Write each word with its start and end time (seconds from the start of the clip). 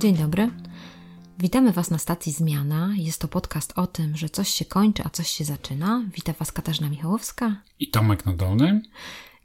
Dzień 0.00 0.16
dobry. 0.16 0.50
Witamy 1.38 1.72
Was 1.72 1.90
na 1.90 1.98
stacji 1.98 2.32
Zmiana. 2.32 2.90
Jest 2.96 3.20
to 3.20 3.28
podcast 3.28 3.72
o 3.76 3.86
tym, 3.86 4.16
że 4.16 4.28
coś 4.28 4.48
się 4.48 4.64
kończy, 4.64 5.02
a 5.06 5.10
coś 5.10 5.30
się 5.30 5.44
zaczyna. 5.44 6.02
Witam 6.14 6.34
Was 6.38 6.52
Katarzyna 6.52 6.88
Michałowska 6.88 7.56
i 7.80 7.90
Tomek 7.90 8.26
Nadolny. 8.26 8.82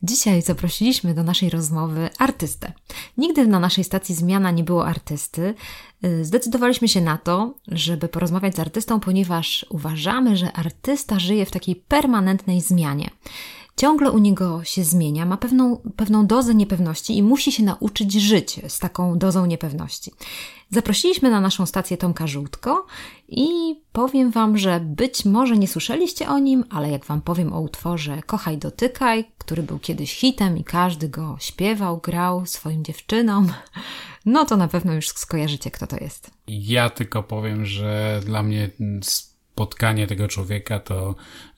Dzisiaj 0.04 0.42
zaprosiliśmy 0.42 1.14
do 1.14 1.24
naszej 1.24 1.50
rozmowy 1.50 2.10
artystę. 2.18 2.74
Nigdy 3.18 3.48
na 3.48 3.60
naszej 3.60 3.84
stacji 3.84 4.16
Zmiana 4.16 4.52
nie 4.52 4.64
było 4.64 4.88
artysty. 4.88 5.54
Zdecydowaliśmy 6.22 6.88
się 6.88 7.02
na 7.02 7.18
to, 7.18 7.54
żeby 7.68 8.08
porozmawiać 8.08 8.56
z 8.56 8.60
artystą, 8.60 9.00
ponieważ 9.00 9.66
uważamy, 9.70 10.38
że 10.38 10.52
artysta 10.52 11.20
żyje 11.20 11.46
w 11.46 11.52
takiej 11.52 11.76
permanentnej 11.76 12.62
zmianie 12.62 13.10
ciągle 13.76 14.12
u 14.12 14.18
niego 14.18 14.64
się 14.64 14.84
zmienia, 14.84 15.26
ma 15.26 15.38
pewną, 15.38 15.78
pewną 15.96 16.28
dozę 16.28 16.56
niepewności 16.56 17.18
i 17.18 17.24
musi 17.24 17.52
się 17.52 17.64
nauczyć 17.64 18.14
żyć 18.14 18.62
z 18.68 18.80
taką 18.80 19.18
dozą 19.18 19.46
niepewności. 19.46 20.12
Zaprosiliśmy 20.70 21.30
na 21.30 21.42
naszą 21.42 21.66
stację 21.66 21.98
Tomka 21.98 22.28
Żółtko 22.28 22.86
i 23.28 23.48
powiem 23.92 24.32
Wam, 24.32 24.58
że 24.58 24.80
być 24.80 25.26
może 25.26 25.58
nie 25.58 25.68
słyszeliście 25.68 26.28
o 26.28 26.40
nim, 26.40 26.64
ale 26.70 26.92
jak 26.92 27.06
Wam 27.06 27.22
powiem 27.22 27.54
o 27.54 27.62
utworze 27.62 28.22
Kochaj 28.26 28.58
Dotykaj, 28.58 29.26
który 29.38 29.64
był 29.64 29.80
kiedyś 29.80 30.16
hitem 30.16 30.58
i 30.58 30.64
każdy 30.64 31.10
go 31.10 31.38
śpiewał, 31.40 31.98
grał 31.98 32.46
swoim 32.46 32.84
dziewczynom, 32.84 33.54
no 34.26 34.46
to 34.46 34.58
na 34.58 34.68
pewno 34.68 34.94
już 34.94 35.10
skojarzycie, 35.10 35.72
kto 35.72 35.88
to 35.88 35.98
jest. 35.98 36.32
Ja 36.48 36.90
tylko 36.90 37.24
powiem, 37.24 37.66
że 37.66 38.22
dla 38.26 38.44
mnie 38.44 38.70
spotkanie 39.56 40.08
tego 40.08 40.28
człowieka 40.28 40.80
to 40.80 41.16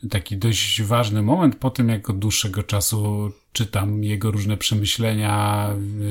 taki 0.09 0.37
dość 0.37 0.81
ważny 0.81 1.21
moment 1.21 1.55
po 1.55 1.69
tym, 1.69 1.89
jak 1.89 2.09
od 2.09 2.19
dłuższego 2.19 2.63
czasu 2.63 3.31
czytam 3.51 4.03
jego 4.03 4.31
różne 4.31 4.57
przemyślenia 4.57 5.69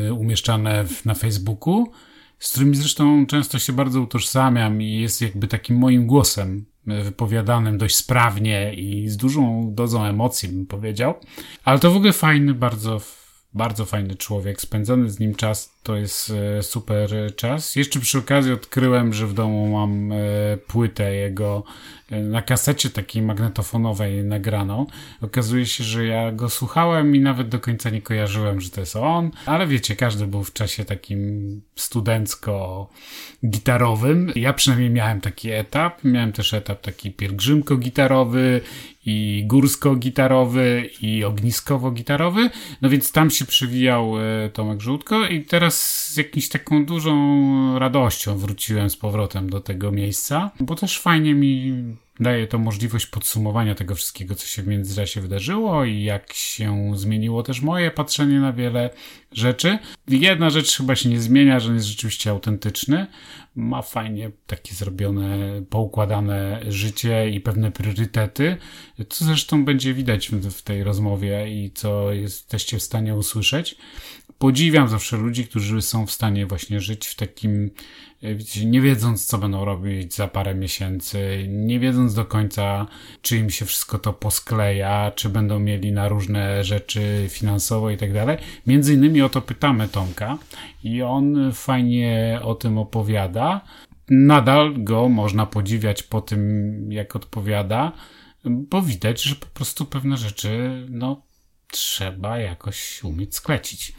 y, 0.08 0.12
umieszczane 0.12 0.84
na 1.04 1.14
Facebooku, 1.14 1.92
z 2.38 2.50
którymi 2.50 2.76
zresztą 2.76 3.26
często 3.26 3.58
się 3.58 3.72
bardzo 3.72 4.00
utożsamiam 4.00 4.82
i 4.82 5.00
jest 5.00 5.22
jakby 5.22 5.48
takim 5.48 5.76
moim 5.76 6.06
głosem 6.06 6.64
y, 6.88 7.02
wypowiadanym 7.02 7.78
dość 7.78 7.96
sprawnie 7.96 8.74
i 8.74 9.08
z 9.08 9.16
dużą 9.16 9.70
dozą 9.74 10.04
emocji, 10.04 10.48
bym 10.48 10.66
powiedział. 10.66 11.14
Ale 11.64 11.78
to 11.78 11.90
w 11.90 11.96
ogóle 11.96 12.12
fajny, 12.12 12.54
bardzo 12.54 13.00
bardzo 13.54 13.84
fajny 13.84 14.14
człowiek. 14.14 14.60
Spędzony 14.60 15.10
z 15.10 15.20
nim 15.20 15.34
czas 15.34 15.75
to 15.86 15.96
jest 15.96 16.32
e, 16.58 16.62
super 16.62 17.10
czas. 17.36 17.76
Jeszcze 17.76 18.00
przy 18.00 18.18
okazji 18.18 18.52
odkryłem, 18.52 19.12
że 19.12 19.26
w 19.26 19.34
domu 19.34 19.68
mam 19.68 20.12
e, 20.12 20.16
płytę 20.66 21.14
jego 21.14 21.64
e, 22.10 22.20
na 22.20 22.42
kasecie 22.42 22.90
takiej 22.90 23.22
magnetofonowej 23.22 24.24
nagraną. 24.24 24.86
Okazuje 25.20 25.66
się, 25.66 25.84
że 25.84 26.06
ja 26.06 26.32
go 26.32 26.50
słuchałem 26.50 27.16
i 27.16 27.20
nawet 27.20 27.48
do 27.48 27.60
końca 27.60 27.90
nie 27.90 28.02
kojarzyłem, 28.02 28.60
że 28.60 28.70
to 28.70 28.80
jest 28.80 28.96
on. 28.96 29.30
Ale 29.46 29.66
wiecie, 29.66 29.96
każdy 29.96 30.26
był 30.26 30.44
w 30.44 30.52
czasie 30.52 30.84
takim 30.84 31.62
studencko-gitarowym. 31.76 34.32
Ja 34.36 34.52
przynajmniej 34.52 34.90
miałem 34.90 35.20
taki 35.20 35.50
etap. 35.50 36.04
Miałem 36.04 36.32
też 36.32 36.54
etap 36.54 36.80
taki 36.80 37.12
pielgrzymko-gitarowy 37.12 38.60
i 39.06 39.44
górsko-gitarowy 39.46 40.90
i 41.00 41.24
ogniskowo-gitarowy. 41.24 42.50
No 42.82 42.88
więc 42.88 43.12
tam 43.12 43.30
się 43.30 43.44
przywijał 43.44 44.12
Tomek 44.52 44.80
Żółtko 44.80 45.26
i 45.26 45.44
teraz 45.44 45.75
z 45.76 46.16
jakąś 46.16 46.48
taką 46.48 46.86
dużą 46.86 47.78
radością 47.78 48.38
wróciłem 48.38 48.90
z 48.90 48.96
powrotem 48.96 49.50
do 49.50 49.60
tego 49.60 49.92
miejsca, 49.92 50.50
bo 50.60 50.74
też 50.74 51.00
fajnie 51.00 51.34
mi 51.34 51.72
daje 52.20 52.46
to 52.46 52.58
możliwość 52.58 53.06
podsumowania 53.06 53.74
tego 53.74 53.94
wszystkiego, 53.94 54.34
co 54.34 54.46
się 54.46 54.62
w 54.62 54.66
międzyczasie 54.66 55.20
wydarzyło 55.20 55.84
i 55.84 56.02
jak 56.02 56.32
się 56.32 56.92
zmieniło 56.94 57.42
też 57.42 57.60
moje 57.60 57.90
patrzenie 57.90 58.40
na 58.40 58.52
wiele 58.52 58.90
rzeczy. 59.32 59.78
Jedna 60.08 60.50
rzecz 60.50 60.76
chyba 60.76 60.96
się 60.96 61.08
nie 61.08 61.20
zmienia, 61.20 61.60
że 61.60 61.68
on 61.68 61.74
jest 61.74 61.86
rzeczywiście 61.86 62.30
autentyczny. 62.30 63.06
Ma 63.54 63.82
fajnie 63.82 64.30
takie 64.46 64.74
zrobione, 64.74 65.62
poukładane 65.70 66.60
życie 66.68 67.30
i 67.30 67.40
pewne 67.40 67.72
priorytety, 67.72 68.56
co 69.08 69.24
zresztą 69.24 69.64
będzie 69.64 69.94
widać 69.94 70.28
w 70.28 70.62
tej 70.62 70.84
rozmowie 70.84 71.64
i 71.64 71.70
co 71.70 72.12
jesteście 72.12 72.78
w 72.78 72.82
stanie 72.82 73.14
usłyszeć 73.14 73.76
podziwiam 74.38 74.88
zawsze 74.88 75.16
ludzi, 75.16 75.46
którzy 75.46 75.82
są 75.82 76.06
w 76.06 76.12
stanie 76.12 76.46
właśnie 76.46 76.80
żyć 76.80 77.06
w 77.06 77.14
takim, 77.14 77.70
nie 78.64 78.80
wiedząc, 78.80 79.26
co 79.26 79.38
będą 79.38 79.64
robić 79.64 80.14
za 80.14 80.28
parę 80.28 80.54
miesięcy, 80.54 81.46
nie 81.48 81.80
wiedząc 81.80 82.14
do 82.14 82.24
końca, 82.24 82.86
czy 83.22 83.36
im 83.36 83.50
się 83.50 83.64
wszystko 83.64 83.98
to 83.98 84.12
poskleja, 84.12 85.12
czy 85.14 85.28
będą 85.28 85.58
mieli 85.58 85.92
na 85.92 86.08
różne 86.08 86.64
rzeczy 86.64 87.26
finansowe 87.28 87.94
i 87.94 87.96
tak 87.96 88.12
dalej. 88.12 88.38
Między 88.66 88.94
innymi 88.94 89.22
o 89.22 89.28
to 89.28 89.42
pytamy 89.42 89.88
Tomka 89.88 90.38
i 90.84 91.02
on 91.02 91.52
fajnie 91.52 92.40
o 92.42 92.54
tym 92.54 92.78
opowiada. 92.78 93.60
Nadal 94.10 94.74
go 94.84 95.08
można 95.08 95.46
podziwiać 95.46 96.02
po 96.02 96.20
tym, 96.20 96.92
jak 96.92 97.16
odpowiada, 97.16 97.92
bo 98.44 98.82
widać, 98.82 99.22
że 99.22 99.34
po 99.34 99.46
prostu 99.46 99.84
pewne 99.84 100.16
rzeczy, 100.16 100.86
no, 100.90 101.25
trzeba 101.70 102.38
jakoś 102.38 103.04
umieć 103.04 103.34
sklecić. 103.34 103.92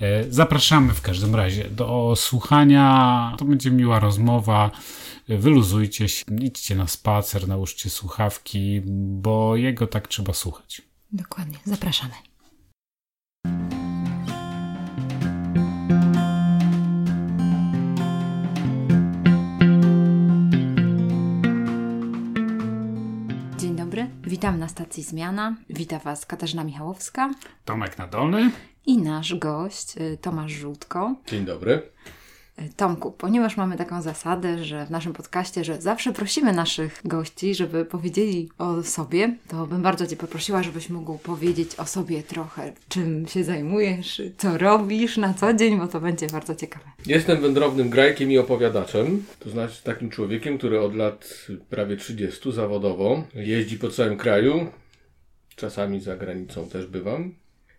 E, 0.00 0.32
zapraszamy 0.32 0.94
w 0.94 1.02
każdym 1.02 1.34
razie 1.34 1.64
do 1.64 2.14
słuchania. 2.16 3.34
To 3.38 3.44
będzie 3.44 3.70
miła 3.70 4.00
rozmowa. 4.00 4.70
Wyluzujcie 5.28 6.08
się, 6.08 6.24
idźcie 6.40 6.74
na 6.76 6.86
spacer, 6.86 7.48
nałóżcie 7.48 7.90
słuchawki, 7.90 8.82
bo 9.20 9.56
jego 9.56 9.86
tak 9.86 10.08
trzeba 10.08 10.32
słuchać. 10.32 10.82
Dokładnie, 11.12 11.58
zapraszamy. 11.64 12.31
Witam 24.42 24.58
na 24.58 24.68
stacji 24.68 25.02
Zmiana. 25.02 25.56
Wita 25.70 25.98
Was 25.98 26.26
Katarzyna 26.26 26.64
Michałowska. 26.64 27.30
Tomek 27.64 27.98
Nadolny. 27.98 28.50
I 28.86 28.98
nasz 28.98 29.34
gość 29.34 29.96
y, 29.96 30.18
Tomasz 30.20 30.52
Żółtko. 30.52 31.14
Dzień 31.26 31.44
dobry. 31.44 31.82
Tomku, 32.76 33.12
ponieważ 33.12 33.56
mamy 33.56 33.76
taką 33.76 34.02
zasadę, 34.02 34.64
że 34.64 34.86
w 34.86 34.90
naszym 34.90 35.12
podcaście, 35.12 35.64
że 35.64 35.82
zawsze 35.82 36.12
prosimy 36.12 36.52
naszych 36.52 37.00
gości, 37.04 37.54
żeby 37.54 37.84
powiedzieli 37.84 38.48
o 38.58 38.82
sobie, 38.82 39.36
to 39.48 39.66
bym 39.66 39.82
bardzo 39.82 40.06
Cię 40.06 40.16
poprosiła, 40.16 40.62
żebyś 40.62 40.90
mógł 40.90 41.18
powiedzieć 41.18 41.74
o 41.78 41.86
sobie 41.86 42.22
trochę, 42.22 42.72
czym 42.88 43.26
się 43.26 43.44
zajmujesz, 43.44 44.22
co 44.38 44.58
robisz 44.58 45.16
na 45.16 45.34
co 45.34 45.54
dzień, 45.54 45.78
bo 45.78 45.88
to 45.88 46.00
będzie 46.00 46.26
bardzo 46.26 46.54
ciekawe. 46.54 46.84
Jestem 47.06 47.40
wędrownym 47.40 47.90
grajkiem 47.90 48.30
i 48.30 48.38
opowiadaczem, 48.38 49.24
to 49.38 49.50
znaczy 49.50 49.82
takim 49.84 50.10
człowiekiem, 50.10 50.58
który 50.58 50.80
od 50.80 50.94
lat 50.94 51.46
prawie 51.70 51.96
30 51.96 52.52
zawodowo 52.52 53.24
jeździ 53.34 53.78
po 53.78 53.88
całym 53.88 54.16
kraju, 54.16 54.66
czasami 55.56 56.00
za 56.00 56.16
granicą 56.16 56.68
też 56.68 56.86
bywam 56.86 57.34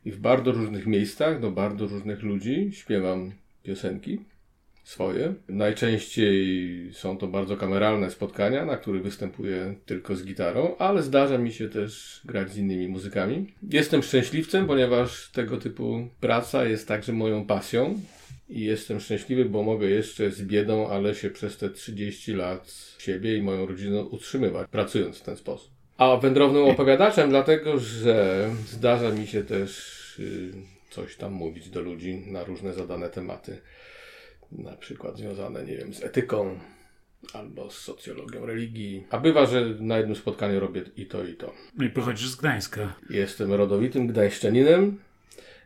i 0.05 0.11
w 0.11 0.19
bardzo 0.19 0.51
różnych 0.51 0.85
miejscach, 0.85 1.39
do 1.39 1.51
bardzo 1.51 1.87
różnych 1.87 2.23
ludzi 2.23 2.71
śpiewam 2.73 3.31
piosenki 3.63 4.19
swoje. 4.83 5.33
Najczęściej 5.49 6.89
są 6.93 7.17
to 7.17 7.27
bardzo 7.27 7.57
kameralne 7.57 8.11
spotkania, 8.11 8.65
na 8.65 8.77
których 8.77 9.03
występuję 9.03 9.75
tylko 9.85 10.15
z 10.15 10.25
gitarą, 10.25 10.75
ale 10.79 11.03
zdarza 11.03 11.37
mi 11.37 11.51
się 11.51 11.69
też 11.69 12.21
grać 12.25 12.51
z 12.51 12.57
innymi 12.57 12.87
muzykami. 12.87 13.53
Jestem 13.69 14.03
szczęśliwcem, 14.03 14.67
ponieważ 14.67 15.31
tego 15.31 15.57
typu 15.57 16.07
praca 16.19 16.65
jest 16.65 16.87
także 16.87 17.13
moją 17.13 17.45
pasją. 17.45 17.99
I 18.49 18.59
jestem 18.59 18.99
szczęśliwy, 18.99 19.45
bo 19.45 19.63
mogę 19.63 19.89
jeszcze 19.89 20.31
z 20.31 20.43
biedą, 20.43 20.87
ale 20.87 21.15
się 21.15 21.29
przez 21.29 21.57
te 21.57 21.69
30 21.69 22.33
lat 22.33 22.73
siebie 22.97 23.37
i 23.37 23.41
moją 23.41 23.65
rodzinę 23.65 24.03
utrzymywać, 24.03 24.67
pracując 24.71 25.17
w 25.17 25.21
ten 25.21 25.35
sposób. 25.35 25.71
A 25.97 26.17
wędrownym 26.17 26.63
opowiadaczem, 26.63 27.29
dlatego 27.29 27.79
że 27.79 28.49
zdarza 28.67 29.09
mi 29.09 29.27
się 29.27 29.43
też 29.43 30.19
y, 30.19 30.51
coś 30.89 31.15
tam 31.15 31.33
mówić 31.33 31.69
do 31.69 31.81
ludzi 31.81 32.23
na 32.27 32.43
różne 32.43 32.73
zadane 32.73 33.09
tematy 33.09 33.57
na 34.57 34.75
przykład 34.75 35.17
związane, 35.17 35.65
nie 35.65 35.77
wiem, 35.77 35.93
z 35.93 36.03
etyką 36.03 36.59
albo 37.33 37.69
z 37.69 37.77
socjologią 37.77 38.45
religii. 38.45 39.03
A 39.09 39.19
bywa, 39.19 39.45
że 39.45 39.65
na 39.79 39.97
jednym 39.97 40.15
spotkaniu 40.15 40.59
robię 40.59 40.83
i 40.97 41.05
to, 41.05 41.23
i 41.23 41.33
to. 41.33 41.53
I 41.81 41.89
pochodzisz 41.89 42.29
z 42.29 42.35
Gdańska. 42.35 42.93
Jestem 43.09 43.53
rodowitym 43.53 44.07
gdańszczaninem, 44.07 44.97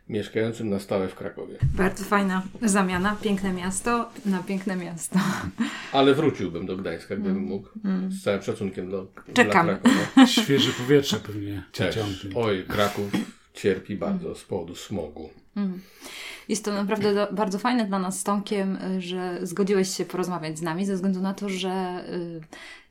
mieszkającym 0.08 0.70
na 0.70 0.78
stałe 0.78 1.08
w 1.08 1.14
Krakowie. 1.14 1.56
Bardzo 1.74 2.04
fajna 2.04 2.42
zamiana. 2.62 3.16
Piękne 3.22 3.52
miasto 3.52 4.10
na 4.26 4.42
piękne 4.42 4.76
miasto. 4.76 5.18
Ale 5.92 6.14
wróciłbym 6.14 6.66
do 6.66 6.76
Gdańska, 6.76 7.16
gdybym 7.16 7.36
mm. 7.36 7.48
mógł. 7.48 7.68
Mm. 7.84 8.12
Z 8.12 8.22
całym 8.22 8.42
szacunkiem 8.42 8.90
do 8.90 9.06
Czekam. 9.34 9.66
dla 9.66 9.76
Krakowa. 9.76 10.26
Świeże 10.42 10.72
powietrze 10.72 11.16
pewnie 11.16 11.62
Też. 11.72 11.98
Oj, 12.34 12.64
Kraków 12.64 13.12
cierpi 13.54 13.96
bardzo 13.96 14.34
z 14.34 14.44
powodu 14.44 14.74
smogu. 14.74 15.30
Mm. 15.58 15.80
Jest 16.48 16.64
to 16.64 16.72
naprawdę 16.72 17.14
do, 17.14 17.28
bardzo 17.32 17.58
fajne 17.58 17.84
dla 17.84 17.98
nas 17.98 18.20
z 18.20 18.24
Tomkiem, 18.24 18.76
y, 18.76 19.00
że 19.00 19.38
zgodziłeś 19.42 19.96
się 19.96 20.04
porozmawiać 20.04 20.58
z 20.58 20.62
nami, 20.62 20.86
ze 20.86 20.94
względu 20.94 21.20
na 21.20 21.34
to, 21.34 21.48
że, 21.48 22.04
y, 22.12 22.40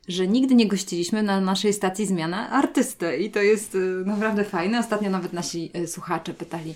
że 0.08 0.28
nigdy 0.28 0.54
nie 0.54 0.68
gościliśmy 0.68 1.22
na 1.22 1.40
naszej 1.40 1.72
stacji 1.72 2.06
zmiana 2.06 2.50
artystę 2.50 3.18
i 3.18 3.30
to 3.30 3.42
jest 3.42 3.74
y, 3.74 3.78
naprawdę 4.06 4.44
fajne. 4.44 4.78
Ostatnio 4.78 5.10
nawet 5.10 5.32
nasi 5.32 5.70
słuchacze 5.86 6.34
pytali, 6.34 6.74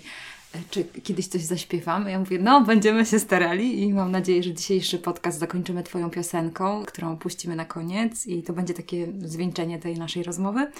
czy 0.69 0.85
kiedyś 1.03 1.27
coś 1.27 1.41
zaśpiewamy? 1.41 2.11
Ja 2.11 2.19
mówię, 2.19 2.39
no, 2.39 2.61
będziemy 2.61 3.05
się 3.05 3.19
starali 3.19 3.81
i 3.81 3.93
mam 3.93 4.11
nadzieję, 4.11 4.43
że 4.43 4.53
dzisiejszy 4.53 4.99
podcast 4.99 5.39
zakończymy 5.39 5.83
Twoją 5.83 6.09
piosenką, 6.09 6.83
którą 6.85 7.17
puścimy 7.17 7.55
na 7.55 7.65
koniec 7.65 8.27
i 8.27 8.43
to 8.43 8.53
będzie 8.53 8.73
takie 8.73 9.07
zwieńczenie 9.25 9.79
tej 9.79 9.97
naszej 9.97 10.23
rozmowy. 10.23 10.71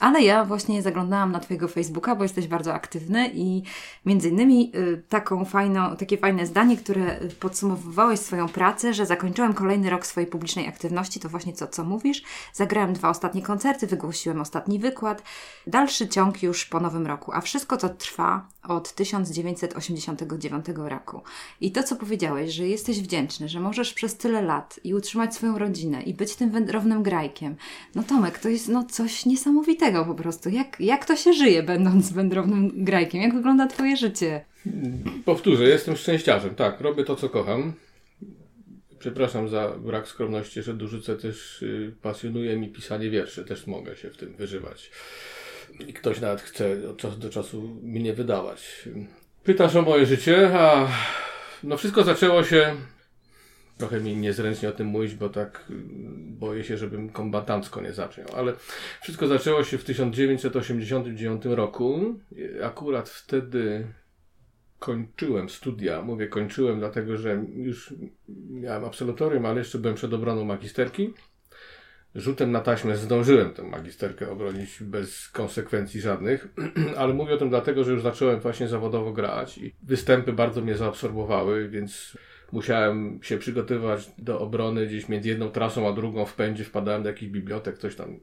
Ale 0.00 0.22
ja 0.22 0.44
właśnie 0.44 0.82
zaglądałam 0.82 1.32
na 1.32 1.40
Twojego 1.40 1.68
Facebooka, 1.68 2.16
bo 2.16 2.22
jesteś 2.22 2.46
bardzo 2.48 2.74
aktywny 2.74 3.30
i 3.34 3.62
między 4.06 4.28
innymi 4.28 4.72
y, 4.76 5.02
taką 5.08 5.44
fajną, 5.44 5.96
takie 5.96 6.18
fajne 6.18 6.46
zdanie, 6.46 6.76
które 6.76 7.20
podsumowywałeś 7.40 8.20
swoją 8.20 8.48
pracę, 8.48 8.94
że 8.94 9.06
zakończyłem 9.06 9.54
kolejny 9.54 9.90
rok 9.90 10.06
swojej 10.06 10.30
publicznej 10.30 10.68
aktywności, 10.68 11.20
to 11.20 11.28
właśnie 11.28 11.52
co, 11.52 11.66
co 11.66 11.84
mówisz. 11.84 12.22
Zagrałem 12.52 12.92
dwa 12.92 13.08
ostatnie 13.08 13.42
koncerty, 13.42 13.86
wygłosiłem 13.86 14.40
ostatni 14.40 14.78
wykład. 14.78 15.22
Dalszy 15.66 16.08
ciąg 16.08 16.42
już 16.42 16.64
po 16.64 16.80
nowym 16.80 17.06
roku, 17.06 17.32
a 17.32 17.40
wszystko 17.40 17.76
to 17.76 17.88
trwa 17.88 18.48
od 18.68 18.92
1989 18.92 20.66
roku. 20.76 21.20
I 21.60 21.72
to, 21.72 21.82
co 21.82 21.96
powiedziałeś, 21.96 22.52
że 22.52 22.68
jesteś 22.68 23.02
wdzięczny, 23.02 23.48
że 23.48 23.60
możesz 23.60 23.94
przez 23.94 24.16
tyle 24.16 24.42
lat 24.42 24.80
i 24.84 24.94
utrzymać 24.94 25.34
swoją 25.34 25.58
rodzinę 25.58 26.02
i 26.02 26.14
być 26.14 26.36
tym 26.36 26.50
wędrownym 26.50 27.02
grajkiem. 27.02 27.56
No 27.94 28.02
Tomek, 28.02 28.38
to 28.38 28.48
jest 28.48 28.68
no 28.68 28.84
coś 28.84 29.26
niesamowitego 29.26 29.83
po 29.92 30.14
prostu. 30.14 30.48
Jak, 30.48 30.80
jak 30.80 31.04
to 31.04 31.16
się 31.16 31.32
żyje, 31.32 31.62
będąc 31.62 32.12
wędrownym 32.12 32.84
grajkiem? 32.84 33.22
Jak 33.22 33.34
wygląda 33.34 33.66
Twoje 33.66 33.96
życie? 33.96 34.44
Powtórzę, 35.24 35.64
jestem 35.64 35.96
szczęściarzem. 35.96 36.54
Tak, 36.54 36.80
robię 36.80 37.04
to, 37.04 37.16
co 37.16 37.28
kocham. 37.28 37.72
Przepraszam 38.98 39.48
za 39.48 39.68
brak 39.68 40.08
skromności, 40.08 40.62
że 40.62 40.74
dorzucę 40.74 41.16
też, 41.16 41.62
y, 41.62 41.94
pasjonuje 42.02 42.56
mi 42.56 42.68
pisanie 42.68 43.10
wierszy. 43.10 43.44
Też 43.44 43.66
mogę 43.66 43.96
się 43.96 44.10
w 44.10 44.16
tym 44.16 44.34
wyżywać 44.36 44.90
i 45.88 45.92
ktoś 45.92 46.20
nawet 46.20 46.40
chce 46.40 46.90
od 46.90 46.96
czasu 46.96 47.16
do 47.16 47.30
czasu 47.30 47.78
mi 47.82 48.02
nie 48.02 48.12
wydawać. 48.12 48.88
Pytasz 49.44 49.76
o 49.76 49.82
moje 49.82 50.06
życie, 50.06 50.58
a 50.58 50.88
no 51.62 51.76
wszystko 51.76 52.04
zaczęło 52.04 52.44
się 52.44 52.76
trochę 53.78 54.00
mi 54.00 54.16
niezręcznie 54.16 54.68
o 54.68 54.72
tym 54.72 54.86
mówić, 54.86 55.14
bo 55.14 55.28
tak 55.28 55.64
mm, 55.70 56.36
boję 56.38 56.64
się, 56.64 56.76
żebym 56.76 57.08
kombatancko 57.08 57.80
nie 57.80 57.92
zaczął. 57.92 58.24
Ale 58.36 58.52
wszystko 59.02 59.26
zaczęło 59.26 59.64
się 59.64 59.78
w 59.78 59.84
1989 59.84 61.42
roku. 61.44 62.18
Akurat 62.62 63.08
wtedy 63.08 63.86
kończyłem 64.78 65.48
studia. 65.48 66.02
Mówię 66.02 66.26
kończyłem, 66.26 66.78
dlatego 66.78 67.16
że 67.16 67.44
już 67.54 67.94
miałem 68.50 68.84
absolutorium, 68.84 69.46
ale 69.46 69.58
jeszcze 69.58 69.78
byłem 69.78 69.94
przed 69.94 70.12
obroną 70.12 70.44
magisterki 70.44 71.14
rzutem 72.14 72.52
na 72.52 72.60
taśmę 72.60 72.96
zdążyłem 72.96 73.54
tę 73.54 73.62
magisterkę 73.62 74.30
obronić 74.30 74.82
bez 74.82 75.28
konsekwencji 75.28 76.00
żadnych, 76.00 76.48
ale 76.98 77.14
mówię 77.14 77.34
o 77.34 77.36
tym 77.36 77.48
dlatego, 77.48 77.84
że 77.84 77.92
już 77.92 78.02
zacząłem 78.02 78.40
właśnie 78.40 78.68
zawodowo 78.68 79.12
grać 79.12 79.58
i 79.58 79.74
występy 79.82 80.32
bardzo 80.32 80.60
mnie 80.60 80.76
zaabsorbowały, 80.76 81.68
więc 81.68 82.18
musiałem 82.54 83.18
się 83.22 83.38
przygotowywać 83.38 84.10
do 84.18 84.40
obrony 84.40 84.86
gdzieś 84.86 85.08
między 85.08 85.28
jedną 85.28 85.48
trasą 85.48 85.88
a 85.88 85.92
drugą 85.92 86.24
w 86.24 86.34
pędzie, 86.34 86.64
wpadałem 86.64 87.02
do 87.02 87.08
jakichś 87.08 87.32
bibliotek, 87.32 87.78
coś 87.78 87.96
tam. 87.96 88.20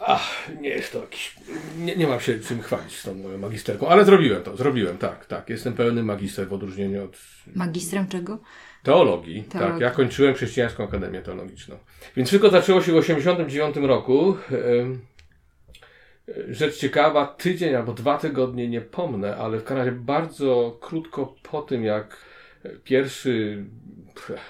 Ach, 0.00 0.48
nie 0.60 0.68
jest 0.68 0.92
to 0.92 1.00
jakiś. 1.00 1.36
Nie, 1.78 1.96
nie 1.96 2.06
mam 2.06 2.20
się 2.20 2.40
czym 2.40 2.62
chwalić 2.62 2.96
z 2.96 3.02
tą 3.02 3.14
moją 3.14 3.38
magisterką, 3.38 3.88
ale 3.88 4.04
zrobiłem 4.04 4.42
to, 4.42 4.56
zrobiłem, 4.56 4.98
tak, 4.98 5.26
tak. 5.26 5.50
Jestem 5.50 5.72
pełny 5.72 6.02
magister 6.02 6.48
w 6.48 6.52
odróżnieniu 6.52 7.04
od. 7.04 7.18
Magistrem 7.54 8.08
czego? 8.08 8.38
Teologii, 8.82 9.42
Teologii, 9.42 9.72
tak. 9.72 9.80
Ja 9.80 9.90
kończyłem 9.90 10.34
Chrześcijańską 10.34 10.84
Akademię 10.84 11.22
Teologiczną. 11.22 11.78
Więc 12.16 12.28
wszystko 12.28 12.50
zaczęło 12.50 12.82
się 12.82 12.92
w 12.92 13.00
1989 13.00 13.88
roku. 13.88 14.36
Rzecz 16.48 16.76
ciekawa, 16.76 17.26
tydzień 17.26 17.74
albo 17.74 17.92
dwa 17.92 18.18
tygodnie, 18.18 18.68
nie 18.68 18.80
pomnę, 18.80 19.36
ale 19.36 19.58
w 19.58 19.64
Kanadzie 19.64 19.92
bardzo 19.92 20.78
krótko 20.80 21.34
po 21.42 21.62
tym, 21.62 21.84
jak 21.84 22.29
pierwszy, 22.84 23.64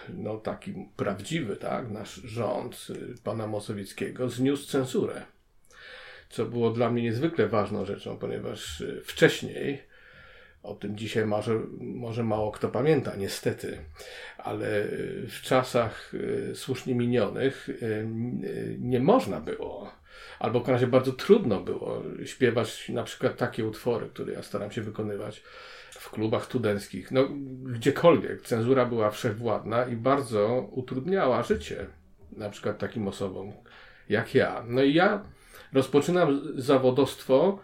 no 0.09 0.37
taki 0.37 0.75
prawdziwy, 0.97 1.57
tak, 1.57 1.91
nasz 1.91 2.15
rząd 2.15 2.87
pana 3.25 3.47
Mosowieckiego 3.47 4.29
zniósł 4.29 4.67
cenzurę. 4.67 5.23
Co 6.31 6.47
było 6.47 6.71
dla 6.71 6.91
mnie 6.91 7.03
niezwykle 7.03 7.49
ważną 7.49 7.85
rzeczą, 7.85 8.19
ponieważ 8.19 8.85
wcześniej 9.05 9.83
o 10.63 10.75
tym 10.75 10.97
dzisiaj 10.97 11.27
może, 11.27 11.61
może 11.81 12.23
mało 12.25 12.51
kto 12.51 12.69
pamięta, 12.69 13.17
niestety, 13.17 13.79
ale 14.39 14.85
w 15.29 15.41
czasach 15.43 16.13
słusznie 16.55 16.95
minionych 16.95 17.69
nie 18.79 19.01
można 19.01 19.41
było, 19.41 19.93
albo 20.39 20.61
w 20.61 20.69
razie 20.69 20.87
bardzo 20.87 21.13
trudno 21.13 21.61
było 21.61 22.03
śpiewać 22.25 22.89
na 22.89 23.05
przykład 23.05 23.37
takie 23.37 23.65
utwory, 23.65 24.09
które 24.09 24.33
ja 24.33 24.43
staram 24.43 24.71
się 24.71 24.83
wykonywać 24.83 25.43
w 26.01 26.11
klubach 26.11 26.45
studenckich, 26.45 27.11
no 27.11 27.29
gdziekolwiek. 27.63 28.43
Cenzura 28.43 28.87
była 28.87 29.11
wszechwładna 29.11 29.85
i 29.85 29.97
bardzo 29.97 30.69
utrudniała 30.71 31.43
życie 31.43 31.87
na 32.37 32.51
przykład 32.51 32.79
takim 32.79 33.09
osobom 33.09 33.53
jak 34.09 34.35
ja. 34.35 34.65
No 34.69 34.83
i 34.83 34.95
ja 34.95 35.23
rozpoczynam 35.73 36.41
zawodostwo 36.57 37.59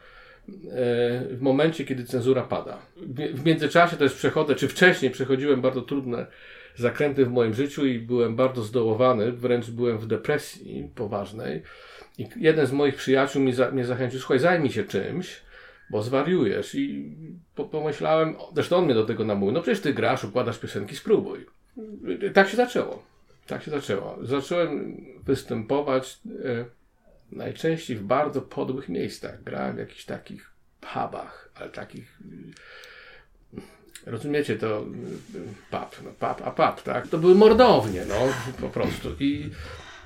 w 1.31 1.39
momencie, 1.41 1.85
kiedy 1.85 2.05
cenzura 2.05 2.43
pada. 2.43 2.79
W 3.35 3.45
międzyczasie 3.45 3.97
też 3.97 4.15
przechodzę, 4.15 4.55
czy 4.55 4.69
wcześniej 4.69 5.11
przechodziłem 5.11 5.61
bardzo 5.61 5.83
trudne 5.83 6.27
zakręty 6.75 7.25
w 7.25 7.31
moim 7.31 7.55
życiu 7.55 7.87
i 7.87 7.99
byłem 7.99 8.37
bardzo 8.37 8.63
zdołowany, 8.63 9.33
wręcz 9.33 9.71
byłem 9.71 9.99
w 9.99 10.07
depresji 10.07 10.91
poważnej. 10.95 11.63
I 12.19 12.29
jeden 12.37 12.67
z 12.67 12.73
moich 12.73 12.95
przyjaciół 12.95 13.43
mi 13.43 13.53
mnie 13.73 13.85
zachęcił, 13.85 14.21
słuchaj, 14.21 14.39
zajmij 14.39 14.73
się 14.73 14.85
czymś, 14.85 15.46
bo 15.91 16.03
zwariujesz. 16.03 16.75
I 16.75 17.15
po, 17.55 17.65
pomyślałem, 17.65 18.37
zresztą 18.55 18.77
on 18.77 18.85
mnie 18.85 18.95
do 18.95 19.05
tego 19.05 19.25
namówił, 19.25 19.55
no 19.55 19.63
przecież 19.63 19.81
ty 19.81 19.95
grasz, 19.95 20.25
układasz 20.25 20.59
piosenki, 20.59 20.97
spróbuj. 20.97 21.47
Tak 22.35 22.49
się 22.49 22.57
zaczęło. 22.57 23.03
Tak 23.47 23.63
się 23.63 23.71
zaczęło. 23.71 24.19
Zacząłem 24.23 24.97
występować 25.25 26.19
e, 26.45 26.65
najczęściej 27.33 27.97
w 27.97 28.03
bardzo 28.03 28.43
podłych 28.43 28.89
miejscach. 28.89 29.43
Grałem 29.43 29.77
w 29.77 29.79
jakichś 29.79 30.05
takich 30.05 30.51
pubach, 30.81 31.51
ale 31.55 31.71
takich. 31.71 32.19
Rozumiecie 34.07 34.57
to? 34.57 34.85
Pub, 35.71 36.01
no 36.05 36.11
pub, 36.11 36.47
a 36.47 36.51
pub, 36.51 36.83
tak? 36.83 37.09
To 37.09 37.19
były 37.19 37.35
mordownie, 37.35 38.05
no 38.09 38.15
po 38.61 38.69
prostu. 38.69 39.09
I 39.21 39.51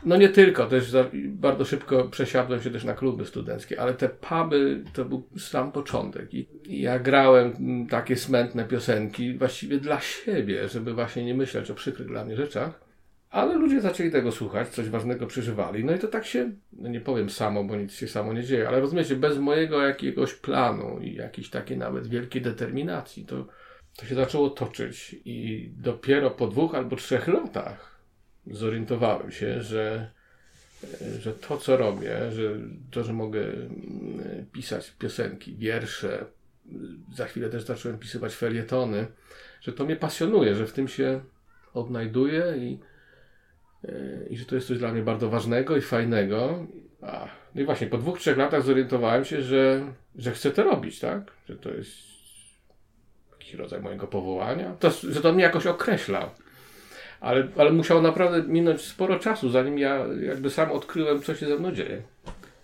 no 0.04 0.16
nie 0.16 0.28
tylko, 0.28 0.66
też 0.66 0.90
za, 0.90 1.04
bardzo 1.26 1.64
szybko 1.64 2.04
przesiadłem 2.04 2.62
się 2.62 2.70
też 2.70 2.84
na 2.84 2.94
kluby 2.94 3.24
studenckie, 3.24 3.80
ale 3.80 3.94
te 3.94 4.08
puby 4.08 4.84
to 4.92 5.04
był 5.04 5.28
sam 5.38 5.72
początek. 5.72 6.34
I, 6.34 6.48
ja 6.64 6.98
grałem 6.98 7.52
takie 7.90 8.16
smętne 8.16 8.64
piosenki 8.64 9.38
właściwie 9.38 9.78
dla 9.78 10.00
siebie, 10.00 10.68
żeby 10.68 10.94
właśnie 10.94 11.24
nie 11.24 11.34
myśleć 11.34 11.70
o 11.70 11.74
przykrych 11.74 12.08
dla 12.08 12.24
mnie 12.24 12.36
rzeczach. 12.36 12.90
Ale 13.30 13.54
ludzie 13.54 13.80
zaczęli 13.80 14.10
tego 14.10 14.32
słuchać, 14.32 14.68
coś 14.68 14.88
ważnego 14.88 15.26
przeżywali. 15.26 15.84
No 15.84 15.94
i 15.94 15.98
to 15.98 16.08
tak 16.08 16.26
się, 16.26 16.50
no 16.72 16.88
nie 16.88 17.00
powiem 17.00 17.30
samo, 17.30 17.64
bo 17.64 17.76
nic 17.76 17.92
się 17.92 18.08
samo 18.08 18.32
nie 18.32 18.42
dzieje, 18.42 18.68
ale 18.68 18.80
rozumiecie, 18.80 19.16
bez 19.16 19.38
mojego 19.38 19.82
jakiegoś 19.82 20.34
planu 20.34 20.98
i 21.00 21.14
jakiejś 21.14 21.50
takiej 21.50 21.78
nawet 21.78 22.06
wielkiej 22.06 22.42
determinacji, 22.42 23.26
to, 23.26 23.46
to 23.96 24.06
się 24.06 24.14
zaczęło 24.14 24.50
toczyć. 24.50 25.16
I 25.24 25.68
dopiero 25.76 26.30
po 26.30 26.46
dwóch 26.46 26.74
albo 26.74 26.96
trzech 26.96 27.28
latach 27.28 27.89
zorientowałem 28.46 29.32
się, 29.32 29.62
że, 29.62 30.10
że 31.18 31.32
to, 31.32 31.56
co 31.56 31.76
robię, 31.76 32.32
że 32.32 32.54
to, 32.90 33.04
że 33.04 33.12
mogę 33.12 33.40
mm, 33.40 34.46
pisać 34.52 34.90
piosenki, 34.90 35.54
wiersze, 35.56 36.24
za 37.14 37.26
chwilę 37.26 37.50
też 37.50 37.62
zacząłem 37.62 37.98
pisywać 37.98 38.34
felietony, 38.34 39.06
że 39.60 39.72
to 39.72 39.84
mnie 39.84 39.96
pasjonuje, 39.96 40.54
że 40.54 40.66
w 40.66 40.72
tym 40.72 40.88
się 40.88 41.20
odnajduję 41.74 42.54
i 42.56 42.78
i 44.30 44.36
że 44.36 44.44
to 44.44 44.54
jest 44.54 44.68
coś 44.68 44.78
dla 44.78 44.92
mnie 44.92 45.02
bardzo 45.02 45.30
ważnego 45.30 45.76
i 45.76 45.80
fajnego. 45.80 46.66
No 47.54 47.60
i 47.60 47.64
właśnie 47.64 47.86
po 47.86 47.98
dwóch, 47.98 48.18
trzech 48.18 48.36
latach 48.36 48.62
zorientowałem 48.62 49.24
się, 49.24 49.42
że, 49.42 49.92
że 50.16 50.32
chcę 50.32 50.50
to 50.50 50.62
robić, 50.62 51.00
tak? 51.00 51.30
Że 51.48 51.56
to 51.56 51.70
jest 51.70 51.96
jakiś 53.32 53.54
rodzaj 53.54 53.80
mojego 53.80 54.06
powołania. 54.06 54.76
To, 54.80 54.90
że 54.90 55.20
to 55.20 55.32
mnie 55.32 55.42
jakoś 55.42 55.66
określa. 55.66 56.30
Ale, 57.20 57.48
ale 57.58 57.72
musiało 57.72 58.02
naprawdę 58.02 58.42
minąć 58.42 58.80
sporo 58.80 59.18
czasu, 59.18 59.50
zanim 59.50 59.78
ja 59.78 59.96
jakby 60.22 60.50
sam 60.50 60.72
odkryłem, 60.72 61.22
co 61.22 61.34
się 61.34 61.48
ze 61.48 61.56
mną 61.56 61.72
dzieje. 61.72 62.02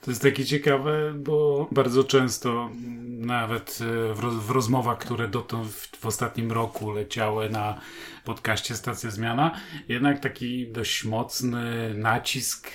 To 0.01 0.11
jest 0.11 0.23
takie 0.23 0.45
ciekawe, 0.45 1.15
bo 1.17 1.69
bardzo 1.73 2.05
często 2.05 2.71
nawet 3.07 3.79
e, 3.81 4.15
w, 4.15 4.21
roz, 4.21 4.35
w 4.35 4.51
rozmowach, 4.51 4.99
które 4.99 5.29
dotąd 5.29 5.69
w, 5.69 5.97
w, 5.97 6.07
ostatnim 6.07 6.53
roku 6.53 6.91
leciały 6.91 7.51
na 7.51 7.81
podcaście 8.25 8.75
Stacja 8.75 9.11
Zmiana, 9.11 9.51
jednak 9.89 10.21
taki 10.21 10.69
dość 10.69 11.05
mocny 11.05 11.95
nacisk 11.95 12.71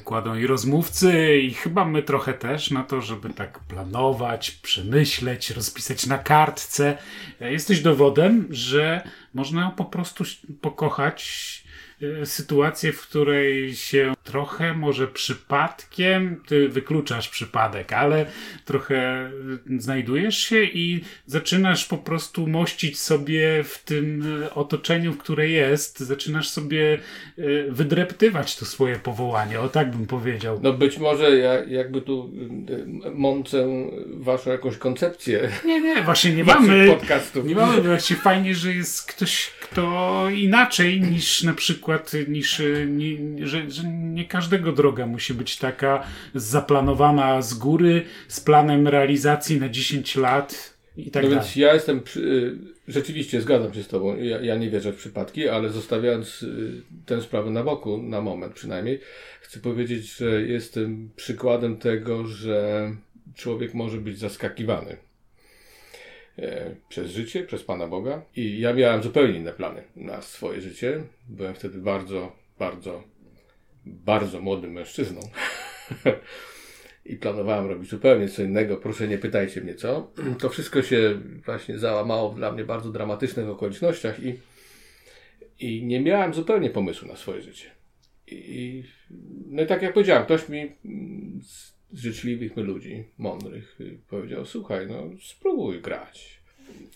kładą 0.00 0.34
i 0.34 0.46
rozmówcy, 0.46 1.38
i 1.38 1.54
chyba 1.54 1.84
my 1.84 2.02
trochę 2.02 2.34
też 2.34 2.70
na 2.70 2.82
to, 2.82 3.00
żeby 3.00 3.30
tak 3.30 3.58
planować, 3.58 4.50
przemyśleć, 4.50 5.50
rozpisać 5.50 6.06
na 6.06 6.18
kartce. 6.18 6.98
Jesteś 7.40 7.80
dowodem, 7.80 8.46
że 8.50 9.08
można 9.34 9.70
po 9.70 9.84
prostu 9.84 10.24
pokochać 10.60 11.67
sytuację, 12.24 12.92
w 12.92 13.00
której 13.00 13.74
się 13.74 14.14
trochę, 14.24 14.74
może 14.74 15.06
przypadkiem, 15.08 16.42
ty 16.46 16.68
wykluczasz 16.68 17.28
przypadek, 17.28 17.92
ale 17.92 18.26
trochę 18.64 19.30
y, 19.70 19.80
znajdujesz 19.82 20.38
się 20.38 20.64
i 20.64 21.00
zaczynasz 21.26 21.84
po 21.84 21.98
prostu 21.98 22.46
mościć 22.46 22.98
sobie 22.98 23.64
w 23.64 23.84
tym 23.84 24.24
otoczeniu, 24.54 25.12
w 25.12 25.18
które 25.18 25.48
jest, 25.48 25.98
zaczynasz 25.98 26.48
sobie 26.48 26.98
wydreptywać 27.68 28.56
to 28.56 28.64
swoje 28.64 28.96
powołanie, 28.96 29.60
o 29.60 29.68
tak 29.68 29.90
bym 29.90 30.06
powiedział. 30.06 30.60
No 30.62 30.72
być 30.72 30.98
może 30.98 31.36
ja 31.36 31.64
jakby 31.64 32.00
tu 32.00 32.32
mącę 33.14 33.66
waszą 34.06 34.50
jakąś 34.50 34.76
koncepcję. 34.76 35.50
Nie, 35.64 35.80
nie, 35.80 36.02
właśnie 36.02 36.32
nie 36.32 36.44
mamy 36.54 36.86
podcastów. 36.88 37.46
Nie 37.46 37.54
mamy, 37.54 37.82
właśnie 37.82 38.16
fajnie, 38.16 38.54
że 38.54 38.74
jest 38.74 39.06
ktoś, 39.06 39.50
kto 39.60 40.24
inaczej 40.30 41.00
niż 41.00 41.42
na 41.42 41.54
przykład, 41.54 41.87
niż, 42.28 42.62
nie, 42.86 43.46
że, 43.46 43.70
że 43.70 43.82
nie 43.88 44.24
każdego 44.24 44.72
droga 44.72 45.06
musi 45.06 45.34
być 45.34 45.56
taka 45.56 46.04
zaplanowana 46.34 47.42
z 47.42 47.54
góry, 47.54 48.02
z 48.28 48.40
planem 48.40 48.88
realizacji 48.88 49.60
na 49.60 49.68
10 49.68 50.16
lat 50.16 50.78
i 50.96 51.10
tak 51.10 51.22
no 51.22 51.28
dalej. 51.28 51.44
więc 51.44 51.56
ja 51.56 51.74
jestem, 51.74 52.00
przy, 52.00 52.58
rzeczywiście 52.88 53.40
zgadzam 53.40 53.74
się 53.74 53.82
z 53.82 53.88
Tobą, 53.88 54.16
ja, 54.16 54.40
ja, 54.40 54.56
nie 54.56 54.70
wierzę 54.70 54.92
w 54.92 54.96
przypadki, 54.96 55.48
ale 55.48 55.70
zostawiając 55.70 56.42
y, 56.42 56.82
tę 57.06 57.22
sprawę 57.22 57.50
na 57.50 57.64
boku, 57.64 58.02
na 58.02 58.20
moment 58.20 58.54
przynajmniej, 58.54 59.00
chcę 59.40 59.60
powiedzieć, 59.60 60.16
że 60.16 60.42
jestem 60.42 61.10
przykładem 61.16 61.76
tego, 61.76 62.26
że 62.26 62.90
człowiek 63.34 63.74
może 63.74 63.98
być 63.98 64.18
zaskakiwany 64.18 64.96
przez 66.88 67.10
życie, 67.10 67.44
przez 67.44 67.62
Pana 67.62 67.86
Boga. 67.86 68.22
I 68.36 68.60
ja 68.60 68.72
miałem 68.72 69.02
zupełnie 69.02 69.38
inne 69.38 69.52
plany 69.52 69.82
na 69.96 70.22
swoje 70.22 70.60
życie. 70.60 71.02
Byłem 71.28 71.54
wtedy 71.54 71.78
bardzo, 71.78 72.32
bardzo, 72.58 73.02
bardzo 73.84 74.40
młodym 74.40 74.72
mężczyzną. 74.72 75.20
I 77.06 77.16
planowałem 77.16 77.66
robić 77.66 77.90
zupełnie 77.90 78.28
co 78.28 78.42
innego. 78.42 78.76
Proszę 78.76 79.08
nie 79.08 79.18
pytajcie 79.18 79.60
mnie 79.60 79.74
co. 79.74 80.12
To 80.38 80.48
wszystko 80.48 80.82
się 80.82 81.20
właśnie 81.44 81.78
załamało 81.78 82.34
dla 82.34 82.52
mnie 82.52 82.64
bardzo 82.64 82.90
dramatycznych 82.92 83.48
okolicznościach 83.48 84.22
i, 84.22 84.38
i 85.60 85.84
nie 85.84 86.00
miałem 86.00 86.34
zupełnie 86.34 86.70
pomysłu 86.70 87.08
na 87.08 87.16
swoje 87.16 87.42
życie. 87.42 87.70
I, 88.26 88.82
no 89.46 89.62
i 89.62 89.66
tak 89.66 89.82
jak 89.82 89.92
powiedziałem, 89.92 90.24
ktoś 90.24 90.48
mi 90.48 90.72
życzliwych 91.92 92.56
ludzi, 92.56 93.04
mądrych, 93.18 93.80
y, 93.80 93.98
powiedział: 94.10 94.46
Słuchaj, 94.46 94.86
no 94.86 95.02
spróbuj 95.22 95.80
grać 95.80 96.40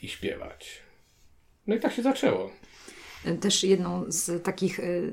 i 0.03 0.09
śpiewać. 0.09 0.83
No 1.67 1.75
i 1.75 1.81
tak 1.81 1.93
się 1.93 2.03
zaczęło. 2.03 2.51
Też 3.41 3.65
jedną 3.65 4.05
z 4.09 4.45
takich 4.45 4.79
y, 4.79 5.13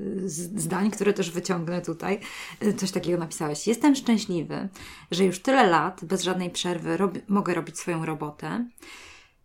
zdań, 0.56 0.90
które 0.90 1.12
też 1.12 1.30
wyciągnę 1.30 1.82
tutaj, 1.82 2.18
y, 2.62 2.74
coś 2.74 2.90
takiego 2.90 3.18
napisałeś. 3.18 3.66
Jestem 3.66 3.94
szczęśliwy, 3.94 4.68
że 5.10 5.24
już 5.24 5.40
tyle 5.40 5.66
lat 5.66 6.04
bez 6.04 6.22
żadnej 6.22 6.50
przerwy 6.50 6.96
rob 6.96 7.18
mogę 7.28 7.54
robić 7.54 7.78
swoją 7.78 8.06
robotę 8.06 8.68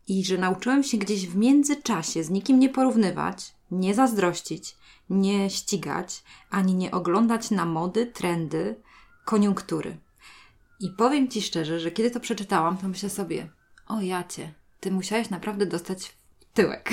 i 0.08 0.26
że 0.26 0.38
nauczyłem 0.38 0.84
się 0.84 0.98
gdzieś 0.98 1.28
w 1.28 1.36
międzyczasie 1.36 2.24
z 2.24 2.30
nikim 2.30 2.60
nie 2.60 2.70
porównywać, 2.70 3.54
nie 3.72 3.94
zazdrościć, 3.94 4.76
nie 5.10 5.50
ścigać, 5.50 6.24
ani 6.50 6.76
nie 6.76 6.92
oglądać 6.92 7.52
na 7.52 7.66
mody, 7.66 8.06
trendy, 8.06 8.76
koniunktury. 9.26 9.98
I 10.80 10.90
powiem 10.90 11.28
Ci 11.28 11.42
szczerze, 11.42 11.80
że 11.80 11.92
kiedy 11.92 12.12
to 12.12 12.20
przeczytałam, 12.20 12.78
to 12.78 12.88
myślę 12.88 13.10
sobie, 13.10 13.48
o 13.88 14.02
jacie, 14.02 14.54
Ty 14.80 14.92
musiałeś 14.92 15.30
naprawdę 15.30 15.66
dostać 15.66 16.12
tyłek. 16.54 16.90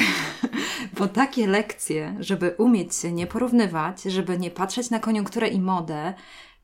Bo 0.99 1.09
takie 1.09 1.47
lekcje, 1.47 2.17
żeby 2.21 2.55
umieć 2.59 2.95
się 2.95 3.13
nie 3.13 3.27
porównywać, 3.27 4.03
żeby 4.03 4.39
nie 4.39 4.51
patrzeć 4.51 4.91
na 4.91 4.99
koniunkturę 4.99 5.49
i 5.49 5.61
modę, 5.61 6.15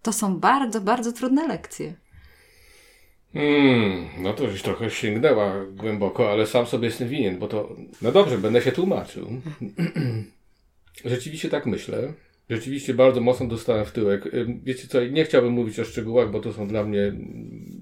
to 0.03 0.13
są 0.13 0.39
bardzo, 0.39 0.81
bardzo 0.81 1.13
trudne 1.13 1.47
lekcje. 1.47 1.95
Hmm, 3.33 4.09
no 4.19 4.33
to 4.33 4.45
już 4.45 4.63
trochę 4.63 4.91
sięgnęła 4.91 5.55
głęboko, 5.65 6.33
ale 6.33 6.47
sam 6.47 6.67
sobie 6.67 6.87
jestem 6.87 7.09
winien, 7.09 7.39
bo 7.39 7.49
to. 7.49 7.77
No 8.03 8.13
dobrze, 8.13 8.39
będę 8.39 8.63
się 8.63 8.73
tłumaczył. 8.73 9.29
Rzeczywiście 11.05 11.49
tak 11.49 11.67
myślę. 11.67 12.13
Rzeczywiście 12.51 12.95
bardzo 12.95 13.21
mocno 13.21 13.47
dostałem 13.47 13.85
w 13.85 13.93
tyłek. 13.93 14.25
Wiecie 14.65 14.89
co, 14.89 15.05
nie 15.05 15.25
chciałbym 15.25 15.53
mówić 15.53 15.81
o 15.81 15.85
szczegółach, 15.85 16.31
bo 16.31 16.41
to 16.41 16.53
są 16.53 16.69
dla 16.69 16.85
mnie 16.85 17.13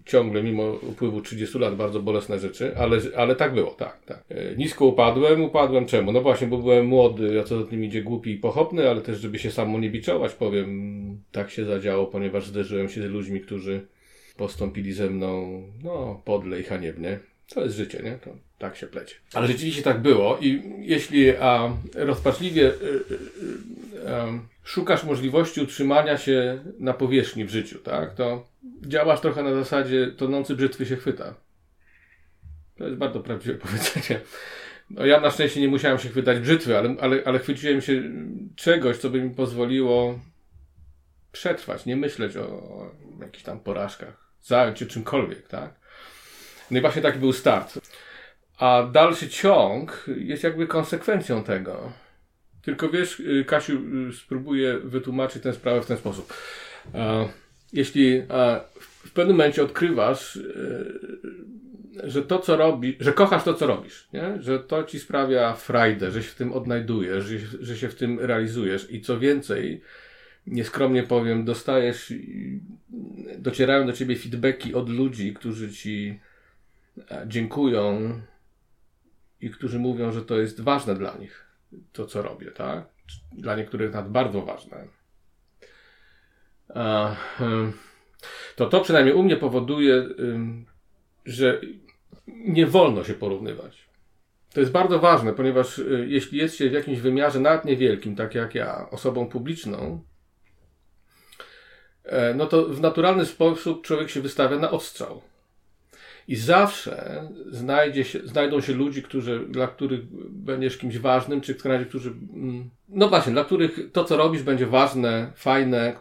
ciągle, 0.04 0.42
mimo 0.42 0.72
upływu 0.72 1.20
30 1.20 1.58
lat, 1.58 1.76
bardzo 1.76 2.02
bolesne 2.02 2.38
rzeczy, 2.38 2.76
ale, 2.76 2.98
ale 3.16 3.36
tak 3.36 3.54
było, 3.54 3.70
tak, 3.70 4.04
tak. 4.04 4.24
E, 4.28 4.56
nisko 4.56 4.86
upadłem, 4.86 5.42
upadłem 5.42 5.86
czemu? 5.86 6.12
No 6.12 6.20
właśnie, 6.20 6.46
bo 6.46 6.58
byłem 6.58 6.86
młody, 6.86 7.40
a 7.40 7.44
co 7.44 7.60
za 7.62 7.70
tym 7.70 7.84
idzie 7.84 8.02
głupi 8.02 8.30
i 8.30 8.38
pochopny, 8.38 8.90
ale 8.90 9.00
też, 9.00 9.18
żeby 9.18 9.38
się 9.38 9.50
samo 9.50 9.78
nie 9.78 9.90
biczować, 9.90 10.32
powiem, 10.32 11.20
tak 11.32 11.50
się 11.50 11.64
zadziało, 11.64 12.06
ponieważ 12.06 12.46
zderzyłem 12.46 12.88
się 12.88 13.02
z 13.02 13.10
ludźmi, 13.10 13.40
którzy 13.40 13.86
postąpili 14.36 14.92
ze 14.92 15.10
mną, 15.10 15.62
no, 15.84 16.22
podle 16.24 16.60
i 16.60 16.62
haniebnie. 16.62 17.18
To 17.54 17.64
jest 17.64 17.76
życie, 17.76 18.00
nie? 18.04 18.18
To 18.24 18.30
tak 18.58 18.76
się 18.76 18.86
plecie. 18.86 19.14
Ale 19.34 19.46
rzeczywiście 19.46 19.82
tak 19.82 20.02
było 20.02 20.38
i 20.40 20.62
jeśli 20.80 21.36
a, 21.36 21.76
rozpaczliwie 21.94 22.62
y, 22.62 22.74
y, 22.74 23.14
y, 24.04 24.55
szukasz 24.66 25.04
możliwości 25.04 25.60
utrzymania 25.60 26.18
się 26.18 26.64
na 26.78 26.92
powierzchni 26.92 27.44
w 27.44 27.50
życiu, 27.50 27.78
tak? 27.78 28.14
To 28.14 28.48
działasz 28.86 29.20
trochę 29.20 29.42
na 29.42 29.54
zasadzie 29.54 30.06
tonący 30.06 30.54
brzytwy 30.54 30.86
się 30.86 30.96
chwyta. 30.96 31.34
To 32.78 32.84
jest 32.84 32.96
bardzo 32.96 33.20
prawdziwe 33.20 33.54
powiedzenie. 33.66 34.20
No 34.90 35.06
ja 35.06 35.20
na 35.20 35.30
szczęście 35.30 35.60
nie 35.60 35.68
musiałem 35.68 35.98
się 35.98 36.08
chwytać 36.08 36.38
brzytwy, 36.38 36.78
ale, 36.78 36.96
ale, 37.00 37.22
ale 37.24 37.38
chwyciłem 37.38 37.80
się 37.80 38.02
czegoś, 38.56 38.96
co 38.96 39.10
by 39.10 39.22
mi 39.22 39.30
pozwoliło 39.30 40.20
przetrwać, 41.32 41.86
nie 41.86 41.96
myśleć 41.96 42.36
o, 42.36 42.46
o 42.46 42.94
jakichś 43.20 43.44
tam 43.44 43.60
porażkach, 43.60 44.30
zająć 44.42 44.78
się 44.78 44.86
czymkolwiek, 44.86 45.48
tak? 45.48 45.74
No 46.70 46.78
i 46.78 46.80
właśnie 46.80 47.02
taki 47.02 47.18
był 47.18 47.32
start. 47.32 47.78
A 48.58 48.88
dalszy 48.92 49.28
ciąg 49.28 50.06
jest 50.16 50.44
jakby 50.44 50.66
konsekwencją 50.66 51.44
tego. 51.44 51.92
Tylko 52.66 52.88
wiesz, 52.88 53.20
y, 53.20 53.44
Kasiu, 53.44 53.82
y, 54.08 54.12
spróbuję 54.12 54.78
wytłumaczyć 54.78 55.42
tę 55.42 55.52
sprawę 55.52 55.82
w 55.82 55.86
ten 55.86 55.96
sposób. 55.96 56.34
Jeśli 57.72 58.22
w 59.06 59.10
pewnym 59.12 59.36
momencie 59.36 59.62
odkrywasz, 59.62 60.36
y, 60.36 61.00
że 62.04 62.22
to, 62.22 62.38
co 62.38 62.56
robisz, 62.56 62.96
że 63.00 63.12
kochasz 63.12 63.44
to, 63.44 63.54
co 63.54 63.66
robisz, 63.66 64.08
nie? 64.12 64.42
że 64.42 64.58
to 64.58 64.84
ci 64.84 64.98
sprawia 64.98 65.54
frajdę, 65.54 66.10
że 66.10 66.22
się 66.22 66.28
w 66.28 66.34
tym 66.34 66.52
odnajdujesz, 66.52 67.24
że, 67.24 67.38
że 67.60 67.76
się 67.76 67.88
w 67.88 67.94
tym 67.94 68.20
realizujesz 68.20 68.90
i 68.90 69.00
co 69.00 69.18
więcej, 69.18 69.82
nieskromnie 70.46 71.02
powiem, 71.02 71.44
dostajesz, 71.44 72.12
docierają 73.38 73.86
do 73.86 73.92
ciebie 73.92 74.16
feedbacki 74.16 74.74
od 74.74 74.88
ludzi, 74.88 75.34
którzy 75.34 75.72
ci 75.72 76.20
dziękują 77.26 78.20
i 79.40 79.50
którzy 79.50 79.78
mówią, 79.78 80.12
że 80.12 80.22
to 80.22 80.38
jest 80.38 80.60
ważne 80.60 80.94
dla 80.94 81.16
nich 81.16 81.45
to, 81.92 82.06
co 82.06 82.22
robię, 82.22 82.50
tak? 82.50 82.84
Dla 83.32 83.56
niektórych 83.56 83.92
nawet 83.92 84.12
bardzo 84.12 84.42
ważne. 84.42 84.84
To 88.56 88.66
to 88.66 88.80
przynajmniej 88.80 89.14
u 89.14 89.22
mnie 89.22 89.36
powoduje, 89.36 90.08
że 91.24 91.60
nie 92.26 92.66
wolno 92.66 93.04
się 93.04 93.14
porównywać. 93.14 93.86
To 94.56 94.60
jest 94.60 94.72
bardzo 94.72 94.98
ważne, 94.98 95.32
ponieważ 95.32 95.78
y, 95.78 96.06
jeśli 96.08 96.38
jest 96.38 96.56
się 96.56 96.70
w 96.70 96.72
jakimś 96.72 96.98
wymiarze 96.98 97.40
nawet 97.40 97.64
niewielkim, 97.64 98.16
tak 98.16 98.34
jak 98.34 98.54
ja, 98.54 98.90
osobą 98.90 99.28
publiczną, 99.28 100.02
e, 102.04 102.34
no 102.34 102.46
to 102.46 102.64
w 102.64 102.80
naturalny 102.80 103.26
sposób 103.26 103.86
człowiek 103.86 104.10
się 104.10 104.20
wystawia 104.20 104.58
na 104.58 104.70
odstrzał. 104.70 105.22
I 106.28 106.36
zawsze 106.36 107.28
znajdzie 107.50 108.04
się, 108.04 108.20
znajdą 108.24 108.60
się 108.60 108.72
ludzie, 108.72 109.02
którzy, 109.02 109.46
dla 109.48 109.66
których 109.66 110.00
będziesz 110.30 110.78
kimś 110.78 110.98
ważnym, 110.98 111.40
czy 111.40 111.54
w 111.54 111.62
którzy, 111.88 112.10
mm, 112.10 112.70
no 112.88 113.08
właśnie, 113.08 113.32
dla 113.32 113.44
których 113.44 113.78
to, 113.92 114.04
co 114.04 114.16
robisz, 114.16 114.42
będzie 114.42 114.66
ważne, 114.66 115.32
fajne. 115.36 115.96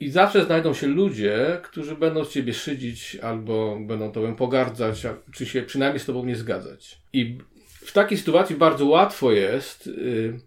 I 0.00 0.10
zawsze 0.10 0.44
znajdą 0.44 0.74
się 0.74 0.86
ludzie, 0.86 1.60
którzy 1.62 1.96
będą 1.96 2.24
z 2.24 2.30
ciebie 2.30 2.54
szydzić, 2.54 3.16
albo 3.16 3.78
będą 3.80 4.12
tobą 4.12 4.34
pogardzać, 4.34 5.02
czy 5.32 5.46
się 5.46 5.62
przynajmniej 5.62 6.00
z 6.00 6.06
tobą 6.06 6.24
nie 6.24 6.36
zgadzać. 6.36 6.98
I 7.12 7.38
w 7.86 7.92
takiej 7.92 8.18
sytuacji 8.18 8.56
bardzo 8.56 8.86
łatwo 8.86 9.32
jest 9.32 9.86
y, 9.86 10.40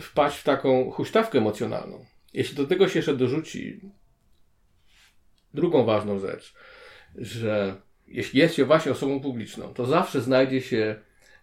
wpaść 0.00 0.38
w 0.38 0.44
taką 0.44 0.90
huśtawkę 0.90 1.38
emocjonalną. 1.38 2.04
Jeśli 2.34 2.56
do 2.56 2.66
tego 2.66 2.88
się 2.88 2.98
jeszcze 2.98 3.16
dorzuci 3.16 3.80
drugą 5.54 5.84
ważną 5.84 6.18
rzecz, 6.18 6.54
że 7.18 7.74
jeśli 8.08 8.40
jest 8.40 8.54
się 8.54 8.64
właśnie 8.64 8.92
osobą 8.92 9.20
publiczną, 9.20 9.74
to 9.74 9.86
zawsze 9.86 10.20
znajdzie 10.20 10.60
się 10.60 10.96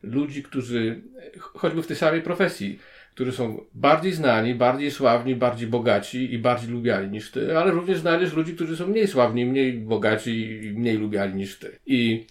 ludzi, 0.04 0.44
którzy, 0.44 1.02
choćby 1.40 1.84
w 1.84 1.88
tej 1.88 1.96
samej 1.96 2.22
profesji, 2.22 2.80
którzy 3.16 3.32
są 3.32 3.66
bardziej 3.74 4.14
znani, 4.14 4.56
bardziej 4.56 4.92
sławni, 4.92 5.36
bardziej 5.36 5.68
bogaci 5.68 6.34
i 6.34 6.40
bardziej 6.40 6.70
lubiani 6.70 7.12
niż 7.12 7.32
ty, 7.32 7.58
ale 7.58 7.72
również 7.72 8.00
znajdziesz 8.00 8.34
ludzi, 8.34 8.56
którzy 8.56 8.78
są 8.78 8.88
mniej 8.88 9.08
sławni, 9.08 9.46
mniej 9.46 9.74
bogaci 9.74 10.60
i 10.64 10.72
mniej 10.72 10.98
lubiani 10.98 11.36
niż 11.36 11.60
ty. 11.60 11.80
I 11.86 12.26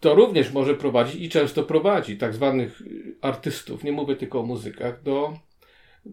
to 0.00 0.14
również 0.14 0.52
może 0.52 0.74
prowadzić 0.74 1.22
i 1.22 1.28
często 1.28 1.62
prowadzi 1.62 2.16
tak 2.16 2.34
zwanych 2.34 2.82
artystów, 3.20 3.84
nie 3.84 3.92
mówię 3.92 4.16
tylko 4.16 4.40
o 4.40 4.42
muzykach, 4.42 5.02
do 5.02 5.34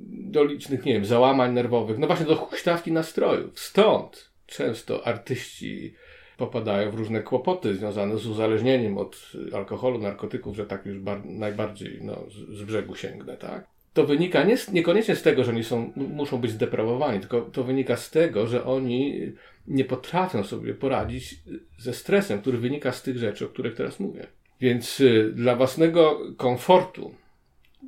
do 0.09 0.43
licznych, 0.43 0.85
nie 0.85 0.93
wiem, 0.93 1.05
załamań 1.05 1.53
nerwowych, 1.53 1.97
no 1.97 2.07
właśnie 2.07 2.25
do 2.25 2.35
huśtawki 2.35 2.91
nastrojów. 2.91 3.59
Stąd 3.59 4.31
często 4.45 5.07
artyści 5.07 5.93
popadają 6.37 6.91
w 6.91 6.95
różne 6.95 7.23
kłopoty 7.23 7.75
związane 7.75 8.17
z 8.17 8.25
uzależnieniem 8.25 8.97
od 8.97 9.31
alkoholu, 9.53 9.99
narkotyków, 9.99 10.55
że 10.55 10.65
tak 10.65 10.85
już 10.85 10.97
najbardziej 11.25 11.99
no, 12.01 12.17
z, 12.29 12.57
z 12.57 12.63
brzegu 12.63 12.95
sięgnę, 12.95 13.37
tak? 13.37 13.67
To 13.93 14.05
wynika 14.05 14.43
nie, 14.43 14.57
niekoniecznie 14.71 15.15
z 15.15 15.21
tego, 15.21 15.43
że 15.43 15.51
oni 15.51 15.63
są, 15.63 15.91
muszą 15.95 16.37
być 16.37 16.51
zdeprawowani, 16.51 17.19
tylko 17.19 17.41
to 17.41 17.63
wynika 17.63 17.95
z 17.97 18.11
tego, 18.11 18.47
że 18.47 18.65
oni 18.65 19.31
nie 19.67 19.85
potrafią 19.85 20.43
sobie 20.43 20.73
poradzić 20.73 21.35
ze 21.79 21.93
stresem, 21.93 22.41
który 22.41 22.57
wynika 22.57 22.91
z 22.91 23.03
tych 23.03 23.17
rzeczy, 23.17 23.45
o 23.45 23.49
których 23.49 23.75
teraz 23.75 23.99
mówię. 23.99 24.27
Więc 24.61 24.99
y, 24.99 25.31
dla 25.35 25.55
własnego 25.55 26.19
komfortu, 26.37 27.15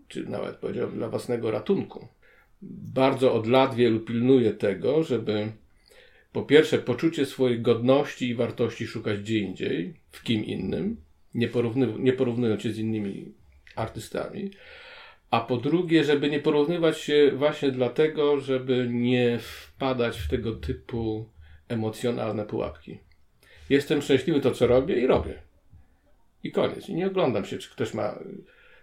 czy 0.08 0.30
nawet 0.30 0.56
powiedziałbym 0.56 0.98
dla 0.98 1.10
własnego 1.10 1.52
ratunku, 1.52 2.08
bardzo 2.94 3.34
od 3.34 3.48
lat 3.48 3.76
wielu 3.76 4.00
pilnuje 4.00 4.54
tego, 4.54 5.04
żeby 5.04 5.52
po 6.38 6.44
pierwsze 6.44 6.78
poczucie 6.78 7.26
swojej 7.26 7.62
godności 7.62 8.30
i 8.30 8.36
wartości 8.36 8.88
szukać 8.88 9.20
gdzie 9.20 9.40
indziej, 9.40 9.94
w 10.12 10.24
kim 10.24 10.46
innym, 10.46 10.98
nie, 11.34 11.48
porówny, 11.48 11.88
nie 12.00 12.14
porównując 12.14 12.62
się 12.62 12.72
z 12.72 12.78
innymi 12.78 13.34
artystami, 13.76 14.52
a 15.32 15.40
po 15.40 15.58
drugie, 15.58 16.04
żeby 16.04 16.30
nie 16.30 16.40
porównywać 16.40 16.98
się 16.98 17.32
właśnie 17.36 17.72
dlatego, 17.72 18.40
żeby 18.40 18.88
nie 18.92 19.40
wpadać 19.40 20.18
w 20.18 20.30
tego 20.30 20.56
typu 20.56 21.30
emocjonalne 21.68 22.46
pułapki. 22.46 23.00
Jestem 23.70 24.02
szczęśliwy 24.02 24.42
to, 24.42 24.52
co 24.52 24.68
robię 24.68 24.96
i 24.96 25.08
robię. 25.08 25.42
I 26.44 26.52
koniec. 26.52 26.90
I 26.90 26.96
nie 26.96 27.08
oglądam 27.08 27.46
się, 27.46 27.58
czy 27.58 27.70
ktoś 27.70 27.94
ma 27.94 28.20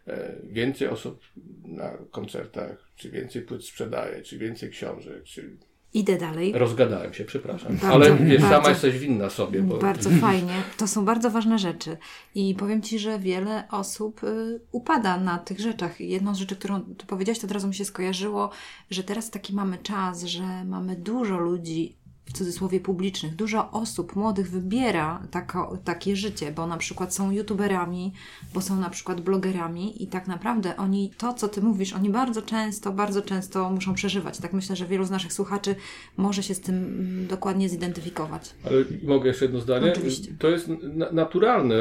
e, 0.06 0.34
więcej 0.42 0.88
osób 0.88 1.20
na 1.64 1.98
koncertach, 2.10 2.88
czy 2.96 3.10
więcej 3.10 3.42
płyt 3.42 3.64
sprzedaje, 3.64 4.22
czy 4.22 4.38
więcej 4.38 4.70
książek, 4.70 5.24
czy 5.24 5.56
Idę 5.94 6.18
dalej. 6.18 6.52
Rozgadałem 6.52 7.14
się, 7.14 7.24
przepraszam. 7.24 7.72
Bardzo, 7.72 7.94
Ale 7.94 8.16
wiesz, 8.16 8.40
bardzo, 8.40 8.56
sama 8.56 8.68
jesteś 8.68 8.98
winna 8.98 9.30
sobie. 9.30 9.62
Bo... 9.62 9.78
Bardzo 9.78 10.10
fajnie. 10.10 10.52
To 10.76 10.88
są 10.88 11.04
bardzo 11.04 11.30
ważne 11.30 11.58
rzeczy. 11.58 11.96
I 12.34 12.54
powiem 12.54 12.82
Ci, 12.82 12.98
że 12.98 13.18
wiele 13.18 13.68
osób 13.70 14.24
y, 14.24 14.60
upada 14.72 15.16
na 15.20 15.38
tych 15.38 15.60
rzeczach. 15.60 16.00
Jedną 16.00 16.34
z 16.34 16.38
rzeczy, 16.38 16.56
którą 16.56 16.80
Ty 16.80 17.06
powiedziałaś, 17.06 17.38
to 17.38 17.46
od 17.46 17.52
razu 17.52 17.68
mi 17.68 17.74
się 17.74 17.84
skojarzyło, 17.84 18.50
że 18.90 19.02
teraz 19.02 19.30
taki 19.30 19.54
mamy 19.54 19.78
czas, 19.78 20.24
że 20.24 20.64
mamy 20.64 20.96
dużo 20.96 21.38
ludzi 21.38 21.96
w 22.26 22.32
cudzysłowie 22.32 22.80
publicznych. 22.80 23.36
Dużo 23.36 23.70
osób 23.70 24.16
młodych 24.16 24.50
wybiera 24.50 25.22
tako, 25.30 25.78
takie 25.84 26.16
życie, 26.16 26.52
bo 26.52 26.66
na 26.66 26.76
przykład 26.76 27.14
są 27.14 27.30
youtuberami, 27.30 28.12
bo 28.54 28.60
są 28.60 28.80
na 28.80 28.90
przykład 28.90 29.20
blogerami 29.20 30.02
i 30.02 30.06
tak 30.06 30.26
naprawdę 30.26 30.76
oni, 30.76 31.10
to 31.18 31.34
co 31.34 31.48
ty 31.48 31.60
mówisz, 31.60 31.92
oni 31.92 32.10
bardzo 32.10 32.42
często, 32.42 32.92
bardzo 32.92 33.22
często 33.22 33.70
muszą 33.70 33.94
przeżywać. 33.94 34.38
Tak 34.38 34.52
myślę, 34.52 34.76
że 34.76 34.86
wielu 34.86 35.04
z 35.04 35.10
naszych 35.10 35.32
słuchaczy 35.32 35.74
może 36.16 36.42
się 36.42 36.54
z 36.54 36.60
tym 36.60 37.26
dokładnie 37.28 37.68
zidentyfikować. 37.68 38.54
Ale 38.64 38.76
mogę 39.02 39.28
jeszcze 39.28 39.44
jedno 39.44 39.60
zdanie? 39.60 39.92
Oczywiście. 39.92 40.32
To 40.38 40.50
jest 40.50 40.68
na 40.82 41.12
naturalne. 41.12 41.74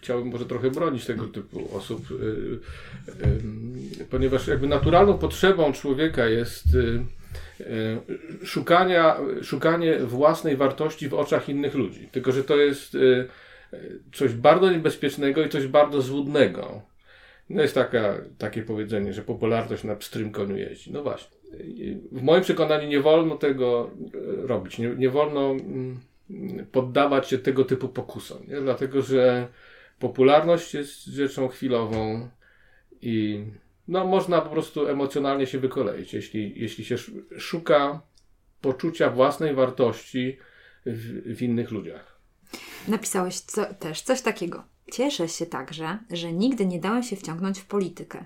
Chciałbym 0.00 0.32
może 0.32 0.46
trochę 0.46 0.70
bronić 0.70 1.06
tego 1.06 1.26
typu 1.26 1.76
osób, 1.76 2.10
yy, 2.10 2.60
yy, 3.98 4.04
ponieważ 4.10 4.46
jakby 4.46 4.66
naturalną 4.66 5.18
potrzebą 5.18 5.72
człowieka 5.72 6.26
jest 6.26 6.64
szukania, 8.44 9.16
szukanie 9.42 9.98
własnej 9.98 10.56
wartości 10.56 11.08
w 11.08 11.14
oczach 11.14 11.48
innych 11.48 11.74
ludzi. 11.74 12.08
Tylko, 12.12 12.32
że 12.32 12.44
to 12.44 12.56
jest 12.56 12.94
e, 12.94 12.98
coś 14.12 14.32
bardzo 14.32 14.70
niebezpiecznego 14.70 15.44
i 15.44 15.48
coś 15.48 15.66
bardzo 15.66 16.02
złudnego. 16.02 16.82
No 17.50 17.62
jest 17.62 17.74
taka, 17.74 18.14
takie 18.38 18.62
powiedzenie, 18.62 19.12
że 19.12 19.22
popularność 19.22 19.84
na 19.84 19.96
pstrym 19.96 20.32
koniu 20.32 20.56
jeździ. 20.56 20.92
No 20.92 21.02
właśnie. 21.02 21.36
W 22.12 22.22
moim 22.22 22.42
przekonaniu 22.42 22.88
nie 22.88 23.00
wolno 23.00 23.36
tego 23.36 23.90
robić. 24.46 24.78
Nie, 24.78 24.88
nie 24.88 25.10
wolno 25.10 25.50
mm, 25.50 26.00
poddawać 26.72 27.28
się 27.28 27.38
tego 27.38 27.64
typu 27.64 27.88
pokusom. 27.88 28.38
Nie? 28.48 28.60
Dlatego, 28.60 29.02
że 29.02 29.48
popularność 29.98 30.74
jest 30.74 31.04
rzeczą 31.04 31.48
chwilową 31.48 32.28
i 33.02 33.44
no, 33.88 34.06
można 34.06 34.40
po 34.40 34.50
prostu 34.50 34.86
emocjonalnie 34.86 35.46
się 35.46 35.58
wykoleić, 35.58 36.14
jeśli, 36.14 36.60
jeśli 36.60 36.84
się 36.84 36.96
szuka 37.38 38.02
poczucia 38.60 39.10
własnej 39.10 39.54
wartości 39.54 40.38
w, 40.86 41.36
w 41.36 41.42
innych 41.42 41.70
ludziach. 41.70 42.20
Napisałeś 42.88 43.40
co, 43.40 43.74
też 43.74 44.02
coś 44.02 44.22
takiego. 44.22 44.64
Cieszę 44.92 45.28
się 45.28 45.46
także, 45.46 45.98
że 46.10 46.32
nigdy 46.32 46.66
nie 46.66 46.80
dałem 46.80 47.02
się 47.02 47.16
wciągnąć 47.16 47.58
w 47.58 47.66
politykę. 47.66 48.24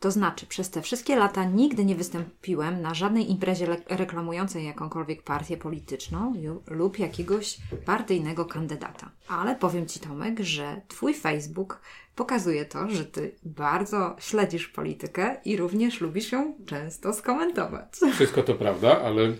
To 0.00 0.10
znaczy, 0.10 0.46
przez 0.46 0.70
te 0.70 0.82
wszystkie 0.82 1.16
lata 1.16 1.44
nigdy 1.44 1.84
nie 1.84 1.94
wystąpiłem 1.94 2.82
na 2.82 2.94
żadnej 2.94 3.30
imprezie 3.30 3.66
reklamującej 3.88 4.64
jakąkolwiek 4.64 5.22
partię 5.22 5.56
polityczną 5.56 6.34
lub 6.66 6.98
jakiegoś 6.98 7.56
partyjnego 7.84 8.44
kandydata. 8.44 9.10
Ale 9.28 9.56
powiem 9.56 9.86
Ci, 9.86 10.00
Tomek, 10.00 10.40
że 10.40 10.80
Twój 10.88 11.14
Facebook 11.14 11.80
pokazuje 12.16 12.64
to, 12.64 12.90
że 12.90 13.04
Ty 13.04 13.34
bardzo 13.42 14.16
śledzisz 14.18 14.68
politykę 14.68 15.36
i 15.44 15.56
również 15.56 16.00
lubisz 16.00 16.32
ją 16.32 16.54
często 16.66 17.12
skomentować. 17.12 17.84
Wszystko 18.12 18.42
to 18.42 18.54
prawda, 18.54 19.02
ale 19.02 19.32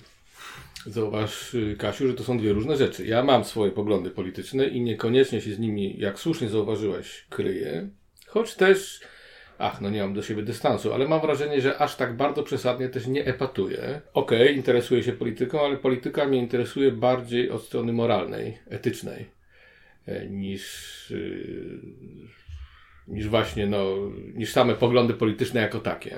Zauważ, 0.86 1.54
y, 1.54 1.76
Kasiu, 1.78 2.06
że 2.06 2.14
to 2.14 2.24
są 2.24 2.38
dwie 2.38 2.52
różne 2.52 2.76
rzeczy. 2.76 3.06
Ja 3.06 3.22
mam 3.22 3.44
swoje 3.44 3.72
poglądy 3.72 4.10
polityczne 4.10 4.68
i 4.68 4.80
niekoniecznie 4.80 5.40
się 5.40 5.54
z 5.54 5.58
nimi, 5.58 5.98
jak 5.98 6.18
słusznie 6.18 6.48
zauważyłeś, 6.48 7.26
kryję. 7.30 7.88
Choć 8.26 8.54
też, 8.54 9.00
ach, 9.58 9.80
no 9.80 9.90
nie 9.90 10.02
mam 10.02 10.14
do 10.14 10.22
siebie 10.22 10.42
dystansu, 10.42 10.94
ale 10.94 11.08
mam 11.08 11.20
wrażenie, 11.20 11.60
że 11.60 11.78
aż 11.78 11.96
tak 11.96 12.16
bardzo 12.16 12.42
przesadnie 12.42 12.88
też 12.88 13.06
nie 13.06 13.24
epatuję. 13.24 14.00
Okej, 14.12 14.42
okay, 14.42 14.52
interesuję 14.52 15.02
się 15.02 15.12
polityką, 15.12 15.60
ale 15.60 15.76
polityka 15.76 16.26
mnie 16.26 16.38
interesuje 16.38 16.92
bardziej 16.92 17.50
od 17.50 17.62
strony 17.62 17.92
moralnej, 17.92 18.58
etycznej, 18.70 19.26
e, 20.06 20.26
niż, 20.26 21.10
y, 21.10 21.80
niż 23.08 23.28
właśnie, 23.28 23.66
no, 23.66 23.96
niż 24.34 24.52
same 24.52 24.74
poglądy 24.74 25.14
polityczne 25.14 25.60
jako 25.60 25.80
takie. 25.80 26.16